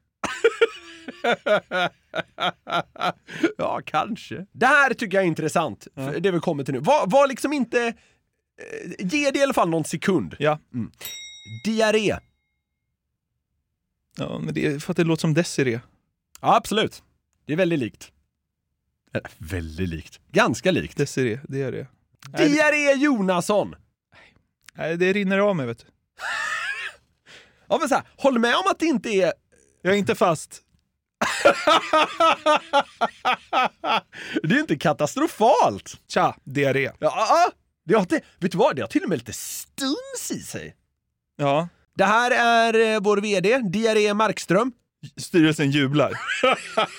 ja, 3.58 3.80
kanske. 3.84 4.46
Det 4.52 4.66
här 4.66 4.94
tycker 4.94 5.16
jag 5.16 5.24
är 5.24 5.28
intressant, 5.28 5.86
för 5.94 6.20
det 6.20 6.30
vi 6.30 6.40
kommer 6.40 6.64
till 6.64 6.74
nu. 6.74 6.80
Var, 6.80 7.06
var 7.06 7.26
liksom 7.28 7.52
inte... 7.52 7.94
eh, 8.59 8.90
Ge 8.98 9.30
det 9.30 9.38
i 9.38 9.42
alla 9.42 9.54
fall 9.54 9.68
någon 9.68 9.84
sekund. 9.84 10.36
Ja. 10.38 10.59
Mm. 10.74 10.90
Diarré. 11.64 12.18
ja, 14.16 14.38
men 14.38 14.54
det 14.54 14.66
är 14.66 14.78
för 14.78 14.92
att 14.92 14.96
det 14.96 15.04
låter 15.04 15.20
som 15.20 15.34
Desiree. 15.34 15.80
Ja, 16.40 16.56
absolut. 16.56 17.02
Det 17.46 17.52
är 17.52 17.56
väldigt 17.56 17.78
likt. 17.78 18.12
Eh, 19.14 19.20
väldigt 19.38 19.88
likt. 19.88 20.20
Ganska 20.32 20.70
likt. 20.70 20.96
Desiree, 20.96 21.40
det, 21.48 21.86
Diarré 22.38 22.92
Jonasson. 22.94 23.74
nej, 24.74 24.96
det 24.96 25.12
rinner 25.12 25.38
av 25.38 25.56
mig 25.56 25.66
vet 25.66 25.78
du. 25.78 25.84
Ja, 27.70 27.78
men 27.78 27.88
så 27.88 27.94
här, 27.94 28.04
håll 28.16 28.38
med 28.38 28.54
om 28.54 28.62
att 28.70 28.78
det 28.78 28.86
inte 28.86 29.11
är... 29.11 29.32
Jag 29.82 29.94
är 29.94 29.98
inte 29.98 30.14
fast. 30.14 30.62
det 34.42 34.54
är 34.54 34.61
inte 34.61 34.76
katastrofalt. 34.76 36.00
Tja, 36.09 36.36
diarré. 36.44 36.90
Ja, 36.98 37.50
det 37.89 37.95
har, 37.99 38.07
vet 38.41 38.53
du 38.53 38.59
vad? 38.59 38.76
Det 38.76 38.82
har 38.82 38.89
till 38.89 39.03
och 39.03 39.09
med 39.09 39.18
lite 39.18 39.32
stuns 39.32 40.30
i 40.30 40.41
sig. 40.41 40.74
Ja, 41.36 41.68
Det 41.95 42.05
här 42.05 42.30
är 42.30 42.95
eh, 42.95 43.01
vår 43.01 43.16
VD, 43.16 43.59
Diarré 43.59 44.14
Markström. 44.14 44.72
styrelsen 45.16 45.70
jublar. 45.70 46.12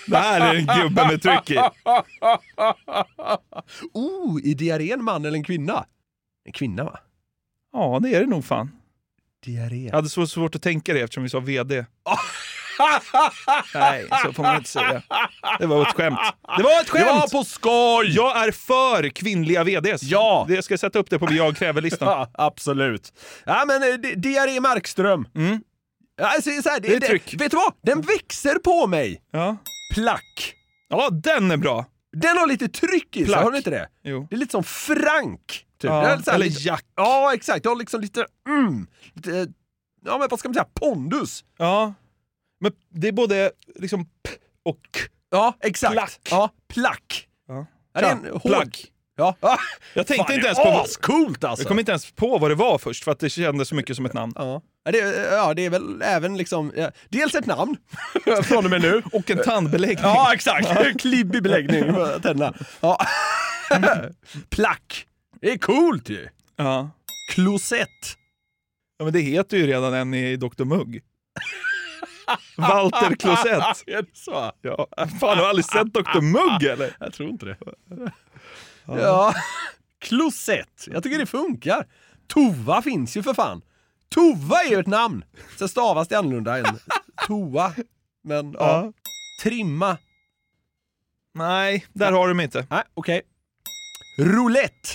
det 0.07 0.17
här 0.17 0.41
är 0.41 0.55
en 0.55 0.65
gubbe 0.81 1.07
med 1.07 1.21
tryck 1.21 1.51
i. 1.51 1.57
Oh, 3.93 4.39
är 4.43 4.55
diarré 4.55 4.91
en 4.91 5.03
man 5.03 5.25
eller 5.25 5.37
en 5.37 5.43
kvinna? 5.43 5.85
En 6.45 6.51
kvinna 6.53 6.83
va? 6.83 6.99
Ja, 7.73 7.99
det 8.01 8.15
är 8.15 8.19
det 8.19 8.25
nog 8.25 8.45
fan. 8.45 8.71
Diarré. 9.45 9.85
Jag 9.85 9.93
hade 9.95 10.09
så 10.09 10.27
svårt 10.27 10.55
att 10.55 10.61
tänka 10.61 10.93
det 10.93 11.01
eftersom 11.01 11.23
vi 11.23 11.29
sa 11.29 11.39
VD. 11.39 11.85
Nej, 13.73 14.07
så 14.23 14.33
får 14.33 14.43
man 14.43 14.55
inte 14.55 14.69
säga. 14.69 15.01
Det 15.59 15.65
var 15.65 15.81
ett 15.81 15.95
skämt. 15.95 16.19
Det 16.57 16.63
var 16.63 16.81
ett 16.81 16.85
Det 16.85 16.91
skämt! 16.91 17.07
var 17.07 17.27
på 17.27 17.43
skoj! 17.43 18.15
Jag 18.15 18.47
är 18.47 18.51
för 18.51 19.09
kvinnliga 19.09 19.63
VDs. 19.63 20.03
Ja. 20.03 20.45
Det 20.47 20.55
jag 20.55 20.63
ska 20.63 20.77
sätta 20.77 20.99
upp 20.99 21.09
det 21.09 21.19
på 21.19 21.27
Jag 21.31 21.55
kräver-listan. 21.57 22.07
Ja, 22.09 22.29
absolut. 22.33 23.13
Ja, 23.45 23.63
men 23.67 23.83
eh, 23.83 23.95
di- 23.97 24.15
Diarré 24.15 24.59
Markström. 24.59 25.27
Mm. 25.35 25.61
Alltså, 26.21 26.49
så 26.63 26.69
här, 26.69 26.79
det, 26.79 26.87
Det 26.87 26.95
är 26.95 26.99
det, 26.99 27.07
tryck. 27.07 27.33
vet 27.41 27.51
du 27.51 27.57
vad? 27.57 27.73
Den 27.83 28.01
växer 28.01 28.55
på 28.55 28.87
mig. 28.87 29.21
Ja. 29.31 29.57
Plack. 29.93 30.53
ja, 30.89 31.09
den 31.11 31.51
är 31.51 31.57
bra. 31.57 31.85
Den 32.17 32.37
har 32.37 32.47
lite 32.47 32.67
tryck 32.67 33.17
i 33.17 33.25
sig, 33.25 33.35
har 33.35 33.43
den 33.51 33.55
inte 33.55 33.69
det? 33.69 33.87
Jo. 34.03 34.27
Det 34.29 34.35
är 34.35 34.39
lite 34.39 34.51
som 34.51 34.63
Frank. 34.63 35.65
Typ. 35.81 35.89
Ja, 35.89 36.15
Det 36.25 36.31
eller 36.31 36.45
lite, 36.45 36.61
Jack. 36.61 36.85
Ja, 36.95 37.33
exakt. 37.33 37.63
Det 37.63 37.69
har 37.69 37.75
liksom 37.75 38.01
lite, 38.01 38.25
mm, 38.47 38.87
lite, 39.13 39.47
ja 40.05 40.17
men 40.17 40.27
vad 40.29 40.39
ska 40.39 40.49
man 40.49 40.53
säga, 40.53 40.65
pondus. 40.73 41.43
Ja. 41.57 41.93
Men 42.59 42.71
det 42.89 43.07
är 43.07 43.11
både 43.11 43.51
liksom 43.75 44.05
p 44.05 44.09
och 44.63 44.75
k. 44.75 44.99
Ja, 45.31 45.53
exakt. 45.61 45.93
Plack. 45.93 46.19
Ja, 46.31 46.49
plack. 46.73 47.27
Ja. 47.47 47.65
Ja, 47.93 48.01
det 48.01 48.07
är 48.07 48.11
en 48.11 48.39
plack. 48.39 48.85
Ja. 49.17 49.35
Ah, 49.39 49.57
Jag 49.93 50.07
tänkte 50.07 50.25
fan, 50.25 50.35
inte 50.35 50.47
ens 50.47 50.59
är 50.59 50.63
på... 50.63 50.69
ascoolt 50.79 51.43
alltså. 51.43 51.63
Jag 51.63 51.67
kom 51.67 51.79
inte 51.79 51.91
ens 51.91 52.11
på 52.11 52.37
vad 52.37 52.51
det 52.51 52.55
var 52.55 52.77
först 52.77 53.03
för 53.03 53.11
att 53.11 53.19
det 53.19 53.29
kändes 53.29 53.67
så 53.67 53.75
mycket 53.75 53.95
som 53.95 54.05
ett 54.05 54.13
namn. 54.13 54.33
Ja. 54.35 54.61
Ja, 54.83 54.91
det, 54.91 54.97
ja, 55.31 55.53
det 55.53 55.65
är 55.65 55.69
väl 55.69 56.01
även 56.01 56.37
liksom, 56.37 56.73
ja, 56.75 56.91
dels 57.09 57.35
ett 57.35 57.45
namn 57.45 57.77
från 58.43 58.65
och 58.65 58.71
med 58.71 58.81
nu. 58.81 59.01
Och 59.13 59.29
en 59.31 59.43
tandbeläggning. 59.43 60.03
Ja, 60.03 60.33
exakt. 60.33 60.67
Klibbig 60.99 61.43
beläggning 61.43 61.93
på 61.93 62.05
tänderna. 62.23 62.53
Ja. 62.79 62.97
Plack. 64.49 65.05
Det 65.41 65.51
är 65.51 65.57
coolt 65.57 66.09
ju. 66.09 66.27
Ja. 66.55 66.89
Klosett. 67.33 67.87
ja, 68.97 69.03
men 69.05 69.13
det 69.13 69.19
heter 69.19 69.57
ju 69.57 69.67
redan 69.67 69.93
en 69.93 70.13
i 70.13 70.35
Dr 70.35 70.63
Mugg. 70.63 71.01
Walter 72.57 73.15
Klosett. 73.15 73.83
är 73.87 74.01
det 74.01 74.07
så? 74.13 74.51
Ja. 74.61 74.87
Fan, 75.19 75.29
har 75.29 75.35
du 75.35 75.45
aldrig 75.45 75.65
sett 75.65 75.93
Dr 75.93 76.21
Mugg 76.21 76.63
eller? 76.63 76.95
Jag 76.99 77.13
tror 77.13 77.29
inte 77.29 77.45
det. 77.45 77.57
Ja. 78.85 79.33
Klosett. 79.99 80.87
Jag 80.87 81.03
tycker 81.03 81.17
det 81.17 81.25
funkar. 81.25 81.87
Tova 82.27 82.81
finns 82.81 83.17
ju 83.17 83.23
för 83.23 83.33
fan. 83.33 83.61
Tova 84.09 84.61
är 84.61 84.69
ju 84.69 84.79
ett 84.79 84.87
namn. 84.87 85.23
Sen 85.57 85.69
stavas 85.69 86.07
det 86.07 86.15
annorlunda 86.15 86.57
än 86.57 86.65
toa. 87.27 87.73
Men 88.23 88.51
ja. 88.51 88.59
Ja. 88.59 88.93
Trimma. 89.43 89.97
Nej, 91.33 91.85
där 91.93 92.11
har 92.11 92.27
du 92.27 92.33
mig 92.33 92.43
inte. 92.43 92.67
Nej, 92.69 92.83
okej. 92.93 93.21
Roulette. 94.19 94.89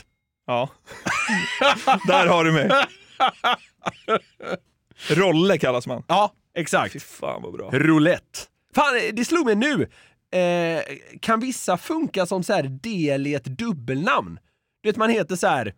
Ja. 0.47 0.69
där 2.07 2.27
har 2.27 2.45
du 2.45 2.53
mig. 2.53 2.71
Rolle 5.09 5.59
kallas 5.59 5.87
man. 5.87 6.03
Ja, 6.09 6.33
exakt. 6.55 6.93
Fy 6.93 6.99
fan 7.01 7.43
vad 7.43 7.53
bra. 7.53 7.71
Roulette. 7.73 8.39
Fan, 8.75 8.95
det 9.13 9.25
slog 9.25 9.47
mig 9.47 9.55
nu. 9.55 9.83
Eh, 10.41 10.83
kan 11.21 11.41
vissa 11.41 11.77
funka 11.79 12.27
som 12.27 12.43
så 12.43 12.53
här 12.53 12.63
del 12.63 13.27
i 13.27 13.35
ett 13.35 13.45
dubbelnamn? 13.45 14.39
Du 14.83 14.89
vet, 14.89 14.97
man 14.97 15.11
heter 15.11 15.37
så 15.37 15.47
här 15.47 15.75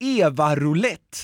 Eva 0.00 0.56
Roulette. 0.56 1.18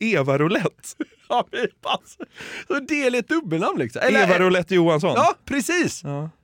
Eva 0.00 0.38
Roulette. 0.38 0.88
Ja, 1.32 1.46
alltså, 1.82 2.18
så 2.66 2.78
del 2.80 3.14
är 3.14 3.18
ett 3.18 3.28
dubbelnamn 3.28 3.78
liksom. 3.78 4.02
Eller- 4.04 4.22
Eva 4.22 4.38
Roulette 4.38 4.74
Johansson. 4.74 5.12
Ja, 5.16 5.34
precis! 5.44 6.02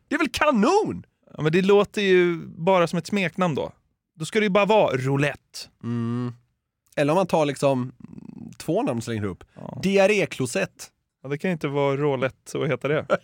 Det 0.08 0.14
är 0.14 0.18
väl 0.18 0.28
kanon? 0.32 1.06
Ja, 1.36 1.42
men 1.42 1.52
det 1.52 1.62
låter 1.62 2.02
ju 2.02 2.36
bara 2.46 2.86
som 2.86 2.98
ett 2.98 3.06
smeknamn 3.06 3.54
då. 3.54 3.72
Då 4.18 4.24
ska 4.24 4.38
det 4.40 4.44
ju 4.46 4.50
bara 4.50 4.64
vara 4.64 4.96
Roulette. 4.96 5.58
Mm. 5.82 6.32
Eller 6.96 7.12
om 7.12 7.16
man 7.16 7.26
tar 7.26 7.46
liksom 7.46 7.92
två 8.58 8.82
namn 8.82 8.98
och 8.98 9.04
slänger 9.04 9.24
ihop. 9.24 9.44
Diarréklosett. 9.82 10.90
Ja, 11.26 11.30
det 11.30 11.38
kan 11.38 11.50
inte 11.50 11.68
vara 11.68 11.96
Roulette, 11.96 12.58
vad 12.58 12.68
heter 12.68 12.88
det? 12.88 13.06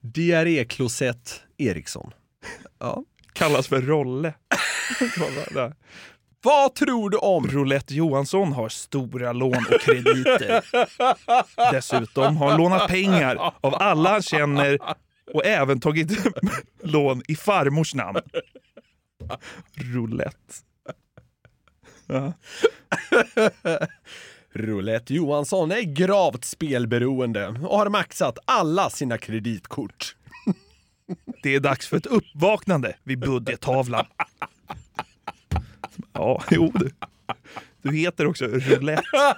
Diarréklosett 0.00 1.42
Eriksson. 1.58 2.12
Ja. 2.78 3.04
Kallas 3.32 3.68
för 3.68 3.82
Rolle. 3.82 4.34
Vad 6.42 6.74
tror 6.74 7.10
du 7.10 7.16
om? 7.16 7.46
Roulette 7.46 7.94
Johansson 7.94 8.52
har 8.52 8.68
stora 8.68 9.32
lån 9.32 9.64
och 9.70 9.80
krediter. 9.80 10.64
Dessutom 11.72 12.36
har 12.36 12.48
han 12.50 12.58
lånat 12.58 12.88
pengar 12.88 13.52
av 13.60 13.74
alla 13.74 14.10
han 14.10 14.22
känner 14.22 14.78
och 15.32 15.46
även 15.46 15.80
tagit 15.80 16.10
lån 16.82 17.22
i 17.28 17.36
farmors 17.36 17.94
namn. 17.94 18.20
Roulette. 19.74 20.54
Ja. 22.06 22.32
Roulette 24.52 25.14
Johansson 25.14 25.70
är 25.70 25.82
gravt 25.82 26.44
spelberoende 26.44 27.48
och 27.48 27.78
har 27.78 27.88
maxat 27.88 28.38
alla 28.44 28.90
sina 28.90 29.18
kreditkort. 29.18 30.16
Det 31.42 31.54
är 31.54 31.60
dags 31.60 31.88
för 31.88 31.96
ett 31.96 32.06
uppvaknande 32.06 32.96
vid 33.02 33.18
budgettavlan. 33.18 34.06
Ja, 36.12 36.42
jo 36.50 36.72
du. 36.74 36.90
Du 37.82 37.96
heter 37.96 38.26
också 38.26 38.44
Roulette. 38.44 39.02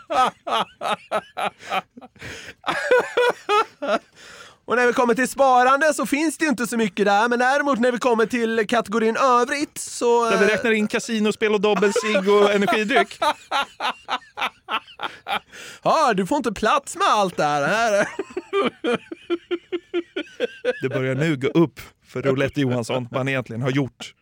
Och 4.65 4.77
när 4.77 4.87
vi 4.87 4.93
kommer 4.93 5.15
till 5.15 5.29
sparande 5.29 5.95
så 5.95 6.07
finns 6.07 6.39
det 6.39 6.47
inte 6.47 6.67
så 6.67 6.77
mycket 6.77 7.07
där, 7.07 7.29
men 7.29 7.39
däremot 7.39 7.79
när 7.81 7.93
vi 7.93 7.99
kommer 7.99 8.27
till 8.27 8.67
kategorin 8.69 9.17
övrigt 9.17 9.79
så... 9.79 10.31
Där 10.31 10.39
vi 10.39 10.45
eh, 10.45 10.49
räknar 10.49 10.71
in 10.71 10.89
kasinospel 10.89 11.55
och 11.55 11.61
dobbel 11.61 11.93
cigg 11.93 12.29
och 12.29 12.53
energidryck. 12.55 13.19
Ja, 15.83 16.15
du 16.15 16.27
får 16.27 16.37
inte 16.37 16.53
plats 16.53 16.97
med 16.97 17.07
allt 17.07 17.37
det 17.37 17.45
här. 17.45 18.09
Det 20.83 20.89
börjar 20.89 21.15
nu 21.15 21.37
gå 21.37 21.49
upp 21.49 21.81
för 22.07 22.23
Roulette 22.23 22.61
Johansson 22.61 23.09
vad 23.11 23.21
han 23.21 23.29
egentligen 23.29 23.63
har 23.63 23.71
gjort. 23.71 24.15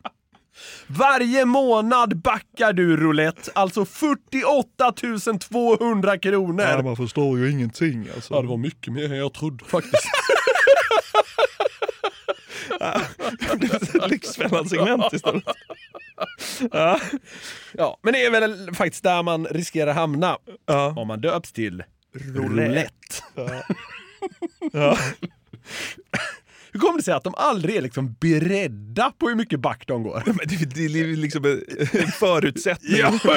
Varje 0.86 1.44
månad 1.44 2.20
backar 2.20 2.72
du 2.72 2.96
roulette, 2.96 3.50
alltså 3.54 3.84
48 3.84 4.92
200 5.40 6.18
kronor. 6.18 6.64
Ja, 6.64 6.82
man 6.82 6.96
förstår 6.96 7.38
ju 7.38 7.50
ingenting 7.50 8.08
alltså. 8.14 8.34
Ja, 8.34 8.42
det 8.42 8.48
var 8.48 8.56
mycket 8.56 8.92
mer 8.92 9.04
än 9.04 9.16
jag 9.18 9.34
trodde 9.34 9.64
faktiskt. 9.64 9.94
Lyxfällan-segment 14.08 15.12
istället. 15.12 15.44
Ja. 16.72 17.00
Ja, 17.72 17.98
men 18.02 18.12
det 18.12 18.24
är 18.24 18.30
väl 18.30 18.74
faktiskt 18.74 19.02
där 19.02 19.22
man 19.22 19.46
riskerar 19.46 19.92
hamna 19.92 20.38
om 20.96 21.08
man 21.08 21.20
döps 21.20 21.52
till 21.52 21.82
roulette. 22.14 22.90
Ja. 23.34 23.62
Ja. 24.72 24.98
Hur 26.72 26.80
kommer 26.80 26.98
det 26.98 27.02
sig 27.04 27.14
att 27.14 27.24
de 27.24 27.34
aldrig 27.36 27.76
är 27.76 27.82
liksom 27.82 28.16
beredda 28.20 29.12
på 29.18 29.28
hur 29.28 29.34
mycket 29.34 29.60
back 29.60 29.86
de 29.86 30.02
går? 30.02 30.22
Men 30.26 30.36
det, 30.44 30.74
det 30.74 31.00
är 31.00 31.16
liksom 31.16 31.44
en 31.44 32.12
förutsättning 32.12 33.18
för 33.20 33.36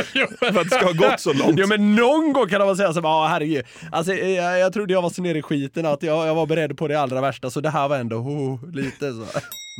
att 0.60 0.70
det 0.70 0.76
ska 0.76 0.86
ha 0.86 0.94
gått 0.94 1.20
så 1.20 1.34
långt. 1.34 1.60
Ja 1.60 1.68
men 1.68 1.96
någon 1.96 2.34
gång 2.34 2.50
kan 2.50 2.60
de 2.60 2.68
väl 2.68 2.78
säga 2.78 2.94
så 2.94 3.00
ja 3.00 3.10
ah, 3.10 3.28
herregud. 3.28 3.66
Alltså, 3.92 4.14
jag, 4.14 4.60
jag 4.60 4.74
trodde 4.74 4.94
jag 4.94 5.02
var 5.02 5.10
så 5.10 5.22
nere 5.22 5.38
i 5.38 5.42
skiten 5.42 5.86
att 5.86 6.04
jag, 6.04 6.28
jag 6.28 6.36
var 6.36 6.46
beredd 6.46 6.78
på 6.78 6.88
det 6.88 6.96
allra 6.96 7.22
värsta 7.22 7.50
så 7.50 7.62
det 7.62 7.70
här 7.70 7.88
var 7.88 7.98
ändå 7.98 8.16
oh, 8.16 8.72
lite 8.72 9.12
så. 9.12 9.26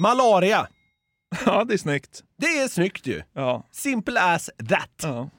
Malaria. 0.02 0.68
Ja, 1.46 1.64
det 1.64 1.74
är 1.74 1.78
snyggt. 1.78 2.24
Det 2.38 2.58
är 2.60 2.68
snyggt 2.68 3.08
ju. 3.08 3.22
Ja. 3.34 3.68
Simple 3.72 4.22
as 4.22 4.50
that. 4.70 4.90
Ja. 5.04 5.30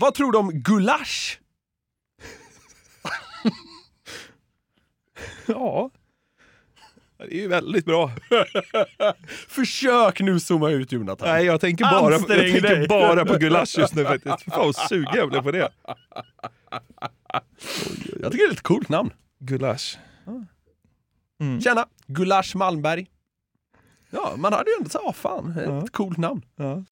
Vad 0.00 0.14
tror 0.14 0.32
du 0.32 0.38
om 0.38 0.50
gulasch? 0.50 1.40
ja. 5.46 5.90
Det 7.28 7.36
är 7.36 7.40
ju 7.40 7.48
väldigt 7.48 7.84
bra. 7.84 8.10
Försök 9.48 10.20
nu 10.20 10.40
zooma 10.40 10.70
ut 10.70 10.92
Jonathan. 10.92 11.28
Nej, 11.28 11.44
jag 11.44 11.60
tänker 11.60 11.84
bara, 11.84 12.12
jag 12.12 12.28
tänker 12.28 12.60
dig. 12.60 12.88
bara 12.88 13.24
på 13.24 13.36
gulasch 13.38 13.78
just 13.78 13.94
nu 13.94 14.04
faktiskt. 14.04 14.42
Fan 14.42 14.58
vad 14.66 14.76
sugen 14.76 15.14
jag 15.14 15.28
blev 15.28 15.42
på 15.42 15.50
det. 15.50 15.68
Jag 18.20 18.32
tycker 18.32 18.44
det 18.46 18.50
är 18.50 18.52
ett 18.52 18.62
coolt 18.62 18.88
namn. 18.88 19.10
Gulasch. 19.38 19.98
Mm. 21.40 21.60
Tjena, 21.60 21.86
Gulasch 22.06 22.56
Malmberg. 22.56 23.06
Ja, 24.10 24.34
man 24.36 24.52
hade 24.52 24.70
ju 24.70 24.76
ändå 24.76 24.90
sagt, 24.90 25.04
ah 25.04 25.12
fan, 25.12 25.58
ett 25.84 25.92
coolt 25.92 26.18
namn. 26.18 26.42
Ja. 26.56 26.84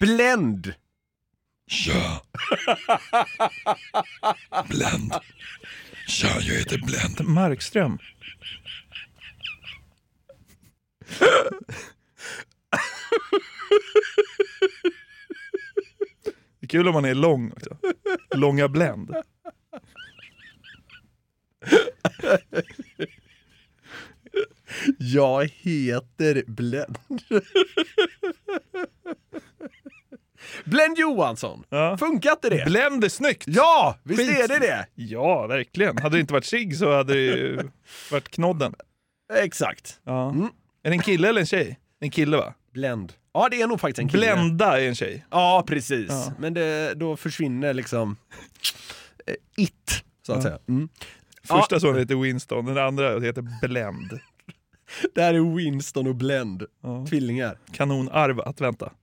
Blend. 0.00 0.74
Ja. 1.86 2.22
Blend. 4.68 5.12
Ja, 6.22 6.28
jag 6.40 6.54
heter 6.54 6.78
Blend. 6.78 7.28
Markström. 7.28 7.98
Det 16.60 16.66
är 16.66 16.68
kul 16.68 16.88
om 16.88 16.94
man 16.94 17.04
är 17.04 17.14
lång 17.14 17.52
också. 17.52 17.76
Långa 18.34 18.68
Blend. 18.68 19.14
Jag 24.98 25.44
heter 25.44 26.44
Blend. 26.46 26.98
Blend 30.64 30.98
Johansson. 30.98 31.64
Ja. 31.68 31.96
Funkar 31.98 32.30
inte 32.30 32.50
det? 32.50 32.64
Blend 32.66 33.04
är 33.04 33.08
snyggt! 33.08 33.44
Ja, 33.46 33.98
visst 34.02 34.20
Skit. 34.20 34.38
är 34.38 34.48
det 34.48 34.58
det? 34.58 34.86
Ja, 34.94 35.46
verkligen. 35.46 35.98
Hade 35.98 36.16
det 36.16 36.20
inte 36.20 36.32
varit 36.32 36.44
sig 36.44 36.72
så 36.72 36.96
hade 36.96 37.14
det 37.14 37.20
ju 37.20 37.70
varit 38.10 38.28
knodden. 38.28 38.74
Exakt. 39.34 40.00
Ja. 40.04 40.30
Mm. 40.30 40.48
Är 40.86 40.90
det 40.90 40.94
en 40.96 41.02
kille 41.02 41.28
eller 41.28 41.40
en 41.40 41.46
tjej? 41.46 41.78
En 42.00 42.10
kille 42.10 42.36
va? 42.36 42.54
Blend. 42.72 43.12
Ja, 43.34 43.48
det 43.50 43.62
är 43.62 43.66
nog 43.66 43.80
faktiskt 43.80 43.98
en 43.98 44.08
kille. 44.08 44.34
Blenda 44.34 44.80
är 44.80 44.88
en 44.88 44.94
tjej. 44.94 45.26
Ja, 45.30 45.64
precis. 45.66 46.06
Ja. 46.08 46.32
Men 46.38 46.54
det, 46.54 46.94
då 46.94 47.16
försvinner 47.16 47.74
liksom 47.74 48.16
eh, 49.26 49.34
it, 49.56 50.04
så 50.26 50.32
att 50.32 50.38
Ja. 50.38 50.42
säga. 50.42 50.58
Mm. 50.68 50.88
Första 51.42 51.80
sonen 51.80 51.98
heter 51.98 52.14
Winston, 52.14 52.64
den 52.64 52.78
andra 52.78 53.20
heter 53.20 53.66
Blend. 53.68 54.10
Det 55.14 55.22
här 55.22 55.34
är 55.34 55.54
Winston 55.56 56.06
och 56.06 56.14
Blend. 56.14 56.62
Ja. 56.82 57.06
Tvillingar. 57.06 57.58
Kanonarv 57.72 58.40
att 58.40 58.60
vänta. 58.60 58.92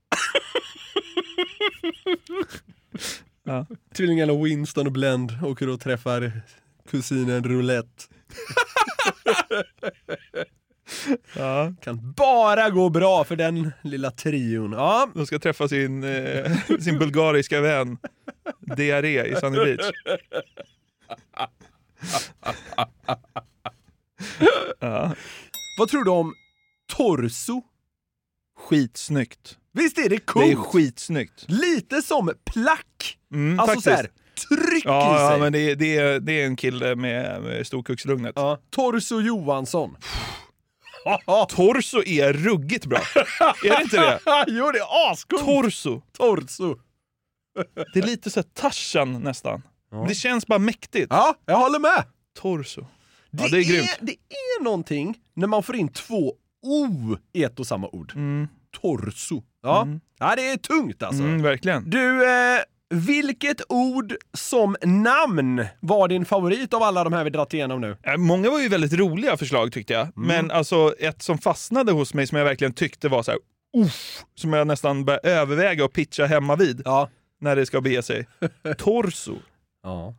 Ja. 3.45 3.65
Tvillingarna 3.95 4.33
Winston 4.33 4.87
och 4.87 4.93
Blend 4.93 5.31
åker 5.43 5.69
och 5.69 5.79
träffar 5.79 6.31
kusinen 6.89 7.43
Roulette. 7.43 8.03
Ja. 11.35 11.73
Kan 11.81 12.11
bara 12.17 12.69
gå 12.69 12.89
bra 12.89 13.23
för 13.23 13.35
den 13.35 13.71
lilla 13.81 14.11
trion. 14.11 14.71
Ja, 14.71 15.09
De 15.13 15.25
ska 15.25 15.39
träffa 15.39 15.67
sin, 15.67 16.03
eh, 16.03 16.51
sin 16.79 16.99
bulgariska 16.99 17.61
vän 17.61 17.97
Diarré 18.59 19.25
i 19.25 19.35
Sunny 19.35 19.57
Beach. 19.57 19.91
Ja. 24.79 25.15
vad 25.77 25.89
tror 25.89 26.03
du 26.03 26.11
om 26.11 26.33
torso? 26.93 27.61
Skitsnyggt. 28.59 29.57
Visst 29.73 29.97
är 29.97 30.09
det 30.09 30.19
coolt? 30.19 30.45
Det 30.45 30.51
är 30.51 30.55
skitsnyggt. 30.55 31.45
Lite 31.47 32.01
som 32.01 32.31
plack. 32.45 33.17
Mm, 33.33 33.59
alltså 33.59 33.73
faktiskt. 33.75 33.83
såhär, 33.95 34.09
tryck 34.69 34.85
Ja, 34.85 35.17
i 35.17 35.21
ja 35.21 35.29
sig. 35.31 35.39
men 35.39 35.53
det, 35.53 35.59
är- 35.59 35.75
det, 35.75 35.97
är, 35.97 36.19
det 36.19 36.41
är 36.41 36.45
en 36.45 36.55
kille 36.55 36.95
med, 36.95 37.41
med 37.41 37.67
storkukslugnet. 37.67 38.33
Ja. 38.35 38.59
Torso 38.69 39.21
Johansson. 39.21 39.97
Torso 41.49 42.03
är 42.05 42.33
ruggigt 42.33 42.85
bra. 42.85 42.99
är 43.63 43.77
det 43.77 43.81
inte 43.81 43.97
det? 43.97 44.19
jo, 44.47 44.71
det 44.71 44.79
är 44.79 45.11
ascoolt! 45.11 45.45
Torso. 45.45 46.01
Torso. 46.17 46.75
Det 47.93 47.99
är 47.99 48.05
lite 48.05 48.29
så 48.29 48.43
Tarzan 48.43 49.13
nästan. 49.23 49.61
Det 50.07 50.15
känns 50.15 50.47
bara 50.47 50.59
mäktigt. 50.59 51.07
Ja, 51.09 51.35
jag 51.45 51.57
håller 51.57 51.79
med. 51.79 52.03
Torso. 52.39 52.85
Ja, 53.31 53.47
det 53.51 53.57
är 53.57 53.63
grymt. 53.63 53.97
det 54.01 54.11
är 54.11 54.63
någonting 54.63 55.17
när 55.33 55.47
man 55.47 55.63
får 55.63 55.75
in 55.75 55.87
två 55.89 56.33
O 56.63 57.17
i 57.33 57.43
ett 57.43 57.59
och 57.59 57.67
samma 57.67 57.87
ord. 57.87 58.11
Mm. 58.15 58.47
Torso. 58.81 59.43
Ja. 59.61 59.87
ja, 60.19 60.35
det 60.35 60.49
är 60.49 60.57
tungt 60.57 61.03
alltså. 61.03 61.23
Mm, 61.23 61.41
verkligen. 61.41 61.89
Du, 61.89 62.29
eh, 62.29 62.59
vilket 62.93 63.61
ord 63.69 64.13
som 64.33 64.75
namn 64.83 65.65
var 65.79 66.07
din 66.07 66.25
favorit 66.25 66.73
av 66.73 66.83
alla 66.83 67.03
de 67.03 67.13
här 67.13 67.23
vi 67.23 67.29
dragit 67.29 67.53
igenom 67.53 67.81
nu? 67.81 67.97
Eh, 68.03 68.17
Många 68.17 68.49
var 68.49 68.59
ju 68.59 68.69
väldigt 68.69 68.93
roliga 68.93 69.37
förslag 69.37 69.71
tyckte 69.71 69.93
jag. 69.93 70.07
Men 70.15 70.51
alltså 70.51 70.95
ett 70.99 71.21
som 71.21 71.37
fastnade 71.37 71.91
hos 71.91 72.13
mig 72.13 72.27
som 72.27 72.37
jag 72.37 72.45
verkligen 72.45 72.73
tyckte 72.73 73.09
var 73.09 73.23
så 73.23 73.31
här, 73.31 73.39
uff, 73.77 74.23
som 74.35 74.53
jag 74.53 74.67
nästan 74.67 75.05
började 75.05 75.29
överväga 75.29 75.85
att 75.85 75.93
pitcha 75.93 76.25
hemma 76.25 76.55
vid. 76.55 76.81
Ja. 76.85 77.09
när 77.41 77.55
det 77.55 77.65
ska 77.65 77.81
bege 77.81 78.01
sig. 78.03 78.27
Torso. 78.77 79.35
Ja. 79.83 80.15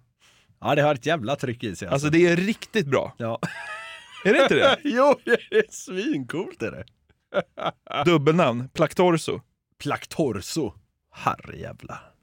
Ja, 0.61 0.75
det 0.75 0.83
har 0.83 0.95
ett 0.95 1.07
jävla 1.07 1.37
tryck 1.37 1.65
i 1.65 1.77
sig. 1.77 1.89
Alltså 1.89 2.09
det 2.09 2.27
är 2.27 2.37
riktigt 2.37 2.87
bra. 2.87 3.15
Ja. 3.17 3.39
Är 4.25 4.33
det 4.35 4.43
inte 4.43 4.55
det? 4.55 4.79
jo, 4.85 5.15
det 5.25 5.57
är 5.57 5.65
svincoolt 5.71 6.63
är 6.63 6.71
det. 6.71 6.85
Dubbelnamn, 8.05 8.69
Plaktorso. 8.69 9.41
Plaktorso. 9.83 10.73
Herrejävlar. 11.13 12.14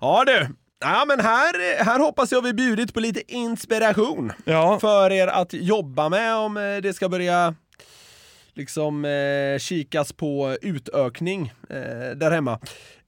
Ja 0.00 0.24
du. 0.26 0.46
Ja, 0.80 1.04
men 1.08 1.20
här, 1.20 1.84
här 1.84 1.98
hoppas 1.98 2.32
jag 2.32 2.42
vi 2.42 2.52
bjudit 2.52 2.94
på 2.94 3.00
lite 3.00 3.32
inspiration 3.32 4.32
Ja. 4.44 4.78
för 4.80 5.12
er 5.12 5.26
att 5.26 5.52
jobba 5.52 6.08
med 6.08 6.34
om 6.34 6.56
eh, 6.56 6.76
det 6.82 6.94
ska 6.94 7.08
börja 7.08 7.54
liksom 8.58 9.04
eh, 9.04 9.58
kikas 9.58 10.12
på 10.12 10.56
utökning 10.62 11.52
eh, 11.70 12.16
där 12.16 12.30
hemma. 12.30 12.60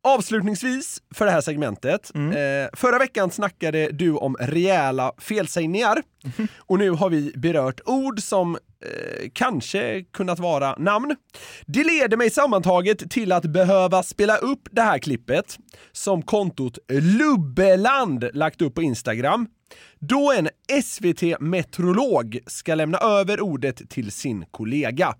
Avslutningsvis 0.02 1.02
för 1.14 1.24
det 1.24 1.30
här 1.30 1.40
segmentet. 1.40 2.12
Eh, 2.14 2.78
förra 2.78 2.98
veckan 2.98 3.30
snackade 3.30 3.88
du 3.92 4.12
om 4.12 4.36
rejäla 4.40 5.12
felsägningar 5.18 6.02
och 6.58 6.78
nu 6.78 6.90
har 6.90 7.10
vi 7.10 7.32
berört 7.36 7.80
ord 7.86 8.20
som 8.20 8.54
eh, 8.54 9.28
kanske 9.32 10.02
kunnat 10.02 10.38
vara 10.38 10.74
namn. 10.78 11.16
Det 11.66 11.84
leder 11.84 12.16
mig 12.16 12.30
sammantaget 12.30 13.10
till 13.10 13.32
att 13.32 13.44
behöva 13.44 14.02
spela 14.02 14.36
upp 14.36 14.68
det 14.70 14.82
här 14.82 14.98
klippet 14.98 15.58
som 15.92 16.22
kontot 16.22 16.78
Lubbeland 16.92 18.24
lagt 18.32 18.62
upp 18.62 18.74
på 18.74 18.82
Instagram. 18.82 19.46
Då 19.98 20.32
en 20.32 20.48
SVT-meteorolog 20.82 22.38
ska 22.46 22.74
lämna 22.74 22.98
över 22.98 23.40
ordet 23.40 23.90
till 23.90 24.10
sin 24.12 24.44
kollega. 24.50 25.14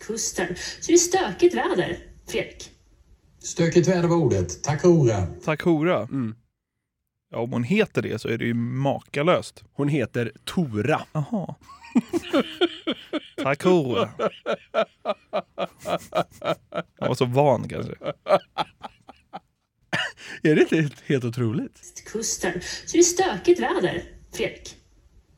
Kusten. 0.00 0.56
Så 0.80 0.86
det 0.86 0.92
är 0.92 0.96
stökigt 0.96 1.54
väder, 1.54 1.98
Fredrik. 2.28 2.70
Stökigt 3.38 3.88
väder 3.88 4.08
var 4.08 4.16
ordet. 4.16 4.62
Tack 4.62 4.82
hora. 4.82 5.26
Tack 5.44 5.62
hora. 5.62 6.08
Ja, 7.30 7.38
om 7.38 7.52
hon 7.52 7.64
heter 7.64 8.02
det 8.02 8.18
så 8.18 8.28
är 8.28 8.38
det 8.38 8.44
ju 8.44 8.54
makalöst. 8.54 9.64
Hon 9.72 9.88
heter 9.88 10.32
Tora. 10.44 11.02
Jaha. 11.12 11.54
Tack 13.42 13.62
hora. 13.62 14.10
Jag 16.98 17.08
var 17.08 17.14
så 17.14 17.24
van 17.24 17.68
kanske. 17.68 17.92
Är 20.42 20.54
det 20.54 20.60
inte 20.60 20.76
helt, 20.76 21.00
helt 21.00 21.24
otroligt? 21.24 22.04
Kusten. 22.12 22.52
Så 22.86 22.92
det 22.92 22.98
är 22.98 23.02
stökigt 23.02 23.60
väder, 23.60 24.02
Fredrik. 24.32 24.76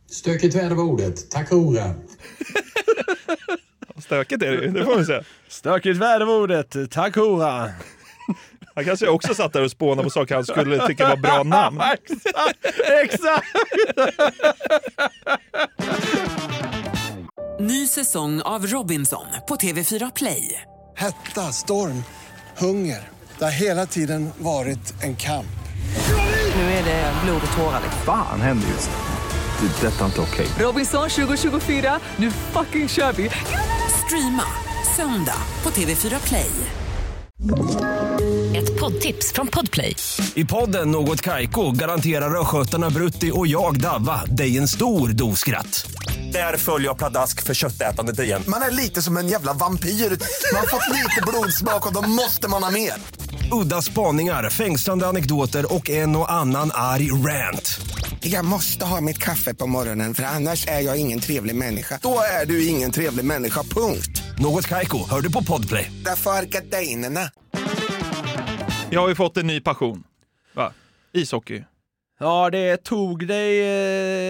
Stökigt 0.07 0.55
väder 0.55 0.77
var 0.77 0.85
ordet. 0.85 1.31
Tack 1.31 1.51
hora. 1.51 1.95
Stökigt 3.99 4.43
är 4.43 4.51
det 4.57 4.63
ju, 4.65 4.69
det 4.71 4.85
får 4.85 4.95
man 4.95 5.05
säga. 5.07 5.23
Stökigt 5.49 5.99
väder 5.99 6.27
var 6.27 6.35
ordet. 6.35 6.77
Tack 6.91 7.17
hora. 7.17 7.71
Han 8.75 8.85
kanske 8.85 9.09
också 9.09 9.35
satt 9.35 9.53
där 9.53 9.63
och 9.63 9.71
spånade 9.71 10.03
på 10.03 10.11
saker 10.11 10.35
han 10.35 10.45
skulle 10.45 10.87
tycka 10.87 11.09
var 11.09 11.17
bra 11.17 11.43
namn. 11.43 11.81
exakt! 11.93 12.67
exakt. 13.05 13.47
Ny 17.61 17.87
säsong 17.87 18.43
av 18.43 18.67
Robinson 18.67 19.27
på 19.49 19.57
TV4 19.57 20.13
Play. 20.17 20.63
Hetta, 20.97 21.41
storm, 21.41 22.05
hunger. 22.59 23.09
Det 23.39 23.45
har 23.45 23.53
hela 23.53 23.87
tiden 23.87 24.31
varit 24.39 25.03
en 25.03 25.17
kamp. 25.17 25.47
Nu 26.57 26.63
är 26.63 26.85
det 26.85 27.13
blod 27.25 27.41
och 27.51 27.57
tårar. 27.57 27.81
liksom. 27.83 28.03
Fan 28.07 28.41
händer 28.41 28.69
just 28.69 28.91
nu. 28.91 29.69
Det. 29.69 29.87
är 29.87 29.91
Detta 29.91 30.01
är 30.01 30.07
inte 30.07 30.21
okej. 30.21 30.47
Robinson 30.59 31.09
2024, 31.09 32.01
nu 32.17 32.31
fucking 32.31 32.89
kör 32.89 33.13
vi! 33.13 33.31
Streama 34.13 34.45
söndag 34.97 35.37
på 35.63 35.71
TV4 35.71 36.29
Play. 36.29 36.51
Ett 38.57 38.81
poddtips 38.81 39.33
från 39.33 39.47
Podplay. 39.47 39.97
I 40.35 40.45
podden 40.45 40.91
Något 40.91 41.21
Kaiko 41.21 41.71
garanterar 41.71 42.41
östgötarna 42.41 42.91
Brutti 42.91 43.31
och 43.35 43.47
jag, 43.47 43.81
Davva, 43.81 44.25
dig 44.25 44.59
en 44.59 44.69
stor 44.69 45.09
dos 45.09 45.39
skratt. 45.39 45.91
Där 46.33 46.57
följer 46.57 46.89
jag 46.89 46.99
pladask 46.99 47.43
för 47.43 47.55
köttätandet 47.55 48.19
igen. 48.19 48.43
Man 48.49 48.63
är 48.63 48.71
lite 48.71 49.03
som 49.03 49.17
en 49.17 49.29
jävla 49.29 49.53
vampyr. 49.53 49.89
Man 49.89 50.61
har 50.61 50.67
fått 50.67 50.97
lite 50.97 51.23
blodsmak 51.27 51.87
och 51.87 51.93
då 51.93 52.09
måste 52.09 52.49
man 52.49 52.63
ha 52.63 52.71
mer. 52.71 52.93
Udda 53.53 53.83
spaningar, 53.83 54.51
fängslande 54.51 55.07
anekdoter 55.07 55.75
och 55.75 55.91
en 55.91 56.17
och 56.17 56.33
annan 56.33 56.71
arg 56.75 57.13
rant. 57.13 57.81
Jag 58.25 58.45
måste 58.45 58.85
ha 58.85 59.01
mitt 59.01 59.19
kaffe 59.19 59.55
på 59.55 59.67
morgonen 59.67 60.15
för 60.15 60.23
annars 60.23 60.67
är 60.67 60.81
jag 60.81 61.01
ingen 61.01 61.21
trevlig 61.21 61.55
människa. 61.55 61.99
Då 62.03 62.19
är 62.43 62.47
du 62.47 62.67
ingen 62.67 62.91
trevlig 62.91 63.25
människa, 63.25 63.63
punkt. 63.63 64.23
Något 64.39 64.69
Kaiko, 64.69 64.99
hör 65.11 65.21
du 65.21 65.33
på 65.33 65.45
Podplay. 65.45 65.93
Därför 66.05 66.31
är 66.31 66.43
gardinerna. 66.43 67.21
Jag 68.91 69.01
har 69.01 69.09
ju 69.09 69.15
fått 69.15 69.37
en 69.37 69.47
ny 69.47 69.61
passion. 69.61 70.05
Va? 70.55 70.73
Ishockey. 71.13 71.65
Ja, 72.21 72.51
det 72.51 72.77
tog 72.77 73.27
dig 73.27 73.61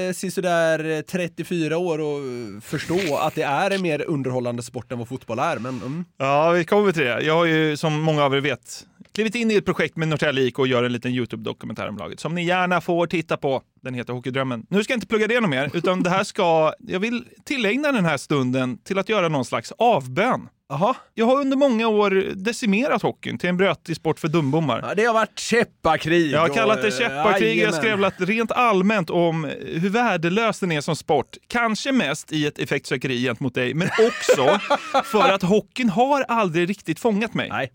eh, 0.09 0.12
sisådär 0.12 1.03
34 1.03 1.78
år 1.78 1.99
att 1.99 2.64
förstå 2.64 3.16
att 3.16 3.34
det 3.34 3.43
är 3.43 3.70
en 3.70 3.82
mer 3.82 4.03
underhållande 4.03 4.62
sport 4.62 4.93
än 4.93 4.99
vad 4.99 5.09
fotboll 5.09 5.38
är. 5.38 5.59
Men, 5.59 5.76
mm. 5.76 6.05
Ja, 6.18 6.51
vi 6.51 6.64
kommer 6.64 6.93
till 6.93 7.03
det. 7.03 7.22
Jag 7.22 7.34
har 7.34 7.45
ju, 7.45 7.76
som 7.76 8.01
många 8.01 8.24
av 8.24 8.34
er 8.34 8.40
vet, 8.40 8.86
klivit 9.14 9.34
in 9.34 9.50
i 9.50 9.54
ett 9.54 9.64
projekt 9.64 9.96
med 9.96 10.08
Norrtälje 10.08 10.44
IK 10.44 10.58
och 10.58 10.66
gör 10.66 10.84
en 10.84 10.92
liten 10.92 11.12
YouTube-dokumentär 11.12 11.88
om 11.88 11.96
laget 11.96 12.20
som 12.20 12.34
ni 12.34 12.44
gärna 12.44 12.80
får 12.80 13.06
titta 13.06 13.36
på. 13.36 13.62
Den 13.82 13.94
heter 13.94 14.12
Hockeydrömmen. 14.12 14.66
Nu 14.70 14.84
ska 14.84 14.92
jag 14.92 14.96
inte 14.96 15.06
plugga 15.06 15.26
det 15.26 15.40
något 15.40 15.50
mer, 15.50 15.70
utan 15.74 16.02
det 16.02 16.10
här 16.10 16.24
ska... 16.24 16.72
Jag 16.78 17.00
vill 17.00 17.24
tillägna 17.44 17.92
den 17.92 18.04
här 18.04 18.16
stunden 18.16 18.78
till 18.78 18.98
att 18.98 19.08
göra 19.08 19.28
någon 19.28 19.44
slags 19.44 19.72
avbön. 19.78 20.48
Aha. 20.72 20.96
Jag 21.14 21.26
har 21.26 21.40
under 21.40 21.56
många 21.56 21.88
år 21.88 22.10
decimerat 22.34 23.02
hockeyn 23.02 23.38
till 23.38 23.48
en 23.48 23.56
brötig 23.56 23.96
sport 23.96 24.20
för 24.20 24.28
dumbommar. 24.28 24.84
Ja, 24.88 24.94
det 24.94 25.04
har 25.04 25.14
varit 25.14 25.38
käppakrig. 25.38 26.30
Jag 26.30 26.40
har 26.40 26.48
kallat 26.48 26.82
det 26.82 26.88
eh, 26.88 26.98
käppakrig, 26.98 27.48
jag 27.48 27.56
jajamän. 27.56 28.10
skrev 28.16 28.28
rent 28.28 28.52
allmänt 28.52 29.10
om 29.10 29.44
hur 29.66 29.88
värdelös 29.88 30.60
den 30.60 30.72
är 30.72 30.80
som 30.80 30.96
sport. 30.96 31.36
Kanske 31.48 31.92
mest 31.92 32.32
i 32.32 32.46
ett 32.46 32.58
effektsökeri 32.58 33.22
gentemot 33.22 33.54
dig, 33.54 33.74
men 33.74 33.88
också 33.88 34.60
för 35.04 35.28
att 35.28 35.42
hockeyn 35.42 35.88
har 35.88 36.22
aldrig 36.22 36.70
riktigt 36.70 37.00
fångat 37.00 37.34
mig. 37.34 37.48
Nej. 37.48 37.70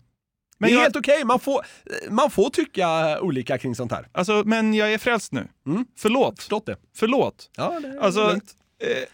Men 0.58 0.68
det 0.68 0.72
är 0.74 0.76
jag- 0.76 0.82
helt 0.82 0.96
okej, 0.96 1.24
man, 1.24 1.40
får, 1.40 1.66
man 2.10 2.30
får 2.30 2.50
tycka 2.50 3.20
olika 3.20 3.58
kring 3.58 3.74
sånt 3.74 3.92
här. 3.92 4.08
Alltså, 4.12 4.42
men 4.46 4.74
jag 4.74 4.92
är 4.92 4.98
frälst 4.98 5.32
nu. 5.32 5.48
Mm. 5.66 5.84
Förlåt. 5.98 6.38
Förstått 6.38 6.66
det. 6.66 6.76
Förlåt. 6.96 7.50
Ja, 7.56 7.80
det 7.82 7.88
är 7.88 7.98
Alltså, 8.00 8.28
lugnt. 8.28 8.54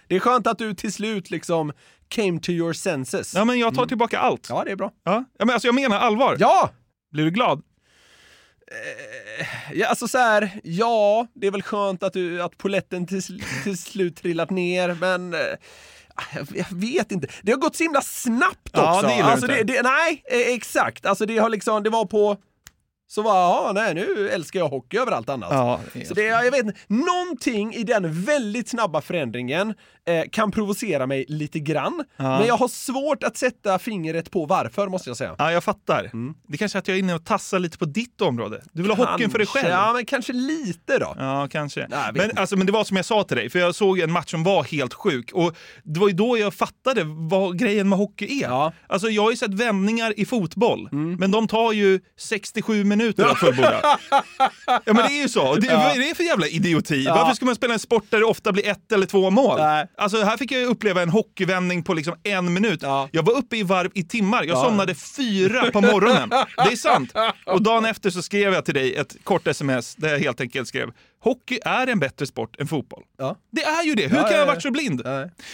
Det 0.08 0.14
är 0.16 0.20
skönt 0.20 0.46
att 0.46 0.58
du 0.58 0.74
till 0.74 0.92
slut 0.92 1.30
liksom 1.30 1.72
came 2.08 2.40
to 2.40 2.50
your 2.50 2.72
senses. 2.72 3.34
Ja, 3.34 3.44
men 3.44 3.58
jag 3.58 3.74
tar 3.74 3.86
tillbaka 3.86 4.18
allt. 4.18 4.46
Ja, 4.48 4.62
det 4.64 4.70
är 4.70 4.76
bra. 4.76 4.90
Ja. 5.04 5.24
Ja, 5.38 5.44
men 5.44 5.50
alltså, 5.54 5.68
jag 5.68 5.74
menar 5.74 5.98
allvar. 5.98 6.36
Ja! 6.40 6.70
Blir 7.12 7.24
du 7.24 7.30
glad? 7.30 7.62
Ja, 9.72 9.86
alltså 9.86 10.08
så 10.08 10.18
här, 10.18 10.60
ja, 10.64 11.26
det 11.34 11.46
är 11.46 11.50
väl 11.50 11.62
skönt 11.62 12.02
att, 12.02 12.12
du, 12.12 12.42
att 12.42 12.58
poletten 12.58 13.06
till, 13.06 13.22
till 13.64 13.78
slut 13.78 14.16
trillat 14.16 14.50
ner, 14.50 14.96
men 15.00 15.34
eh, 15.34 15.40
jag 16.54 16.66
vet 16.70 17.12
inte. 17.12 17.28
Det 17.42 17.52
har 17.52 17.58
gått 17.58 17.76
så 17.76 17.82
himla 17.82 18.00
snabbt 18.02 18.68
också. 18.68 18.80
Ja, 18.82 19.02
det 19.02 19.22
alltså, 19.22 19.46
det, 19.46 19.62
det, 19.62 19.82
Nej, 19.82 20.24
eh, 20.30 20.54
exakt. 20.54 21.06
Alltså 21.06 21.26
det 21.26 21.38
har 21.38 21.48
liksom, 21.48 21.82
det 21.82 21.90
var 21.90 22.04
på 22.04 22.36
så 23.06 23.22
var 23.22 23.34
ja, 23.34 23.72
nej, 23.74 23.94
nu 23.94 24.28
älskar 24.28 24.60
jag 24.60 24.68
hockey 24.68 24.98
över 24.98 25.12
allt 25.12 25.28
annat. 25.28 25.48
Ja, 25.52 25.80
så 26.04 26.14
det, 26.14 26.22
jag 26.22 26.50
vet 26.50 26.64
inte, 26.64 26.78
någonting 26.86 27.74
i 27.74 27.84
den 27.84 28.24
väldigt 28.24 28.68
snabba 28.68 29.00
förändringen 29.00 29.74
eh, 30.08 30.24
kan 30.32 30.50
provocera 30.50 31.06
mig 31.06 31.24
lite 31.28 31.60
grann. 31.60 32.04
Ja. 32.16 32.38
Men 32.38 32.46
jag 32.46 32.56
har 32.56 32.68
svårt 32.68 33.24
att 33.24 33.36
sätta 33.36 33.78
fingret 33.78 34.30
på 34.30 34.46
varför, 34.46 34.88
måste 34.88 35.10
jag 35.10 35.16
säga. 35.16 35.34
Ja, 35.38 35.52
jag 35.52 35.64
fattar. 35.64 36.10
Det 36.48 36.54
är 36.54 36.58
kanske 36.58 36.78
att 36.78 36.88
jag 36.88 36.94
är 36.94 36.98
inne 36.98 37.14
och 37.14 37.24
tassar 37.24 37.58
lite 37.58 37.78
på 37.78 37.84
ditt 37.84 38.20
område. 38.20 38.62
Du 38.72 38.82
vill 38.82 38.90
ha 38.90 39.12
hockeyn 39.12 39.30
för 39.30 39.38
dig 39.38 39.46
Kanske, 39.46 39.60
själv. 39.60 39.72
Ja, 39.72 39.92
men 39.92 40.04
kanske 40.06 40.32
lite 40.32 40.98
då. 40.98 41.14
Ja, 41.18 41.48
kanske. 41.50 41.86
Nej, 41.90 42.10
men, 42.14 42.24
inte. 42.24 42.40
alltså, 42.40 42.56
men 42.56 42.66
det 42.66 42.72
var 42.72 42.84
som 42.84 42.96
jag 42.96 43.06
sa 43.06 43.24
till 43.24 43.36
dig, 43.36 43.50
för 43.50 43.58
jag 43.58 43.74
såg 43.74 43.98
en 43.98 44.12
match 44.12 44.30
som 44.30 44.44
var 44.44 44.64
helt 44.64 44.94
sjuk. 44.94 45.32
Och 45.32 45.56
det 45.82 46.00
var 46.00 46.08
ju 46.08 46.14
då 46.14 46.38
jag 46.38 46.54
fattade 46.54 47.02
vad 47.04 47.58
grejen 47.58 47.88
med 47.88 47.98
hockey 47.98 48.42
är. 48.42 48.48
Ja. 48.48 48.72
Alltså, 48.86 49.08
jag 49.08 49.22
har 49.22 49.30
ju 49.30 49.36
sett 49.36 49.54
vändningar 49.54 50.20
i 50.20 50.24
fotboll, 50.24 50.88
men 50.92 51.30
de 51.30 51.48
tar 51.48 51.72
ju 51.72 52.00
67 52.18 52.84
minuter 52.84 53.24
att 53.24 53.38
fullborda. 53.38 53.80
ja, 54.66 54.80
men 54.84 54.96
det 54.96 55.02
är 55.02 55.22
ju 55.22 55.28
så. 55.28 55.54
Det, 55.54 55.66
Ja. 55.66 55.78
Vad 55.78 55.96
är 55.96 56.08
det 56.08 56.14
för 56.16 56.24
jävla 56.24 56.46
idioti? 56.46 57.04
Ja. 57.04 57.14
Varför 57.14 57.34
ska 57.34 57.44
man 57.44 57.54
spela 57.54 57.72
en 57.74 57.78
sport 57.80 58.04
där 58.10 58.18
det 58.18 58.24
ofta 58.24 58.52
blir 58.52 58.68
ett 58.68 58.92
eller 58.92 59.06
två 59.06 59.30
mål? 59.30 59.58
Nej. 59.58 59.86
Alltså, 59.96 60.22
här 60.22 60.36
fick 60.36 60.52
jag 60.52 60.64
uppleva 60.66 61.02
en 61.02 61.08
hockeyvändning 61.08 61.82
på 61.82 61.94
liksom 61.94 62.14
en 62.22 62.52
minut. 62.52 62.82
Ja. 62.82 63.08
Jag 63.12 63.22
var 63.22 63.32
uppe 63.32 63.56
i 63.56 63.62
varv 63.62 63.90
i 63.94 64.04
timmar. 64.04 64.42
Jag 64.44 64.56
Ja. 64.58 64.62
somnade 64.64 64.94
fyra 64.94 65.70
på 65.70 65.80
morgonen. 65.80 66.28
Det 66.56 66.72
är 66.72 66.76
sant. 66.76 67.12
Och 67.46 67.62
dagen 67.62 67.84
efter 67.84 68.10
så 68.10 68.22
skrev 68.22 68.52
jag 68.52 68.64
till 68.64 68.74
dig 68.74 68.94
ett 68.96 69.16
kort 69.24 69.46
sms 69.46 69.94
där 69.96 70.08
jag 70.12 70.18
helt 70.18 70.40
enkelt 70.40 70.68
skrev 70.68 70.90
Hockey 71.20 71.58
är 71.64 71.86
en 71.86 71.98
bättre 71.98 72.26
sport 72.26 72.60
än 72.60 72.66
fotboll. 72.66 73.02
Ja. 73.18 73.36
Det 73.52 73.62
är 73.62 73.82
ju 73.84 73.94
det. 73.94 74.06
Hur 74.08 74.16
Ja, 74.16 74.22
kan 74.22 74.30
ja, 74.32 74.38
jag 74.38 74.46
ha 74.46 74.52
varit 74.52 74.62
så 74.62 74.70
blind? 74.70 75.02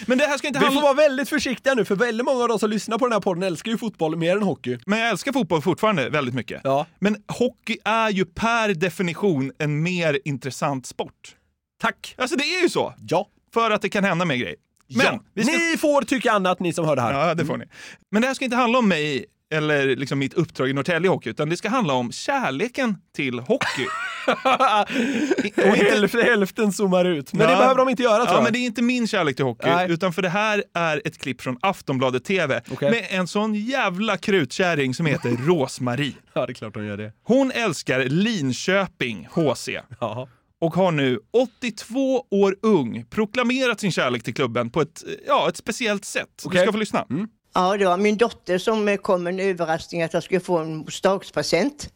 Men 0.07 0.19
det 0.19 0.25
här 0.27 0.39
ska 0.39 0.47
inte 0.49 0.59
Vi 0.61 0.65
får 0.67 0.73
handla... 0.73 0.83
vara 0.83 0.95
väldigt 0.95 1.29
försiktiga 1.29 1.75
nu, 1.75 1.85
för 1.85 1.95
väldigt 1.97 2.25
många 2.25 2.43
av 2.43 2.49
de 2.49 2.59
som 2.59 2.71
lyssnar 2.71 2.99
på 2.99 3.05
den 3.07 3.13
här 3.13 3.21
podden 3.21 3.43
älskar 3.43 3.71
ju 3.73 3.79
fotboll 3.79 4.17
mer 4.17 4.37
än 4.37 4.43
hockey. 4.43 4.79
Men 4.87 4.99
jag 4.99 5.09
älskar 5.11 5.33
fotboll 5.33 5.63
fortfarande 5.63 6.09
väldigt 6.11 6.35
mycket. 6.35 6.63
Men 6.99 7.17
hockey 7.29 7.77
är 7.85 8.11
ju 8.11 8.25
per 8.25 8.75
definition 8.75 9.53
en 9.59 9.83
mer 9.83 10.19
intressant 10.25 10.87
sport. 10.87 11.37
Tack! 11.81 12.15
Alltså 12.19 12.37
det 12.37 12.45
är 12.45 12.63
ju 12.63 12.69
så. 12.69 12.95
Ja. 13.09 13.29
För 13.55 13.71
att 13.71 13.83
det 13.83 13.89
kan 13.89 14.05
hända 14.05 14.25
mer 14.25 14.37
grejer. 14.37 14.57
Men 14.97 15.07
ja. 15.07 15.21
vi 15.35 15.45
ska... 15.45 15.53
Ni 15.53 15.77
får 15.79 16.03
tycka 16.03 16.33
annat, 16.33 16.61
ni 16.61 16.73
som 16.73 16.85
hör 16.85 16.97
det 16.97 17.03
här. 17.03 17.29
Ja, 17.29 17.35
det 17.35 17.45
får 17.45 17.57
ni. 17.57 17.65
Men 18.11 18.23
det 18.23 18.29
här 18.29 18.35
ska 18.35 18.45
inte 18.45 18.57
handla 18.57 18.79
om 18.79 18.89
mig 18.89 19.25
eller 19.53 19.97
liksom 19.97 20.19
mitt 20.19 20.35
uppdrag 20.35 20.69
i 20.71 20.73
Norrtälje 20.73 21.11
Hockey, 21.11 21.31
utan 21.31 21.49
det 21.49 21.57
ska 21.57 21.69
handla 21.69 21.95
om 21.95 22.13
kärleken 22.13 22.97
till 23.17 23.39
hockey. 23.39 23.87
Hälften, 25.91 26.21
hälften 26.21 26.73
zoomar 26.73 27.05
ut. 27.05 27.33
Men 27.33 27.47
det 27.47 27.53
Ja. 27.53 27.59
behöver 27.59 27.77
de 27.77 27.89
inte 27.89 28.03
göra 28.03 28.17
tror 28.17 28.29
Ja, 28.29 28.35
jag. 28.35 28.43
men 28.43 28.53
det 28.53 28.59
är 28.59 28.67
inte 28.67 28.83
min 28.83 29.07
kärlek 29.09 29.37
till 29.37 29.45
hockey, 29.45 29.67
Nej. 29.69 29.91
utan 29.91 30.13
för 30.13 30.23
det 30.23 30.29
här 30.29 30.65
är 30.75 31.03
ett 31.05 31.19
klipp 31.19 31.41
från 31.41 31.59
Aftonbladet 31.63 32.25
TV 32.25 32.61
Okej. 32.71 32.91
med 32.91 33.07
en 33.11 33.27
sån 33.29 33.55
jävla 33.55 34.17
krutkärring 34.17 34.95
som 34.95 35.07
heter 35.07 35.31
Rosmarie. 35.47 36.13
Ja, 36.33 36.47
det 36.47 36.53
är 36.53 36.55
klart 36.55 36.75
de 36.75 36.85
gör 36.87 36.97
det. 36.97 37.13
Hon 37.23 37.51
älskar 37.51 38.01
Linköping 38.05 39.29
HC 39.33 39.69
Jaha. 40.01 40.29
Och 40.61 40.75
har 40.75 40.93
nu 40.93 41.21
82 41.31 42.27
år 42.31 42.57
ung 42.63 43.05
proklamerat 43.11 43.81
sin 43.81 43.93
kärlek 43.93 44.23
till 44.23 44.35
klubben 44.35 44.71
på 44.71 44.81
ett, 44.81 45.05
ja, 45.27 45.49
ett 45.49 45.57
speciellt 45.57 46.05
sätt. 46.05 46.29
Du 46.43 46.49
Okej. 46.49 46.63
ska 46.63 46.73
få 46.73 46.79
lyssna. 46.79 47.07
Ja, 47.55 47.77
det 47.77 47.85
var 47.85 47.97
min 47.97 48.17
dotter 48.17 48.59
som 48.59 48.89
eh, 48.89 48.97
kom 48.97 49.23
med 49.23 49.35
en 49.35 49.41
överraskning 49.41 50.03
att 50.03 50.15
jag 50.15 50.23
skulle 50.23 50.41
få 50.41 50.59
en 50.59 50.85
bostadspresent. 50.85 51.93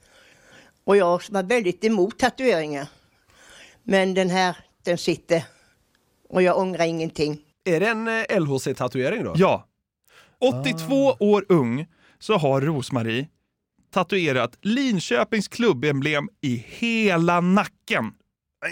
Och 0.84 0.96
jag 0.96 1.22
var 1.30 1.42
väldigt 1.42 1.84
emot 1.84 2.18
tatueringar. 2.18 2.86
Men 3.82 4.14
den 4.14 4.30
här, 4.30 4.56
den 4.84 4.98
sitter. 4.98 5.44
Och 6.28 6.42
jag 6.42 6.58
ångrar 6.58 6.84
ingenting. 6.84 7.38
Är 7.64 7.80
det 7.80 7.88
en 7.88 8.08
eh, 8.08 8.40
LHC-tatuering 8.40 9.24
då? 9.24 9.32
Ja. 9.36 9.68
82 10.40 11.16
år 11.20 11.44
ung 11.48 11.86
så 12.18 12.36
har 12.36 12.60
Rosmarie 12.60 13.28
tatuerat 13.94 14.58
Linköpings 14.62 15.48
klubbemblem 15.48 16.28
i 16.40 16.64
hela 16.68 17.40
nacken. 17.40 18.12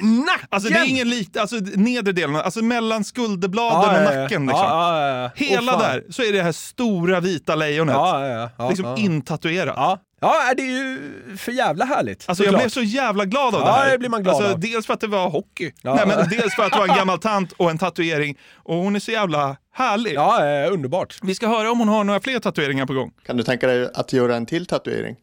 Nacken? 0.00 0.46
Alltså 0.50 0.68
det 0.68 0.78
är 0.78 0.88
ingen 0.88 1.08
lit, 1.08 1.36
alltså 1.36 1.56
nedre 1.56 2.12
delen, 2.12 2.36
alltså 2.36 2.62
mellan 2.64 3.04
skulderbladen 3.04 3.94
Ja, 3.94 4.02
ja, 4.02 4.08
och 4.08 4.14
ja. 4.16 4.22
nacken. 4.22 4.46
Liksom. 4.46 4.64
Ja, 4.66 5.08
ja, 5.08 5.22
ja. 5.22 5.30
Hela 5.34 5.72
fan. 5.72 5.80
där 5.80 6.04
så 6.10 6.22
är 6.22 6.32
det 6.32 6.42
här 6.42 6.52
stora 6.52 7.20
vita 7.20 7.54
lejonet 7.54 7.94
Ja, 7.94 8.28
ja, 8.28 8.34
ja. 8.40 8.50
ja 8.58 8.68
liksom 8.68 8.86
ja. 8.86 8.96
intatuerat. 8.98 9.74
Ja. 9.76 9.98
ja, 10.20 10.54
det 10.56 10.62
är 10.62 10.66
ju 10.66 10.98
för 11.36 11.52
jävla 11.52 11.84
härligt. 11.84 12.24
Alltså 12.28 12.44
jag 12.44 12.54
blev 12.54 12.68
så 12.68 12.82
jävla 12.82 13.24
glad 13.24 13.54
av 13.54 13.60
Ja, 13.60 13.66
det 13.66 13.72
här. 13.72 13.90
det 13.92 13.98
blir 13.98 14.08
man 14.08 14.22
glad 14.22 14.34
alltså, 14.36 14.52
av. 14.52 14.60
Dels 14.60 14.86
för 14.86 14.94
att 14.94 15.00
det 15.00 15.06
var 15.06 15.30
hockey, 15.30 15.72
Ja. 15.82 15.94
Nej, 15.94 16.06
men 16.06 16.28
dels 16.28 16.54
för 16.54 16.62
att 16.62 16.72
det 16.72 16.78
var 16.78 16.88
en 16.88 16.96
gammal 16.96 17.18
tant 17.18 17.52
och 17.52 17.70
en 17.70 17.78
tatuering. 17.78 18.38
Och 18.54 18.76
hon 18.76 18.96
är 18.96 19.00
så 19.00 19.10
jävla 19.10 19.56
härlig. 19.74 20.12
Ja, 20.14 20.46
eh, 20.46 20.72
underbart. 20.72 21.18
Vi 21.22 21.34
ska 21.34 21.48
höra 21.48 21.70
om 21.70 21.78
hon 21.78 21.88
har 21.88 22.04
några 22.04 22.20
fler 22.20 22.38
tatueringar 22.38 22.86
på 22.86 22.92
gång. 22.92 23.12
Kan 23.26 23.36
du 23.36 23.42
tänka 23.42 23.66
dig 23.66 23.88
att 23.94 24.12
göra 24.12 24.36
en 24.36 24.46
till 24.46 24.66
tatuering? 24.66 25.16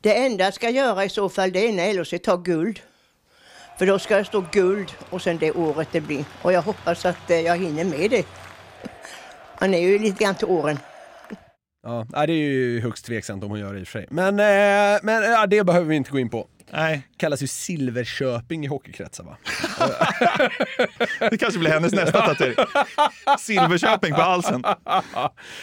Det 0.00 0.14
enda 0.26 0.44
jag 0.44 0.54
ska 0.54 0.70
göra 0.70 1.04
i 1.04 1.08
så 1.08 1.28
fall 1.28 1.52
det 1.52 1.68
är 1.68 1.72
när 1.72 1.94
LHC 1.94 2.18
tar 2.24 2.36
guld. 2.36 2.80
För 3.78 3.86
då 3.86 3.98
ska 3.98 4.16
det 4.16 4.24
stå 4.24 4.44
guld 4.52 4.92
och 5.10 5.22
sen 5.22 5.38
det 5.38 5.52
året 5.52 5.88
det 5.92 6.00
blir. 6.00 6.24
Och 6.42 6.52
jag 6.52 6.62
hoppas 6.62 7.04
att 7.04 7.30
eh, 7.30 7.40
jag 7.40 7.56
hinner 7.56 7.84
med 7.84 8.10
det. 8.10 8.26
Man 9.60 9.74
är 9.74 9.78
ju 9.78 9.98
lite 9.98 10.24
grann 10.24 10.34
till 10.34 10.48
åren. 10.48 10.78
Ja, 11.82 12.06
det 12.12 12.32
är 12.32 12.36
ju 12.36 12.80
högst 12.80 13.06
tveksamt 13.06 13.44
om 13.44 13.50
hon 13.50 13.60
gör 13.60 13.74
det 13.74 13.80
i 13.80 13.82
och 13.82 13.88
för 13.88 13.98
sig. 13.98 14.06
Men, 14.10 14.40
eh, 14.40 15.00
men 15.02 15.22
ja, 15.22 15.46
det 15.46 15.64
behöver 15.64 15.86
vi 15.86 15.96
inte 15.96 16.10
gå 16.10 16.18
in 16.18 16.28
på. 16.28 16.46
Nej. 16.70 17.08
kallas 17.16 17.42
ju 17.42 17.46
Silverköping 17.46 18.64
i 18.64 18.68
hockeykretsar 18.68 19.24
va? 19.24 19.36
Det 21.30 21.38
kanske 21.38 21.58
blir 21.58 21.70
hennes 21.70 21.92
nästa 21.92 22.20
tatuering. 22.26 22.66
Silverköping 23.38 24.14
på 24.14 24.20
halsen. 24.20 24.64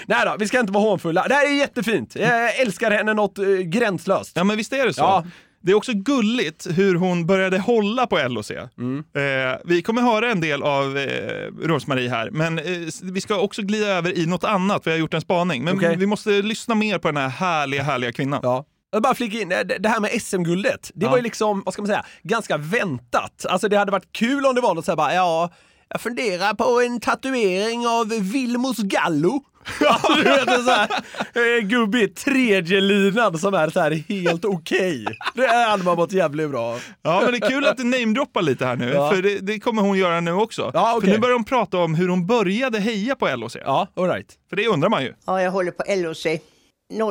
Nej 0.06 0.26
då, 0.26 0.36
vi 0.40 0.48
ska 0.48 0.60
inte 0.60 0.72
vara 0.72 0.84
hånfulla. 0.84 1.28
Det 1.28 1.34
här 1.34 1.46
är 1.46 1.60
jättefint. 1.60 2.16
Jag 2.16 2.60
älskar 2.60 2.92
henne 2.92 3.14
något 3.14 3.38
eh, 3.38 3.46
gränslöst. 3.46 4.32
Ja 4.36 4.44
men 4.44 4.58
visst 4.58 4.74
är 4.74 4.86
det 4.86 4.94
så. 4.94 5.02
Ja. 5.02 5.26
Det 5.64 5.72
är 5.72 5.76
också 5.76 5.92
gulligt 5.94 6.68
hur 6.78 6.96
hon 6.96 7.26
började 7.26 7.60
hålla 7.60 8.08
på 8.08 8.28
LOC. 8.28 8.52
Mm. 8.78 9.04
Eh, 9.16 9.60
vi 9.66 9.82
kommer 9.82 10.02
höra 10.02 10.32
en 10.32 10.42
del 10.42 10.64
av 10.64 10.98
eh, 10.98 11.48
Rosmarie 11.62 12.10
här, 12.10 12.30
men 12.32 12.60
eh, 12.60 12.66
vi 13.04 13.22
ska 13.22 13.40
också 13.40 13.62
glida 13.62 13.88
över 13.88 14.18
i 14.18 14.26
något 14.26 14.44
annat. 14.44 14.88
Vi 14.88 14.92
har 14.92 14.98
gjort 14.98 15.14
en 15.14 15.22
spaning, 15.22 15.64
men 15.64 15.76
Okej. 15.78 15.96
vi 15.98 16.06
måste 16.06 16.30
lyssna 16.30 16.76
mer 16.76 16.98
på 16.98 17.08
den 17.08 17.18
här 17.18 17.30
härliga, 17.30 17.84
härliga 17.84 18.12
kvinnan. 18.12 18.40
Ja. 18.44 18.66
Jag 18.94 19.04
bara 19.04 19.16
flika 19.16 19.38
in, 19.42 19.50
det 19.50 19.64
det 19.80 19.90
här 19.90 20.00
med 20.00 20.22
SM-guldet, 20.22 20.92
det 20.94 21.06
Ja. 21.06 21.10
var 21.10 21.18
ju 21.18 21.24
liksom, 21.24 21.62
vad 21.66 21.74
ska 21.74 21.82
man 21.82 21.88
säga, 21.88 22.06
ganska 22.24 22.58
väntat. 22.58 23.46
Alltså 23.50 23.68
det 23.70 23.78
hade 23.78 23.92
varit 23.92 24.12
kul 24.12 24.46
om 24.46 24.56
det 24.56 24.62
var 24.62 24.76
något 24.76 24.86
såhär 24.86 24.98
bara, 24.98 25.14
ja, 25.14 25.50
jag 25.92 26.02
funderar 26.02 26.54
på 26.54 26.82
en 26.82 27.00
tatuering 27.00 27.88
av 27.88 28.08
Vilmos 28.32 28.78
Gallo. 28.78 29.44
Ja, 29.80 30.00
du 30.16 30.24
vet 30.24 30.48
en 30.48 30.64
sån 30.64 30.74
här 30.74 30.90
eh, 31.34 31.64
gubbe 31.64 32.02
i 32.04 32.08
tredje 32.08 32.82
linan 32.82 33.38
som 33.40 33.54
är 33.54 33.70
så 33.70 33.80
här 33.80 33.92
helt 33.92 34.46
okej. 34.46 35.06
Det 35.34 35.48
hade 35.48 35.84
man 35.84 35.96
mått 35.98 36.12
jävligt 36.12 36.50
bra 36.50 36.62
av. 36.62 36.82
Ja, 37.02 37.22
men 37.24 37.32
det 37.32 37.46
är 37.46 37.50
kul 37.50 37.66
att 37.68 37.78
du 37.78 37.84
namedroppar 37.84 38.42
lite 38.42 38.66
här 38.66 38.76
nu, 38.76 38.90
Ja. 38.94 39.12
för 39.12 39.22
det, 39.22 39.40
det 39.40 39.60
kommer 39.60 39.82
hon 39.82 39.98
göra 39.98 40.20
nu 40.22 40.32
också. 40.34 40.72
Ja, 40.74 40.94
okej. 40.98 41.10
För 41.10 41.16
nu 41.16 41.22
börjar 41.22 41.34
hon 41.34 41.44
prata 41.44 41.78
om 41.78 41.96
hur 41.96 42.08
hon 42.10 42.26
började 42.28 42.80
heja 42.80 43.16
på 43.16 43.36
LOC. 43.36 43.56
Ja, 43.66 43.88
all 43.96 44.08
right. 44.08 44.28
För 44.50 44.56
det 44.56 44.68
undrar 44.68 44.90
man 44.90 45.04
ju. 45.04 45.14
Ja, 45.26 45.42
jag 45.42 45.52
håller 45.52 45.72
på 45.72 45.84
LOC 45.88 46.26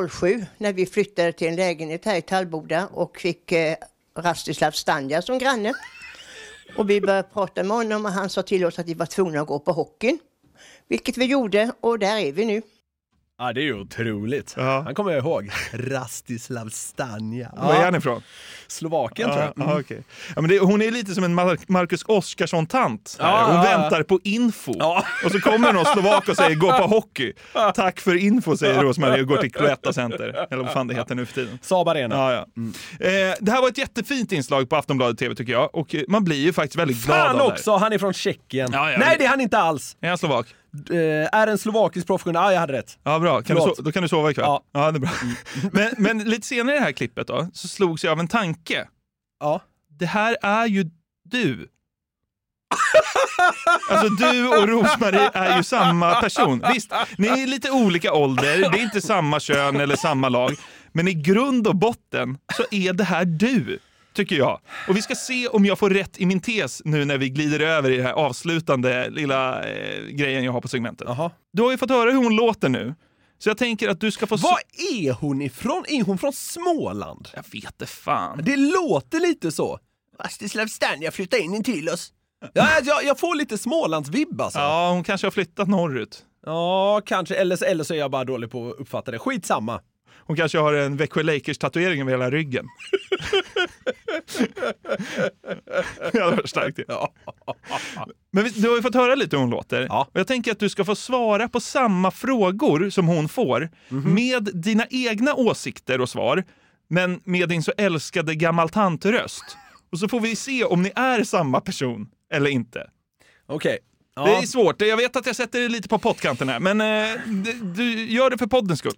07 0.09 0.45
när 0.57 0.73
vi 0.73 0.85
flyttade 0.85 1.31
till 1.33 1.47
en 1.47 1.55
lägenhet 1.55 2.05
här 2.05 2.15
i 2.15 2.21
Tallboda 2.21 2.87
och 2.93 3.17
fick 3.17 3.51
eh, 3.51 3.75
Rastislav 4.19 4.71
Stanja 4.71 5.21
som 5.21 5.39
granne. 5.39 5.73
Och 6.77 6.89
vi 6.89 7.01
började 7.01 7.27
prata 7.33 7.63
med 7.63 7.77
honom 7.77 8.05
och 8.05 8.11
han 8.11 8.29
sa 8.29 8.41
till 8.41 8.65
oss 8.65 8.79
att 8.79 8.87
vi 8.87 8.93
var 8.93 9.05
tvungna 9.05 9.41
att 9.41 9.47
gå 9.47 9.59
på 9.59 9.71
hockeyn. 9.71 10.19
Vilket 10.87 11.17
vi 11.17 11.25
gjorde 11.25 11.71
och 11.81 11.99
där 11.99 12.17
är 12.17 12.31
vi 12.31 12.45
nu. 12.45 12.61
Ja, 13.43 13.53
det 13.53 13.61
är 13.61 13.63
ju 13.63 13.79
otroligt. 13.81 14.53
Han 14.57 14.95
kommer 14.95 15.11
jag 15.11 15.19
ihåg. 15.25 15.49
Rastislav 15.73 16.69
Stanja. 16.69 17.51
Var 17.57 17.73
är 17.73 17.83
han 17.85 17.95
ifrån? 17.95 18.21
Slovakien 18.67 19.29
tror 19.29 19.41
jag. 19.41 19.53
Ja, 19.55 19.63
Mm. 19.63 19.79
okej. 19.79 20.03
ja, 20.35 20.41
men 20.41 20.49
det, 20.49 20.59
hon 20.59 20.81
är 20.81 20.91
lite 20.91 21.13
som 21.15 21.23
en 21.23 21.39
Mar- 21.39 21.63
Marcus 21.67 22.03
Oskarsson-tant. 22.03 23.17
Ja, 23.19 23.43
hon 23.47 23.55
ja, 23.55 23.71
ja. 23.71 23.77
väntar 23.79 24.03
på 24.03 24.19
info. 24.23 24.71
Och 25.25 25.31
så 25.31 25.39
kommer 25.39 25.73
någon 25.73 25.85
slovak 25.85 26.29
och 26.29 26.35
säger 26.35 26.55
gå 26.55 26.67
på 26.77 26.83
hockey. 26.87 27.33
Tack 27.75 27.99
för 27.99 28.15
info, 28.15 28.57
säger 28.57 28.81
Rosmarie 28.81 29.21
och 29.21 29.27
går 29.27 29.37
till 29.37 29.51
Cloetta 29.51 29.93
Center. 29.93 30.47
Eller 30.51 30.63
vad 30.63 30.73
fan 30.73 30.87
det 30.87 30.93
heter 30.95 31.15
nu 31.15 31.25
för 31.25 31.33
tiden. 31.33 31.59
Saab 31.61 31.87
Arena. 31.87 32.15
Ja, 32.15 32.31
ja. 32.33 32.39
Eh, 33.07 33.35
det 33.39 33.51
här 33.51 33.61
var 33.61 33.67
ett 33.67 33.77
jättefint 33.77 34.31
inslag 34.31 34.69
på 34.69 34.75
Aftonbladet 34.75 35.17
TV 35.19 35.35
tycker 35.35 35.53
jag. 35.53 35.75
Och 35.75 35.95
eh, 35.95 36.01
man 36.07 36.23
blir 36.23 36.37
ju 36.43 36.53
faktiskt 36.53 36.75
väldigt 36.79 37.05
glad 37.05 37.17
Fan 37.17 37.29
av 37.29 37.47
det. 37.47 37.53
också, 37.53 37.75
han 37.75 37.93
är 37.93 37.97
från 37.97 38.13
Tjeckien. 38.13 38.69
Ja, 38.73 38.91
ja, 38.91 38.97
Nej, 38.97 39.15
det 39.19 39.25
är 39.25 39.29
han 39.29 39.41
inte 39.41 39.57
alls. 39.57 39.97
Är 40.01 40.09
han 40.09 40.17
slovak? 40.17 40.47
Eh, 40.89 41.39
är 41.39 41.47
en 41.47 41.57
slovakisk 41.57 42.07
professionell, 42.07 42.41
ja 42.43 42.53
jag 42.53 42.59
hade 42.59 42.73
rätt. 42.73 42.97
Ja, 43.03 43.19
bra. 43.19 43.41
Kan 43.41 43.57
so- 43.57 43.81
då 43.81 43.91
kan 43.91 44.03
du 44.03 44.09
sova 44.09 44.31
ikväll. 44.31 44.45
Ja. 44.45 44.63
Ja, 44.71 44.91
det 44.91 44.97
är 44.97 44.99
bra. 44.99 45.09
Men, 45.71 45.93
men 45.97 46.19
lite 46.29 46.47
senare 46.47 46.75
i 46.75 46.79
det 46.79 46.85
här 46.85 46.91
klippet 46.91 47.27
då, 47.27 47.47
så 47.53 47.67
slogs 47.67 48.03
jag 48.03 48.11
av 48.11 48.19
en 48.19 48.27
tanke. 48.27 48.87
Ja. 49.39 49.61
Det 49.99 50.05
här 50.05 50.37
är 50.41 50.65
ju 50.65 50.85
du. 51.23 51.67
Alltså 53.89 54.09
du 54.09 54.47
och 54.47 54.67
Rosmarie 54.67 55.29
är 55.33 55.57
ju 55.57 55.63
samma 55.63 56.21
person. 56.21 56.63
Visst, 56.73 56.91
ni 57.17 57.27
är 57.27 57.47
lite 57.47 57.71
olika 57.71 58.13
ålder, 58.13 58.57
det 58.71 58.79
är 58.79 58.83
inte 58.83 59.01
samma 59.01 59.39
kön 59.39 59.75
eller 59.75 59.95
samma 59.95 60.29
lag. 60.29 60.55
Men 60.91 61.07
i 61.07 61.13
grund 61.13 61.67
och 61.67 61.75
botten 61.75 62.37
så 62.57 62.63
är 62.71 62.93
det 62.93 63.03
här 63.03 63.25
du, 63.25 63.79
tycker 64.21 64.35
jag. 64.35 64.59
Och 64.87 64.97
vi 64.97 65.01
ska 65.01 65.15
se 65.15 65.47
om 65.47 65.65
jag 65.65 65.79
får 65.79 65.89
rätt 65.89 66.17
i 66.19 66.25
min 66.25 66.39
tes 66.39 66.81
nu 66.85 67.05
när 67.05 67.17
vi 67.17 67.29
glider 67.29 67.59
över 67.59 67.89
i 67.91 67.97
den 67.97 68.05
här 68.05 68.13
avslutande 68.13 69.09
lilla 69.09 69.63
eh, 69.69 70.03
grejen 70.05 70.43
jag 70.43 70.51
har 70.51 70.61
på 70.61 70.67
segmentet. 70.67 71.07
Du 71.53 71.61
har 71.63 71.71
ju 71.71 71.77
fått 71.77 71.89
höra 71.89 72.11
hur 72.11 72.17
hon 72.17 72.35
låter 72.35 72.69
nu. 72.69 72.95
Så 73.37 73.49
jag 73.49 73.57
tänker 73.57 73.89
att 73.89 73.99
du 73.99 74.11
ska 74.11 74.27
få... 74.27 74.35
Var 74.35 74.59
är 74.93 75.11
hon 75.13 75.41
ifrån? 75.41 75.83
Är 75.87 76.03
hon 76.03 76.17
från 76.17 76.33
Småland? 76.33 77.27
Jag 77.33 77.43
vet 77.61 77.79
det 77.79 77.85
fan. 77.85 78.39
Det 78.43 78.55
låter 78.57 79.19
lite 79.19 79.51
så. 79.51 79.79
Rastislav 80.23 80.67
Stanja 80.67 81.11
flytta 81.11 81.37
in 81.37 81.63
till 81.63 81.89
oss. 81.89 82.09
Ja, 82.53 82.67
jag, 82.83 83.03
jag 83.05 83.19
får 83.19 83.35
lite 83.35 83.57
Smålandsvibb 83.57 84.41
alltså. 84.41 84.59
Ja, 84.59 84.91
hon 84.93 85.03
kanske 85.03 85.27
har 85.27 85.31
flyttat 85.31 85.67
norrut. 85.67 86.25
Ja, 86.45 87.01
kanske. 87.05 87.35
Eller, 87.35 87.55
så- 87.55 87.65
eller 87.65 87.83
så 87.83 87.93
är 87.93 87.97
jag 87.97 88.11
bara 88.11 88.23
dålig 88.23 88.51
på 88.51 88.69
att 88.69 88.79
uppfatta 88.79 89.11
det. 89.11 89.19
Skitsamma. 89.19 89.81
Hon 90.31 90.37
kanske 90.37 90.57
har 90.57 90.73
en 90.73 90.97
Växjö 90.97 91.23
Lakers-tatuering 91.23 92.01
över 92.01 92.11
hela 92.11 92.31
ryggen. 92.31 92.67
det 96.11 96.19
hade 96.19 96.35
varit 96.35 96.49
starkt. 96.49 96.79
Ja. 96.87 97.13
Men 98.31 98.51
du 98.55 98.69
har 98.69 98.75
ju 98.75 98.81
fått 98.81 98.95
höra 98.95 99.15
lite 99.15 99.35
hur 99.35 99.41
hon 99.41 99.49
låter. 99.49 99.91
Och 99.91 100.19
jag 100.19 100.27
tänker 100.27 100.51
att 100.51 100.59
du 100.59 100.69
ska 100.69 100.85
få 100.85 100.95
svara 100.95 101.49
på 101.49 101.59
samma 101.59 102.11
frågor 102.11 102.89
som 102.89 103.07
hon 103.07 103.29
får 103.29 103.69
med 103.89 104.49
dina 104.53 104.85
egna 104.89 105.35
åsikter 105.35 106.01
och 106.01 106.09
svar, 106.09 106.43
men 106.87 107.21
med 107.23 107.49
din 107.49 107.63
så 107.63 107.71
älskade 107.77 108.35
gammal 108.35 108.69
tantröst. 108.69 109.57
Och 109.91 109.99
så 109.99 110.07
får 110.07 110.19
vi 110.19 110.35
se 110.35 110.63
om 110.63 110.81
ni 110.81 110.91
är 110.95 111.23
samma 111.23 111.61
person 111.61 112.09
eller 112.33 112.49
inte. 112.49 112.89
Okej. 113.47 113.79
Ja. 114.15 114.25
Det 114.25 114.31
är 114.31 114.41
svårt. 114.41 114.81
Jag 114.81 114.97
vet 114.97 115.15
att 115.15 115.25
jag 115.25 115.35
sätter 115.35 115.59
dig 115.59 115.69
lite 115.69 115.89
på 115.89 115.99
pottkanten 115.99 116.49
här, 116.49 116.59
men 116.59 116.81
eh, 116.81 117.19
du 117.75 118.05
gör 118.05 118.29
det 118.29 118.37
för 118.37 118.47
poddens 118.47 118.79
skull. 118.79 118.97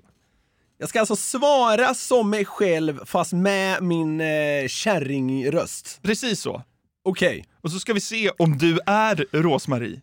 Jag 0.83 0.89
ska 0.89 0.99
alltså 0.99 1.15
svara 1.15 1.93
som 1.93 2.29
mig 2.29 2.45
själv 2.45 3.05
fast 3.05 3.33
med 3.33 3.83
min 3.83 4.21
eh, 4.21 4.67
kärringröst. 4.67 5.99
Precis 6.01 6.39
så. 6.39 6.61
Okej. 7.05 7.45
Och 7.61 7.71
så 7.71 7.79
ska 7.79 7.93
vi 7.93 8.01
se 8.01 8.29
om 8.37 8.57
du 8.57 8.79
är 8.85 9.25
Rosmarie. 9.31 10.01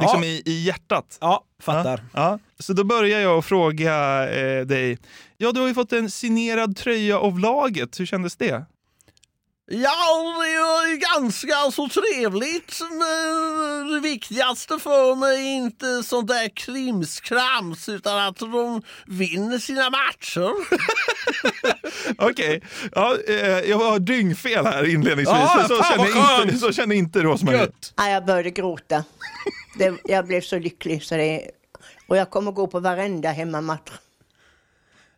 Liksom 0.00 0.22
Ja. 0.22 0.28
i, 0.28 0.42
i 0.46 0.62
hjärtat. 0.62 1.18
Ja, 1.20 1.44
fattar. 1.62 2.04
Ja. 2.14 2.38
Så 2.58 2.72
då 2.72 2.84
börjar 2.84 3.20
jag 3.20 3.38
att 3.38 3.44
fråga 3.44 3.94
eh, 4.30 4.66
dig. 4.66 4.98
Ja, 5.36 5.52
du 5.52 5.60
har 5.60 5.68
ju 5.68 5.74
fått 5.74 5.92
en 5.92 6.10
signerad 6.10 6.76
tröja 6.76 7.18
av 7.18 7.38
laget. 7.38 8.00
Hur 8.00 8.06
kändes 8.06 8.36
det? 8.36 8.64
Ja, 9.66 10.34
det 10.40 10.52
är 10.52 11.20
ganska 11.20 11.70
så 11.72 11.88
trevligt. 11.88 12.80
Men 12.90 13.92
det 13.92 14.00
viktigaste 14.00 14.78
för 14.78 15.14
mig 15.14 15.36
är 15.36 15.56
inte 15.56 16.02
sånt 16.02 16.28
där 16.28 16.56
krimskrams 16.56 17.88
utan 17.88 18.18
att 18.18 18.36
de 18.36 18.82
vinner 19.06 19.58
sina 19.58 19.90
matcher. 19.90 20.50
Okej, 22.18 22.62
ja, 22.94 23.16
eh, 23.28 23.36
jag 23.70 23.78
var 23.78 23.98
dyngfel 23.98 24.66
här 24.66 24.84
inledningsvis. 24.90 25.38
Ja, 25.38 25.66
så, 25.68 25.82
känner 25.82 26.42
inte, 26.42 26.58
så 26.58 26.72
känner 26.72 26.96
inte 26.96 27.22
Rosmarie. 27.22 27.68
Ja, 27.96 28.08
jag 28.08 28.24
började 28.24 28.50
gråta. 28.50 29.04
Det, 29.78 29.94
jag 30.04 30.26
blev 30.26 30.40
så 30.40 30.58
lycklig. 30.58 31.02
Så 31.02 31.16
det, 31.16 31.50
och 32.06 32.16
jag 32.16 32.30
kommer 32.30 32.52
gå 32.52 32.66
på 32.66 32.80
varenda 32.80 33.28
hemmamatch. 33.30 33.90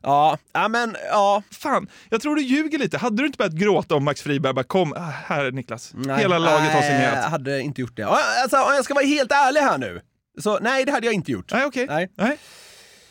Ja, 0.02 0.38
ja 0.52 0.68
men 0.68 0.96
ja. 1.10 1.42
Fan, 1.50 1.88
jag 2.10 2.20
tror 2.20 2.36
du 2.36 2.42
ljuger 2.42 2.78
lite. 2.78 2.98
Hade 2.98 3.22
du 3.22 3.26
inte 3.26 3.36
börjat 3.38 3.52
gråta 3.52 3.94
om 3.94 4.04
Max 4.04 4.22
Friberg 4.22 4.52
bara 4.52 4.64
kom, 4.64 4.92
ah, 4.92 5.00
här 5.26 5.50
Niklas. 5.50 5.92
Hela 6.18 6.38
laget 6.38 6.72
har 6.72 6.80
Nej, 6.80 6.90
Jag 6.92 7.10
signerat. 7.10 7.30
hade 7.30 7.60
inte 7.60 7.80
gjort 7.80 7.96
det. 7.96 8.04
Alltså, 8.06 8.56
om 8.56 8.74
jag 8.74 8.84
ska 8.84 8.94
vara 8.94 9.04
helt 9.04 9.32
ärlig 9.32 9.60
här 9.60 9.78
nu. 9.78 10.00
Så 10.42 10.58
nej, 10.58 10.84
det 10.84 10.92
hade 10.92 11.06
jag 11.06 11.14
inte 11.14 11.32
gjort. 11.32 11.52
Nej, 11.52 11.64
okej. 11.64 11.86
Nej. 11.86 12.10
Nej. 12.16 12.38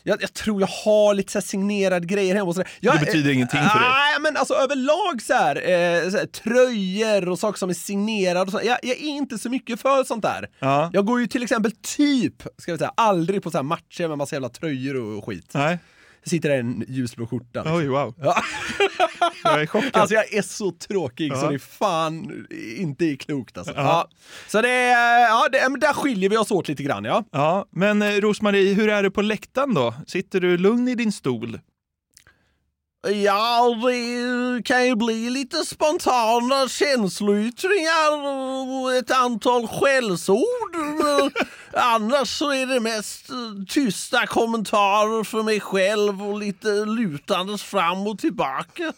Jag, 0.08 0.22
jag 0.22 0.34
tror 0.34 0.62
jag 0.62 0.68
har 0.68 1.14
lite 1.14 1.32
så 1.32 1.42
signerade 1.42 2.06
grejer 2.08 2.36
hemma 2.36 2.48
och 2.50 2.56
sådär. 2.56 2.70
Jag, 2.80 2.96
Det 3.00 3.06
betyder 3.06 3.32
ingenting 3.32 3.60
för 3.60 3.80
dig. 3.80 3.90
Nej, 3.90 4.20
men 4.22 4.38
alltså 4.38 4.54
överlag 4.54 5.22
så 5.22 5.34
här, 5.34 5.56
eh, 5.56 6.10
så 6.10 6.18
här 6.18 6.26
tröjor 6.26 7.30
och 7.30 7.40
saker 7.40 7.60
som 7.60 7.70
är 7.70 7.74
signerade 7.74 8.42
och 8.42 8.52
så. 8.52 8.60
Jag, 8.64 8.78
jag 8.84 8.98
är 8.98 9.08
inte 9.08 9.38
så 9.38 9.50
mycket 9.50 9.82
för 9.82 10.04
sånt 10.04 10.22
där. 10.24 10.50
Ja. 10.60 10.90
Jag 10.94 11.06
går 11.06 11.20
ju 11.22 11.28
till 11.28 11.44
exempel 11.44 11.72
typ, 11.98 12.44
ska 12.58 12.72
vi 12.72 12.78
säga, 12.78 12.92
aldrig 12.98 13.44
på 13.44 13.52
så 13.52 13.58
här 13.58 13.64
matcher 13.64 14.08
med 14.08 14.18
massa 14.18 14.36
jävla 14.36 14.50
tröjor 14.50 14.96
och 15.18 15.26
skit. 15.26 15.50
Nej. 15.54 15.80
Sitter 16.26 16.50
där 16.50 16.56
i 16.56 16.60
en 16.60 16.86
ljusblå 16.88 17.28
skjorta. 17.28 17.60
liksom. 17.60 17.76
Oj, 17.78 17.88
wow. 17.88 18.14
Ja. 18.22 18.36
Jag 19.44 19.62
är 19.62 19.66
chockad. 19.66 19.92
Alltså 20.02 20.16
jag 20.16 20.34
är 20.34 20.42
så 20.42 20.72
tråkig 20.72 21.32
så 21.38 21.46
Ja. 21.46 21.50
det 21.50 21.56
är 21.56 21.60
fan 21.60 22.46
inte 22.78 23.06
är 23.06 23.16
klokt 23.16 23.58
alltså. 23.58 23.74
Ja. 23.76 23.82
Ja. 23.82 24.10
Så 24.48 24.62
det, 24.62 24.90
ja, 25.30 25.48
det, 25.52 25.70
men 25.70 25.80
där 25.80 25.94
skiljer 25.94 26.30
vi 26.30 26.38
oss 26.38 26.52
åt 26.52 26.68
lite 26.68 26.84
grann 26.84 27.06
ja. 27.06 27.24
Ja, 27.32 27.66
men 27.72 28.02
eh, 28.02 28.12
Rosmarie, 28.16 28.74
hur 28.74 28.90
är 28.90 29.04
det 29.04 29.12
på 29.12 29.22
läktaren 29.22 29.74
då? 29.74 29.94
Sitter 30.08 30.40
du 30.40 30.58
lugn 30.58 30.88
i 30.88 30.96
din 30.96 31.12
stol? 31.12 31.60
Ja, 33.14 33.76
det 33.84 34.64
kan 34.64 34.86
ju 34.86 34.96
bli 34.96 35.30
lite 35.30 35.66
spontana 35.66 36.68
känsloyttringar 36.68 38.12
och 38.84 38.94
ett 38.94 39.12
antal 39.12 39.68
skällsord. 39.68 40.76
Annars 41.74 42.30
så 42.38 42.52
är 42.52 42.66
det 42.66 42.80
mest 42.80 43.30
eh, 43.30 43.36
tysta 43.70 44.28
kommentarer 44.28 45.24
för 45.24 45.44
mig 45.44 45.60
själv 45.60 46.24
och 46.24 46.40
lite 46.40 46.68
lutandes 46.68 47.64
fram 47.64 48.08
och 48.08 48.20
tillbaka. 48.20 48.94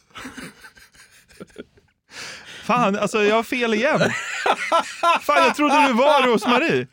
Fan, 2.63 2.95
alltså 2.95 3.23
jag 3.23 3.35
har 3.35 3.43
fel 3.43 3.73
igen. 3.73 3.99
Fan, 5.21 5.43
jag 5.43 5.55
trodde 5.55 5.87
du 5.87 5.93
var 5.93 6.27
Rosmarie. 6.27 6.87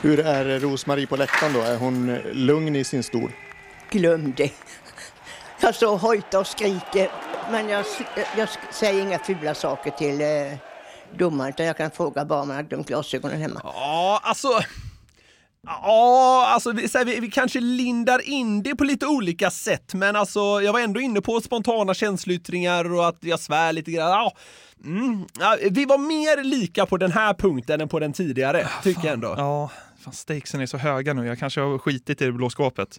Hur 0.00 0.20
är 0.20 0.60
Rosmarie 0.60 1.06
på 1.06 1.16
läktaren 1.16 1.52
då? 1.52 1.60
Är 1.60 1.76
hon 1.76 2.18
lugn 2.32 2.76
i 2.76 2.84
sin 2.84 3.02
stol? 3.02 3.32
Glöm 3.90 4.32
det. 4.36 4.52
Jag 5.60 5.74
står 5.74 5.92
och 5.92 6.00
hojtar 6.00 6.38
och 6.38 6.46
skriker. 6.46 7.10
Men 7.50 7.68
jag, 7.68 7.84
jag 8.36 8.48
säger 8.70 9.02
inga 9.02 9.18
fula 9.18 9.54
saker 9.54 9.90
till 9.90 10.20
eh, 10.20 10.58
domaren. 11.18 11.50
Utan 11.50 11.66
jag 11.66 11.76
kan 11.76 11.90
fråga 11.90 12.24
bara 12.24 12.40
om 12.40 12.50
han 12.50 12.56
har 12.56 12.62
glömt 12.64 12.86
glasögonen 12.88 13.40
hemma. 13.40 13.60
Ja, 13.64 14.20
alltså... 14.22 14.48
Ja, 15.66 16.46
alltså 16.48 16.72
vi, 16.72 16.88
så 16.88 16.98
här, 16.98 17.04
vi, 17.04 17.20
vi 17.20 17.30
kanske 17.30 17.60
lindar 17.60 18.28
in 18.28 18.62
det 18.62 18.76
på 18.76 18.84
lite 18.84 19.06
olika 19.06 19.50
sätt, 19.50 19.94
men 19.94 20.16
alltså 20.16 20.40
jag 20.40 20.72
var 20.72 20.80
ändå 20.80 21.00
inne 21.00 21.20
på 21.20 21.40
spontana 21.40 21.94
känsloyttringar 21.94 22.94
och 22.94 23.08
att 23.08 23.18
jag 23.20 23.40
svär 23.40 23.72
lite 23.72 23.90
grann. 23.90 24.10
Ja, 24.10 24.32
mm, 24.84 25.26
ja, 25.40 25.56
vi 25.70 25.84
var 25.84 25.98
mer 25.98 26.44
lika 26.44 26.86
på 26.86 26.96
den 26.96 27.12
här 27.12 27.34
punkten 27.34 27.80
än 27.80 27.88
på 27.88 27.98
den 27.98 28.12
tidigare, 28.12 28.68
tycker 28.82 29.04
jag 29.04 29.12
ändå. 29.12 29.34
Ja, 29.36 29.70
fan 30.04 30.12
stakesen 30.12 30.60
är 30.60 30.66
så 30.66 30.76
höga 30.76 31.14
nu. 31.14 31.26
Jag 31.26 31.38
kanske 31.38 31.60
har 31.60 31.78
skitit 31.78 32.22
i 32.22 32.24
det 32.24 32.32
blå 32.32 32.50
skåpet. 32.50 32.98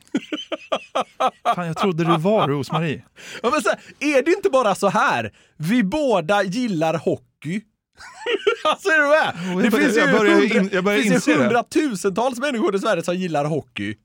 Fan, 1.55 1.67
jag 1.67 1.77
trodde 1.77 2.03
du 2.03 2.17
var 2.17 2.47
Rosmarie. 2.47 3.03
Ja, 3.43 3.49
men 3.51 3.61
så 3.61 3.69
här, 3.69 3.79
är 3.99 4.21
det 4.23 4.31
inte 4.31 4.49
bara 4.49 4.75
så 4.75 4.89
här? 4.89 5.33
Vi 5.57 5.83
båda 5.83 6.43
gillar 6.43 6.93
hockey. 6.93 7.61
alltså 8.63 8.89
är 8.89 8.97
du 8.99 9.07
med? 9.07 9.53
jag 9.55 9.63
Det 9.63 9.69
börjar- 9.71 9.83
finns 9.85 9.97
ju, 9.97 10.01
jag 10.01 10.11
börjar 10.19 10.33
hundra, 10.35 10.59
in- 10.59 10.69
jag 10.73 10.83
börjar 10.83 10.99
finns 10.99 11.27
ju 11.27 11.33
hundratusentals 11.33 12.39
människor 12.39 12.75
i 12.75 12.79
Sverige 12.79 13.03
som 13.03 13.15
gillar 13.15 13.45
hockey. 13.45 13.95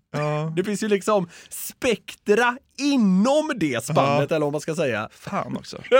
Det 0.56 0.64
finns 0.64 0.82
ju 0.82 0.88
liksom 0.88 1.28
spektra 1.48 2.56
inom 2.78 3.52
det 3.56 3.84
spannet, 3.84 4.30
Ja. 4.30 4.36
eller 4.36 4.46
vad 4.46 4.52
man 4.52 4.60
ska 4.60 4.74
säga. 4.74 5.08
Fan 5.12 5.56
också. 5.56 5.82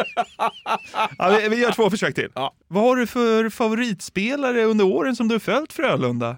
Ja, 1.19 1.29
vi, 1.41 1.49
vi 1.49 1.57
gör 1.57 1.73
två 1.73 1.91
försök 1.91 2.15
till. 2.15 2.29
Vad 2.69 2.83
har 2.85 2.97
du 2.97 3.07
för 3.07 3.49
favoritspelare 3.51 4.65
under 4.65 4.85
åren 4.85 5.17
som 5.17 5.29
du 5.29 5.41
följt 5.41 5.73
Frölunda? 5.73 6.37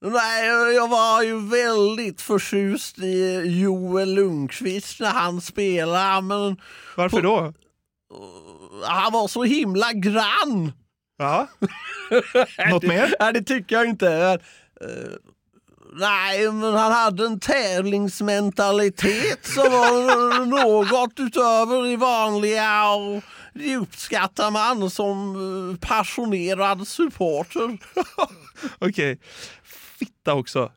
Nej, 0.00 0.46
jag 0.74 0.88
var 0.88 1.22
ju 1.22 1.48
väldigt 1.48 2.20
förtjust 2.20 2.98
i 2.98 3.42
Joel 3.44 4.14
Lundqvist 4.14 5.00
när 5.00 5.10
han 5.10 5.40
spelade, 5.40 6.22
men... 6.22 6.56
Varför 6.96 7.22
då? 7.22 7.52
Han 8.84 9.12
var 9.12 9.28
så 9.28 9.44
himla 9.44 9.92
grann! 9.92 10.72
Ja. 11.18 11.48
Något 12.70 12.82
mer? 12.82 13.14
Nej, 13.20 13.32
det 13.32 13.42
tycker 13.42 13.76
jag 13.76 13.86
inte. 13.86 14.38
Eh, 14.80 15.12
nej, 15.92 16.52
men 16.52 16.74
han 16.74 16.92
hade 16.92 17.26
en 17.26 17.40
tävlingsmentalitet 17.40 19.46
som 19.46 19.64
var 19.64 20.46
något 20.64 21.20
utöver 21.20 21.90
det 21.90 21.96
vanliga 21.96 22.90
och 22.90 23.22
det 23.54 23.76
uppskattar 23.76 24.50
man 24.50 24.90
som 24.90 25.34
eh, 25.36 25.88
passionerad 25.88 26.88
supporter. 26.88 27.78
Okej. 28.78 29.18
Fitta 29.98 30.34
också. 30.34 30.72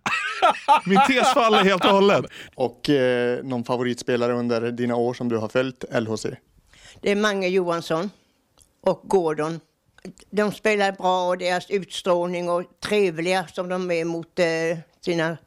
Min 0.85 0.99
tes 1.07 1.33
faller 1.33 1.63
helt 1.63 1.85
och 1.85 1.91
hållet. 1.91 2.25
Och 2.55 2.89
eh, 2.89 3.43
någon 3.43 3.63
favoritspelare 3.63 4.33
under 4.33 4.71
dina 4.71 4.95
år 4.95 5.13
som 5.13 5.29
du 5.29 5.37
har 5.37 5.49
följt 5.49 5.83
LHC? 5.91 6.25
Det 7.01 7.11
är 7.11 7.15
Mange 7.15 7.47
Johansson 7.47 8.09
och 8.81 9.01
Gordon. 9.03 9.59
De 10.29 10.51
spelar 10.51 10.91
bra 10.91 11.27
och 11.27 11.37
deras 11.37 11.69
utstrålning 11.69 12.49
och 12.49 12.63
trevliga 12.79 13.47
som 13.47 13.69
de 13.69 13.91
är 13.91 14.05
mot 14.05 14.39
eh, 14.39 14.45
sina 15.01 15.37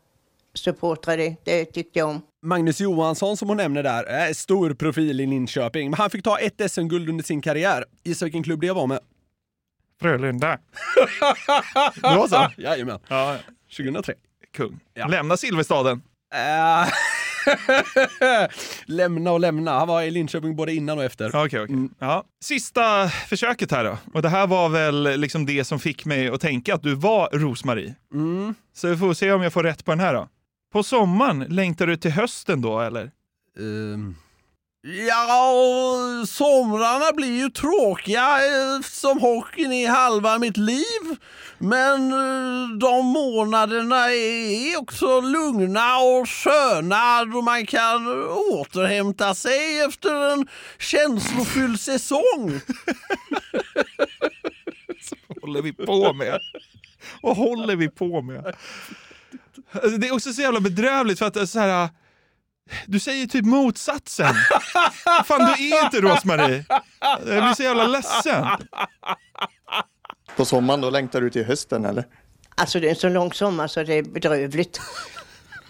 supportrar, 0.55 1.17
det, 1.17 1.37
det 1.45 1.65
tyckte 1.65 1.99
jag 1.99 2.09
om. 2.09 2.23
Magnus 2.45 2.81
Johansson 2.81 3.37
som 3.37 3.49
hon 3.49 3.57
nämner 3.57 3.83
där, 3.83 4.05
är 4.05 4.33
stor 4.33 4.75
profil 4.75 5.21
i 5.21 5.27
Linköping, 5.27 5.91
men 5.91 5.99
han 5.99 6.11
fick 6.11 6.25
ta 6.25 6.39
ett 6.39 6.71
SM-guld 6.71 7.09
under 7.09 7.25
sin 7.25 7.43
karriär. 7.43 7.85
Gissa 8.05 8.25
vilken 8.25 8.43
klubb 8.43 8.61
det 8.61 8.73
var 8.73 8.87
med? 8.87 8.99
Frölunda. 10.01 10.49
Det 11.95 12.03
var 12.03 12.29
så? 12.29 12.51
Jajamän. 12.57 13.01
Ja. 13.09 13.37
2003. 13.77 14.15
Kung. 14.57 14.81
Lämna 15.09 15.37
Silverstaden. 15.37 16.03
Äh, 16.35 16.89
lämna 18.87 19.33
och 19.33 19.41
lämna. 19.41 19.79
Han 19.79 19.89
var 19.89 20.03
i 20.03 20.11
Linköping 20.11 20.57
både 20.57 20.75
innan 20.75 20.99
och 20.99 21.05
efter. 21.05 21.29
Okej, 21.29 21.61
okej. 21.61 21.89
Ja. 21.99 22.25
Sista 22.45 23.09
försöket 23.09 23.71
här 23.71 23.85
då. 23.85 23.99
Och 24.15 24.23
det 24.23 24.29
här 24.29 24.47
var 24.47 24.69
väl 24.69 25.21
liksom 25.21 25.47
det 25.47 25.65
som 25.65 25.79
fick 25.79 26.05
mig 26.05 26.29
att 26.29 26.41
tänka 26.41 26.75
att 26.75 26.83
du 26.83 26.95
var 26.95 27.29
Rosmarie. 27.33 27.95
Mm. 28.15 28.55
Så 28.75 28.89
vi 28.89 28.97
får 28.97 29.15
se 29.15 29.33
om 29.33 29.43
jag 29.43 29.53
får 29.53 29.63
rätt 29.63 29.85
på 29.85 29.91
den 29.93 30.01
här 30.01 30.15
då. 30.15 30.29
På 30.75 30.83
sommaren, 30.83 31.39
längtar 31.39 31.87
du 31.87 31.97
till 31.97 32.11
hösten 32.11 32.63
då 32.63 32.81
eller? 32.81 33.11
Ehm. 33.59 34.15
Ja, 35.09 35.51
och 35.51 36.29
somrarna 36.29 37.13
blir 37.13 37.43
ju 37.43 37.51
tråkiga 37.51 38.39
som 38.83 39.21
hockeyn 39.21 39.73
är 39.73 39.89
halva 39.89 40.39
mitt 40.39 40.57
liv. 40.57 41.17
Men 41.59 42.13
eh, 42.13 42.69
de 42.79 43.07
månaderna 43.07 44.13
är 44.13 44.81
också 44.81 45.21
lugna 45.21 45.99
och 45.99 46.29
sköna 46.29 47.25
då 47.25 47.43
man 47.43 47.67
kan 47.67 48.25
återhämta 48.53 49.35
sig 49.35 49.81
efter 49.81 50.33
en 50.33 50.49
känslofylld 50.79 51.81
säsong. 51.81 52.21
Vad 55.29 55.43
håller 55.43 55.63
vi 55.63 55.73
på 55.73 56.13
med? 56.13 56.41
Vad 57.23 57.37
håller 57.37 57.77
vi 57.77 57.89
på 57.89 58.23
med? 58.23 58.55
Alltså, 59.75 59.99
det 59.99 60.09
är 60.09 60.15
också 60.15 60.33
så 60.33 60.43
jävla 60.43 60.61
bedrövligt 60.61 61.19
för 61.19 61.27
att 61.27 61.37
är 61.37 61.47
så 61.47 61.59
här... 61.59 61.89
Du 62.87 63.01
säger 63.01 63.27
typ 63.27 63.45
motsatsen. 63.45 64.35
Fan, 65.25 65.55
du 65.57 65.77
är 65.77 65.85
inte 65.85 66.01
Rosmarie. 66.01 66.65
Jag 67.01 67.45
blir 67.45 67.55
så 67.55 67.63
jävla 67.63 67.87
ledsen. 67.87 68.47
På 70.37 70.45
sommaren 70.45 70.81
då 70.81 70.91
längtar 70.91 71.21
du 71.21 71.31
till 71.31 71.45
hösten 71.45 71.85
eller? 71.85 72.05
Alltså 72.55 72.81
det 72.81 72.87
är 72.87 72.91
en 72.91 72.97
så 72.97 73.09
lång 73.09 73.33
sommar 73.33 73.67
så 73.67 73.83
det 73.83 73.95
är 73.95 74.03
bedrövligt. 74.03 74.81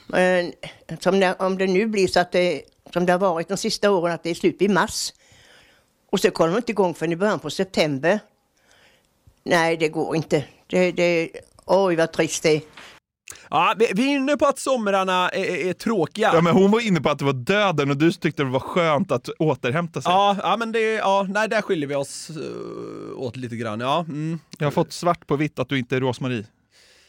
Men 0.06 0.52
som 1.00 1.20
det, 1.20 1.34
om 1.38 1.58
det 1.58 1.66
nu 1.66 1.86
blir 1.86 2.08
så 2.08 2.20
att 2.20 2.32
det, 2.32 2.62
som 2.92 3.06
det 3.06 3.12
har 3.12 3.18
varit 3.18 3.48
de 3.48 3.56
sista 3.56 3.90
åren, 3.90 4.14
att 4.14 4.22
det 4.22 4.30
är 4.30 4.34
slut 4.34 4.62
i 4.62 4.68
mars. 4.68 5.12
Och 6.12 6.20
så 6.20 6.30
kommer 6.30 6.50
de 6.50 6.56
inte 6.56 6.72
igång 6.72 6.94
förrän 6.94 7.12
i 7.12 7.16
början 7.16 7.38
på 7.38 7.50
september. 7.50 8.20
Nej, 9.44 9.76
det 9.76 9.88
går 9.88 10.16
inte. 10.16 10.44
Det, 10.66 10.92
det, 10.92 11.30
oj, 11.64 11.96
vad 11.96 12.12
trist 12.12 12.42
det 12.42 12.56
är. 12.56 12.60
Ja, 13.50 13.74
vi, 13.78 13.84
är 13.84 14.16
inne 14.16 14.36
på 14.36 14.46
att 14.46 14.58
somrarna 14.58 15.28
är, 15.28 15.44
är, 15.44 15.68
är 15.68 15.72
tråkiga. 15.72 16.30
Ja, 16.34 16.40
men 16.40 16.52
hon 16.52 16.70
var 16.70 16.80
inne 16.80 17.00
på 17.00 17.10
att 17.10 17.18
det 17.18 17.24
var 17.24 17.32
döden 17.32 17.90
och 17.90 17.96
du 17.96 18.12
tyckte 18.12 18.42
det 18.42 18.50
var 18.50 18.60
skönt 18.60 19.12
att 19.12 19.28
återhämta 19.28 20.02
sig. 20.02 20.12
Ja, 20.12 20.36
ja 20.42 20.56
men 20.56 20.72
det, 20.72 20.80
ja, 20.80 21.26
nej, 21.28 21.48
där 21.48 21.62
skiljer 21.62 21.88
vi 21.88 21.94
oss 21.94 22.30
uh, 22.30 23.18
åt 23.18 23.36
lite 23.36 23.56
grann. 23.56 23.80
Ja, 23.80 24.00
mm. 24.08 24.38
Jag 24.58 24.66
har 24.66 24.72
fått 24.72 24.92
svart 24.92 25.26
på 25.26 25.36
vitt 25.36 25.58
att 25.58 25.68
du 25.68 25.78
inte 25.78 25.96
är 25.96 26.00
Rosmarie. 26.00 26.44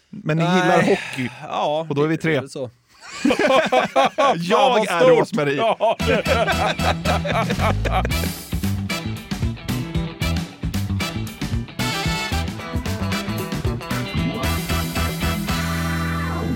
Men 0.10 0.38
ni 0.38 0.44
Nej. 0.44 0.56
gillar 0.62 0.82
hockey. 0.82 1.30
Ja, 1.42 1.86
Och 1.90 1.96
då 1.96 2.04
är 2.04 2.08
vi 2.08 2.18
tre. 2.18 2.50
så. 2.50 2.70
Jag 4.36 4.88
är. 4.88 5.10
Rosmarie. 5.10 5.76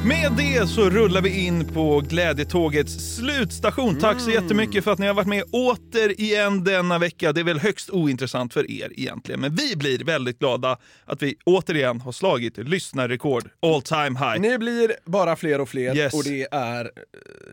Med 0.10 0.32
det 0.38 0.68
så 0.70 0.90
rullar 0.90 1.22
vi 1.22 1.46
in 1.46 1.74
på 1.74 2.00
glädjetågets 2.10 3.16
slutstation. 3.16 4.00
Tack 4.00 4.20
så 4.22 4.32
jättemycket 4.32 4.84
för 4.84 4.92
att 4.92 5.00
ni 5.00 5.08
har 5.08 5.14
varit 5.14 5.28
med 5.28 5.44
återigen 5.52 6.64
denna 6.64 6.98
vecka. 7.00 7.34
Det 7.34 7.40
är 7.40 7.44
väl 7.44 7.60
högst 7.60 7.90
ointressant 7.90 8.54
för 8.54 8.72
er 8.72 8.92
egentligen, 8.96 9.42
men 9.42 9.56
vi 9.56 9.76
blir 9.76 10.04
väldigt 10.04 10.40
glada 10.40 10.78
att 11.06 11.22
vi 11.22 11.36
återigen 11.46 12.02
har 12.02 12.12
slagit 12.12 12.58
lyssnarrekord 12.58 13.50
all 13.62 13.82
time 13.82 14.20
high. 14.20 14.40
Ni 14.40 14.58
blir 14.58 14.92
bara 15.06 15.36
fler 15.36 15.62
och 15.62 15.70
fler 15.70 15.96
Yes. 15.98 16.14
och 16.14 16.24
det 16.24 16.48
är 16.52 16.86
eh, 16.86 16.90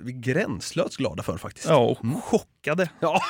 vi 0.00 0.12
gränslöst 0.12 0.96
glada 0.96 1.22
för 1.22 1.38
faktiskt. 1.38 1.68
Ja, 1.68 1.76
och 1.76 1.98
chockade. 2.24 2.90
Ja. 3.00 3.20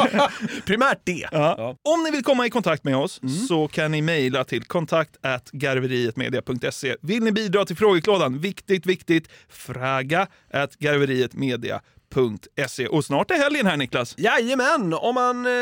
Primärt 0.66 1.00
det. 1.04 1.28
Ja. 1.32 1.76
Om 1.82 2.02
ni 2.04 2.10
vill 2.10 2.24
komma 2.24 2.46
i 2.46 2.50
kontakt 2.50 2.84
med 2.84 2.96
oss 2.96 3.20
så 3.48 3.68
kan 3.68 3.90
ni 3.92 4.02
mejla 4.02 4.44
till 4.44 4.64
kontakt 4.64 5.16
garverietmedia.se. 5.52 6.96
Vill 7.00 7.22
ni 7.22 7.32
bidra 7.32 7.64
till 7.64 7.76
frågeklådan? 7.76 8.38
Viktigt, 8.66 8.86
viktigt. 8.86 9.28
Fraga 9.48 10.26
at 10.52 10.78
garverietmedia.se. 10.78 12.86
Och 12.86 13.04
snart 13.04 13.30
är 13.30 13.34
helgen 13.34 13.66
här 13.66 13.76
Niklas. 13.76 14.14
Jajamän! 14.18 14.94
Om 14.94 15.14
man 15.14 15.46
eh, 15.46 15.52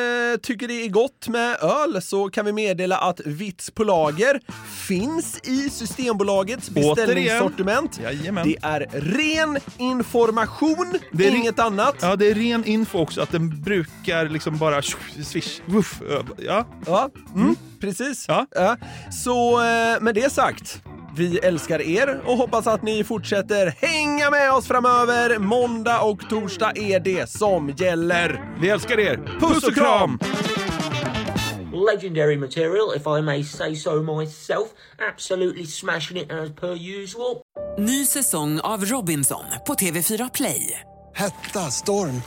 tycker 0.43 0.69
det 0.69 0.85
är 0.85 0.89
gott 0.89 1.29
med 1.29 1.57
öl 1.63 2.03
så 2.03 2.29
kan 2.29 2.47
vi 2.47 2.53
meddela 2.53 2.99
att 2.99 3.21
Vits 3.25 3.71
på 3.71 3.85
lager 3.85 4.41
finns 4.89 5.41
i 5.45 5.71
Systembolagets 5.71 6.71
beställningssortiment. 6.71 8.01
Det 8.45 8.57
är 8.63 8.87
ren 8.93 9.59
information, 9.79 10.99
Det 11.13 11.27
är 11.27 11.35
inget 11.35 11.59
annat. 11.59 11.97
Ja, 12.01 12.17
det 12.17 12.31
är 12.31 12.35
ren 12.35 12.65
info 12.65 12.99
också 12.99 13.21
att 13.21 13.31
den 13.31 13.63
brukar 13.63 14.29
liksom 14.29 14.59
bara 14.59 14.83
swish, 14.83 15.61
woof. 15.67 16.03
Ja. 16.39 16.67
Ja, 16.87 17.11
mm, 17.35 17.57
precis. 17.85 18.25
Ja. 18.29 18.47
Så 19.11 19.61
eh, 19.61 20.01
med 20.01 20.15
det 20.15 20.33
sagt, 20.33 20.83
vi 21.17 21.39
älskar 21.39 21.83
er 21.83 22.21
och 22.27 22.37
hoppas 22.37 22.67
att 22.67 22.83
ni 22.83 23.05
fortsätter 23.05 23.67
hänga 23.67 24.31
med 24.31 24.53
oss 24.53 24.67
framöver. 24.67 25.39
Måndag 25.39 26.01
och 26.01 26.29
torsdag 26.31 26.73
är 26.75 27.01
det 27.01 27.31
som 27.31 27.75
gäller. 27.79 28.41
Vi 28.61 28.69
älskar 28.69 29.01
er. 29.01 29.17
Puss 29.41 29.65
och 29.65 29.75
kram! 29.75 30.19
Legendary 31.93 32.37
material, 32.37 32.97
if 32.97 33.07
I 33.07 33.23
may 33.23 33.45
say 33.45 33.77
so 33.77 34.03
myself. 34.03 34.69
Absolutely 35.13 35.67
smashing 35.67 36.21
it 36.21 36.31
as 36.31 36.55
per 36.55 37.03
usual. 37.03 37.37
Ny 37.79 38.07
säsong 38.07 38.61
av 38.61 38.85
Robinson 38.85 39.45
på 39.67 39.75
TV4 39.75 40.31
Play. 40.35 40.81
Hetta, 41.15 41.61
storm, 41.61 42.23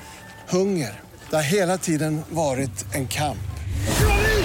hunger. 0.50 1.00
Det 1.30 1.36
har 1.36 1.44
hela 1.44 1.78
tiden 1.78 2.22
varit 2.30 2.96
en 2.96 3.08
kamp. 3.08 3.38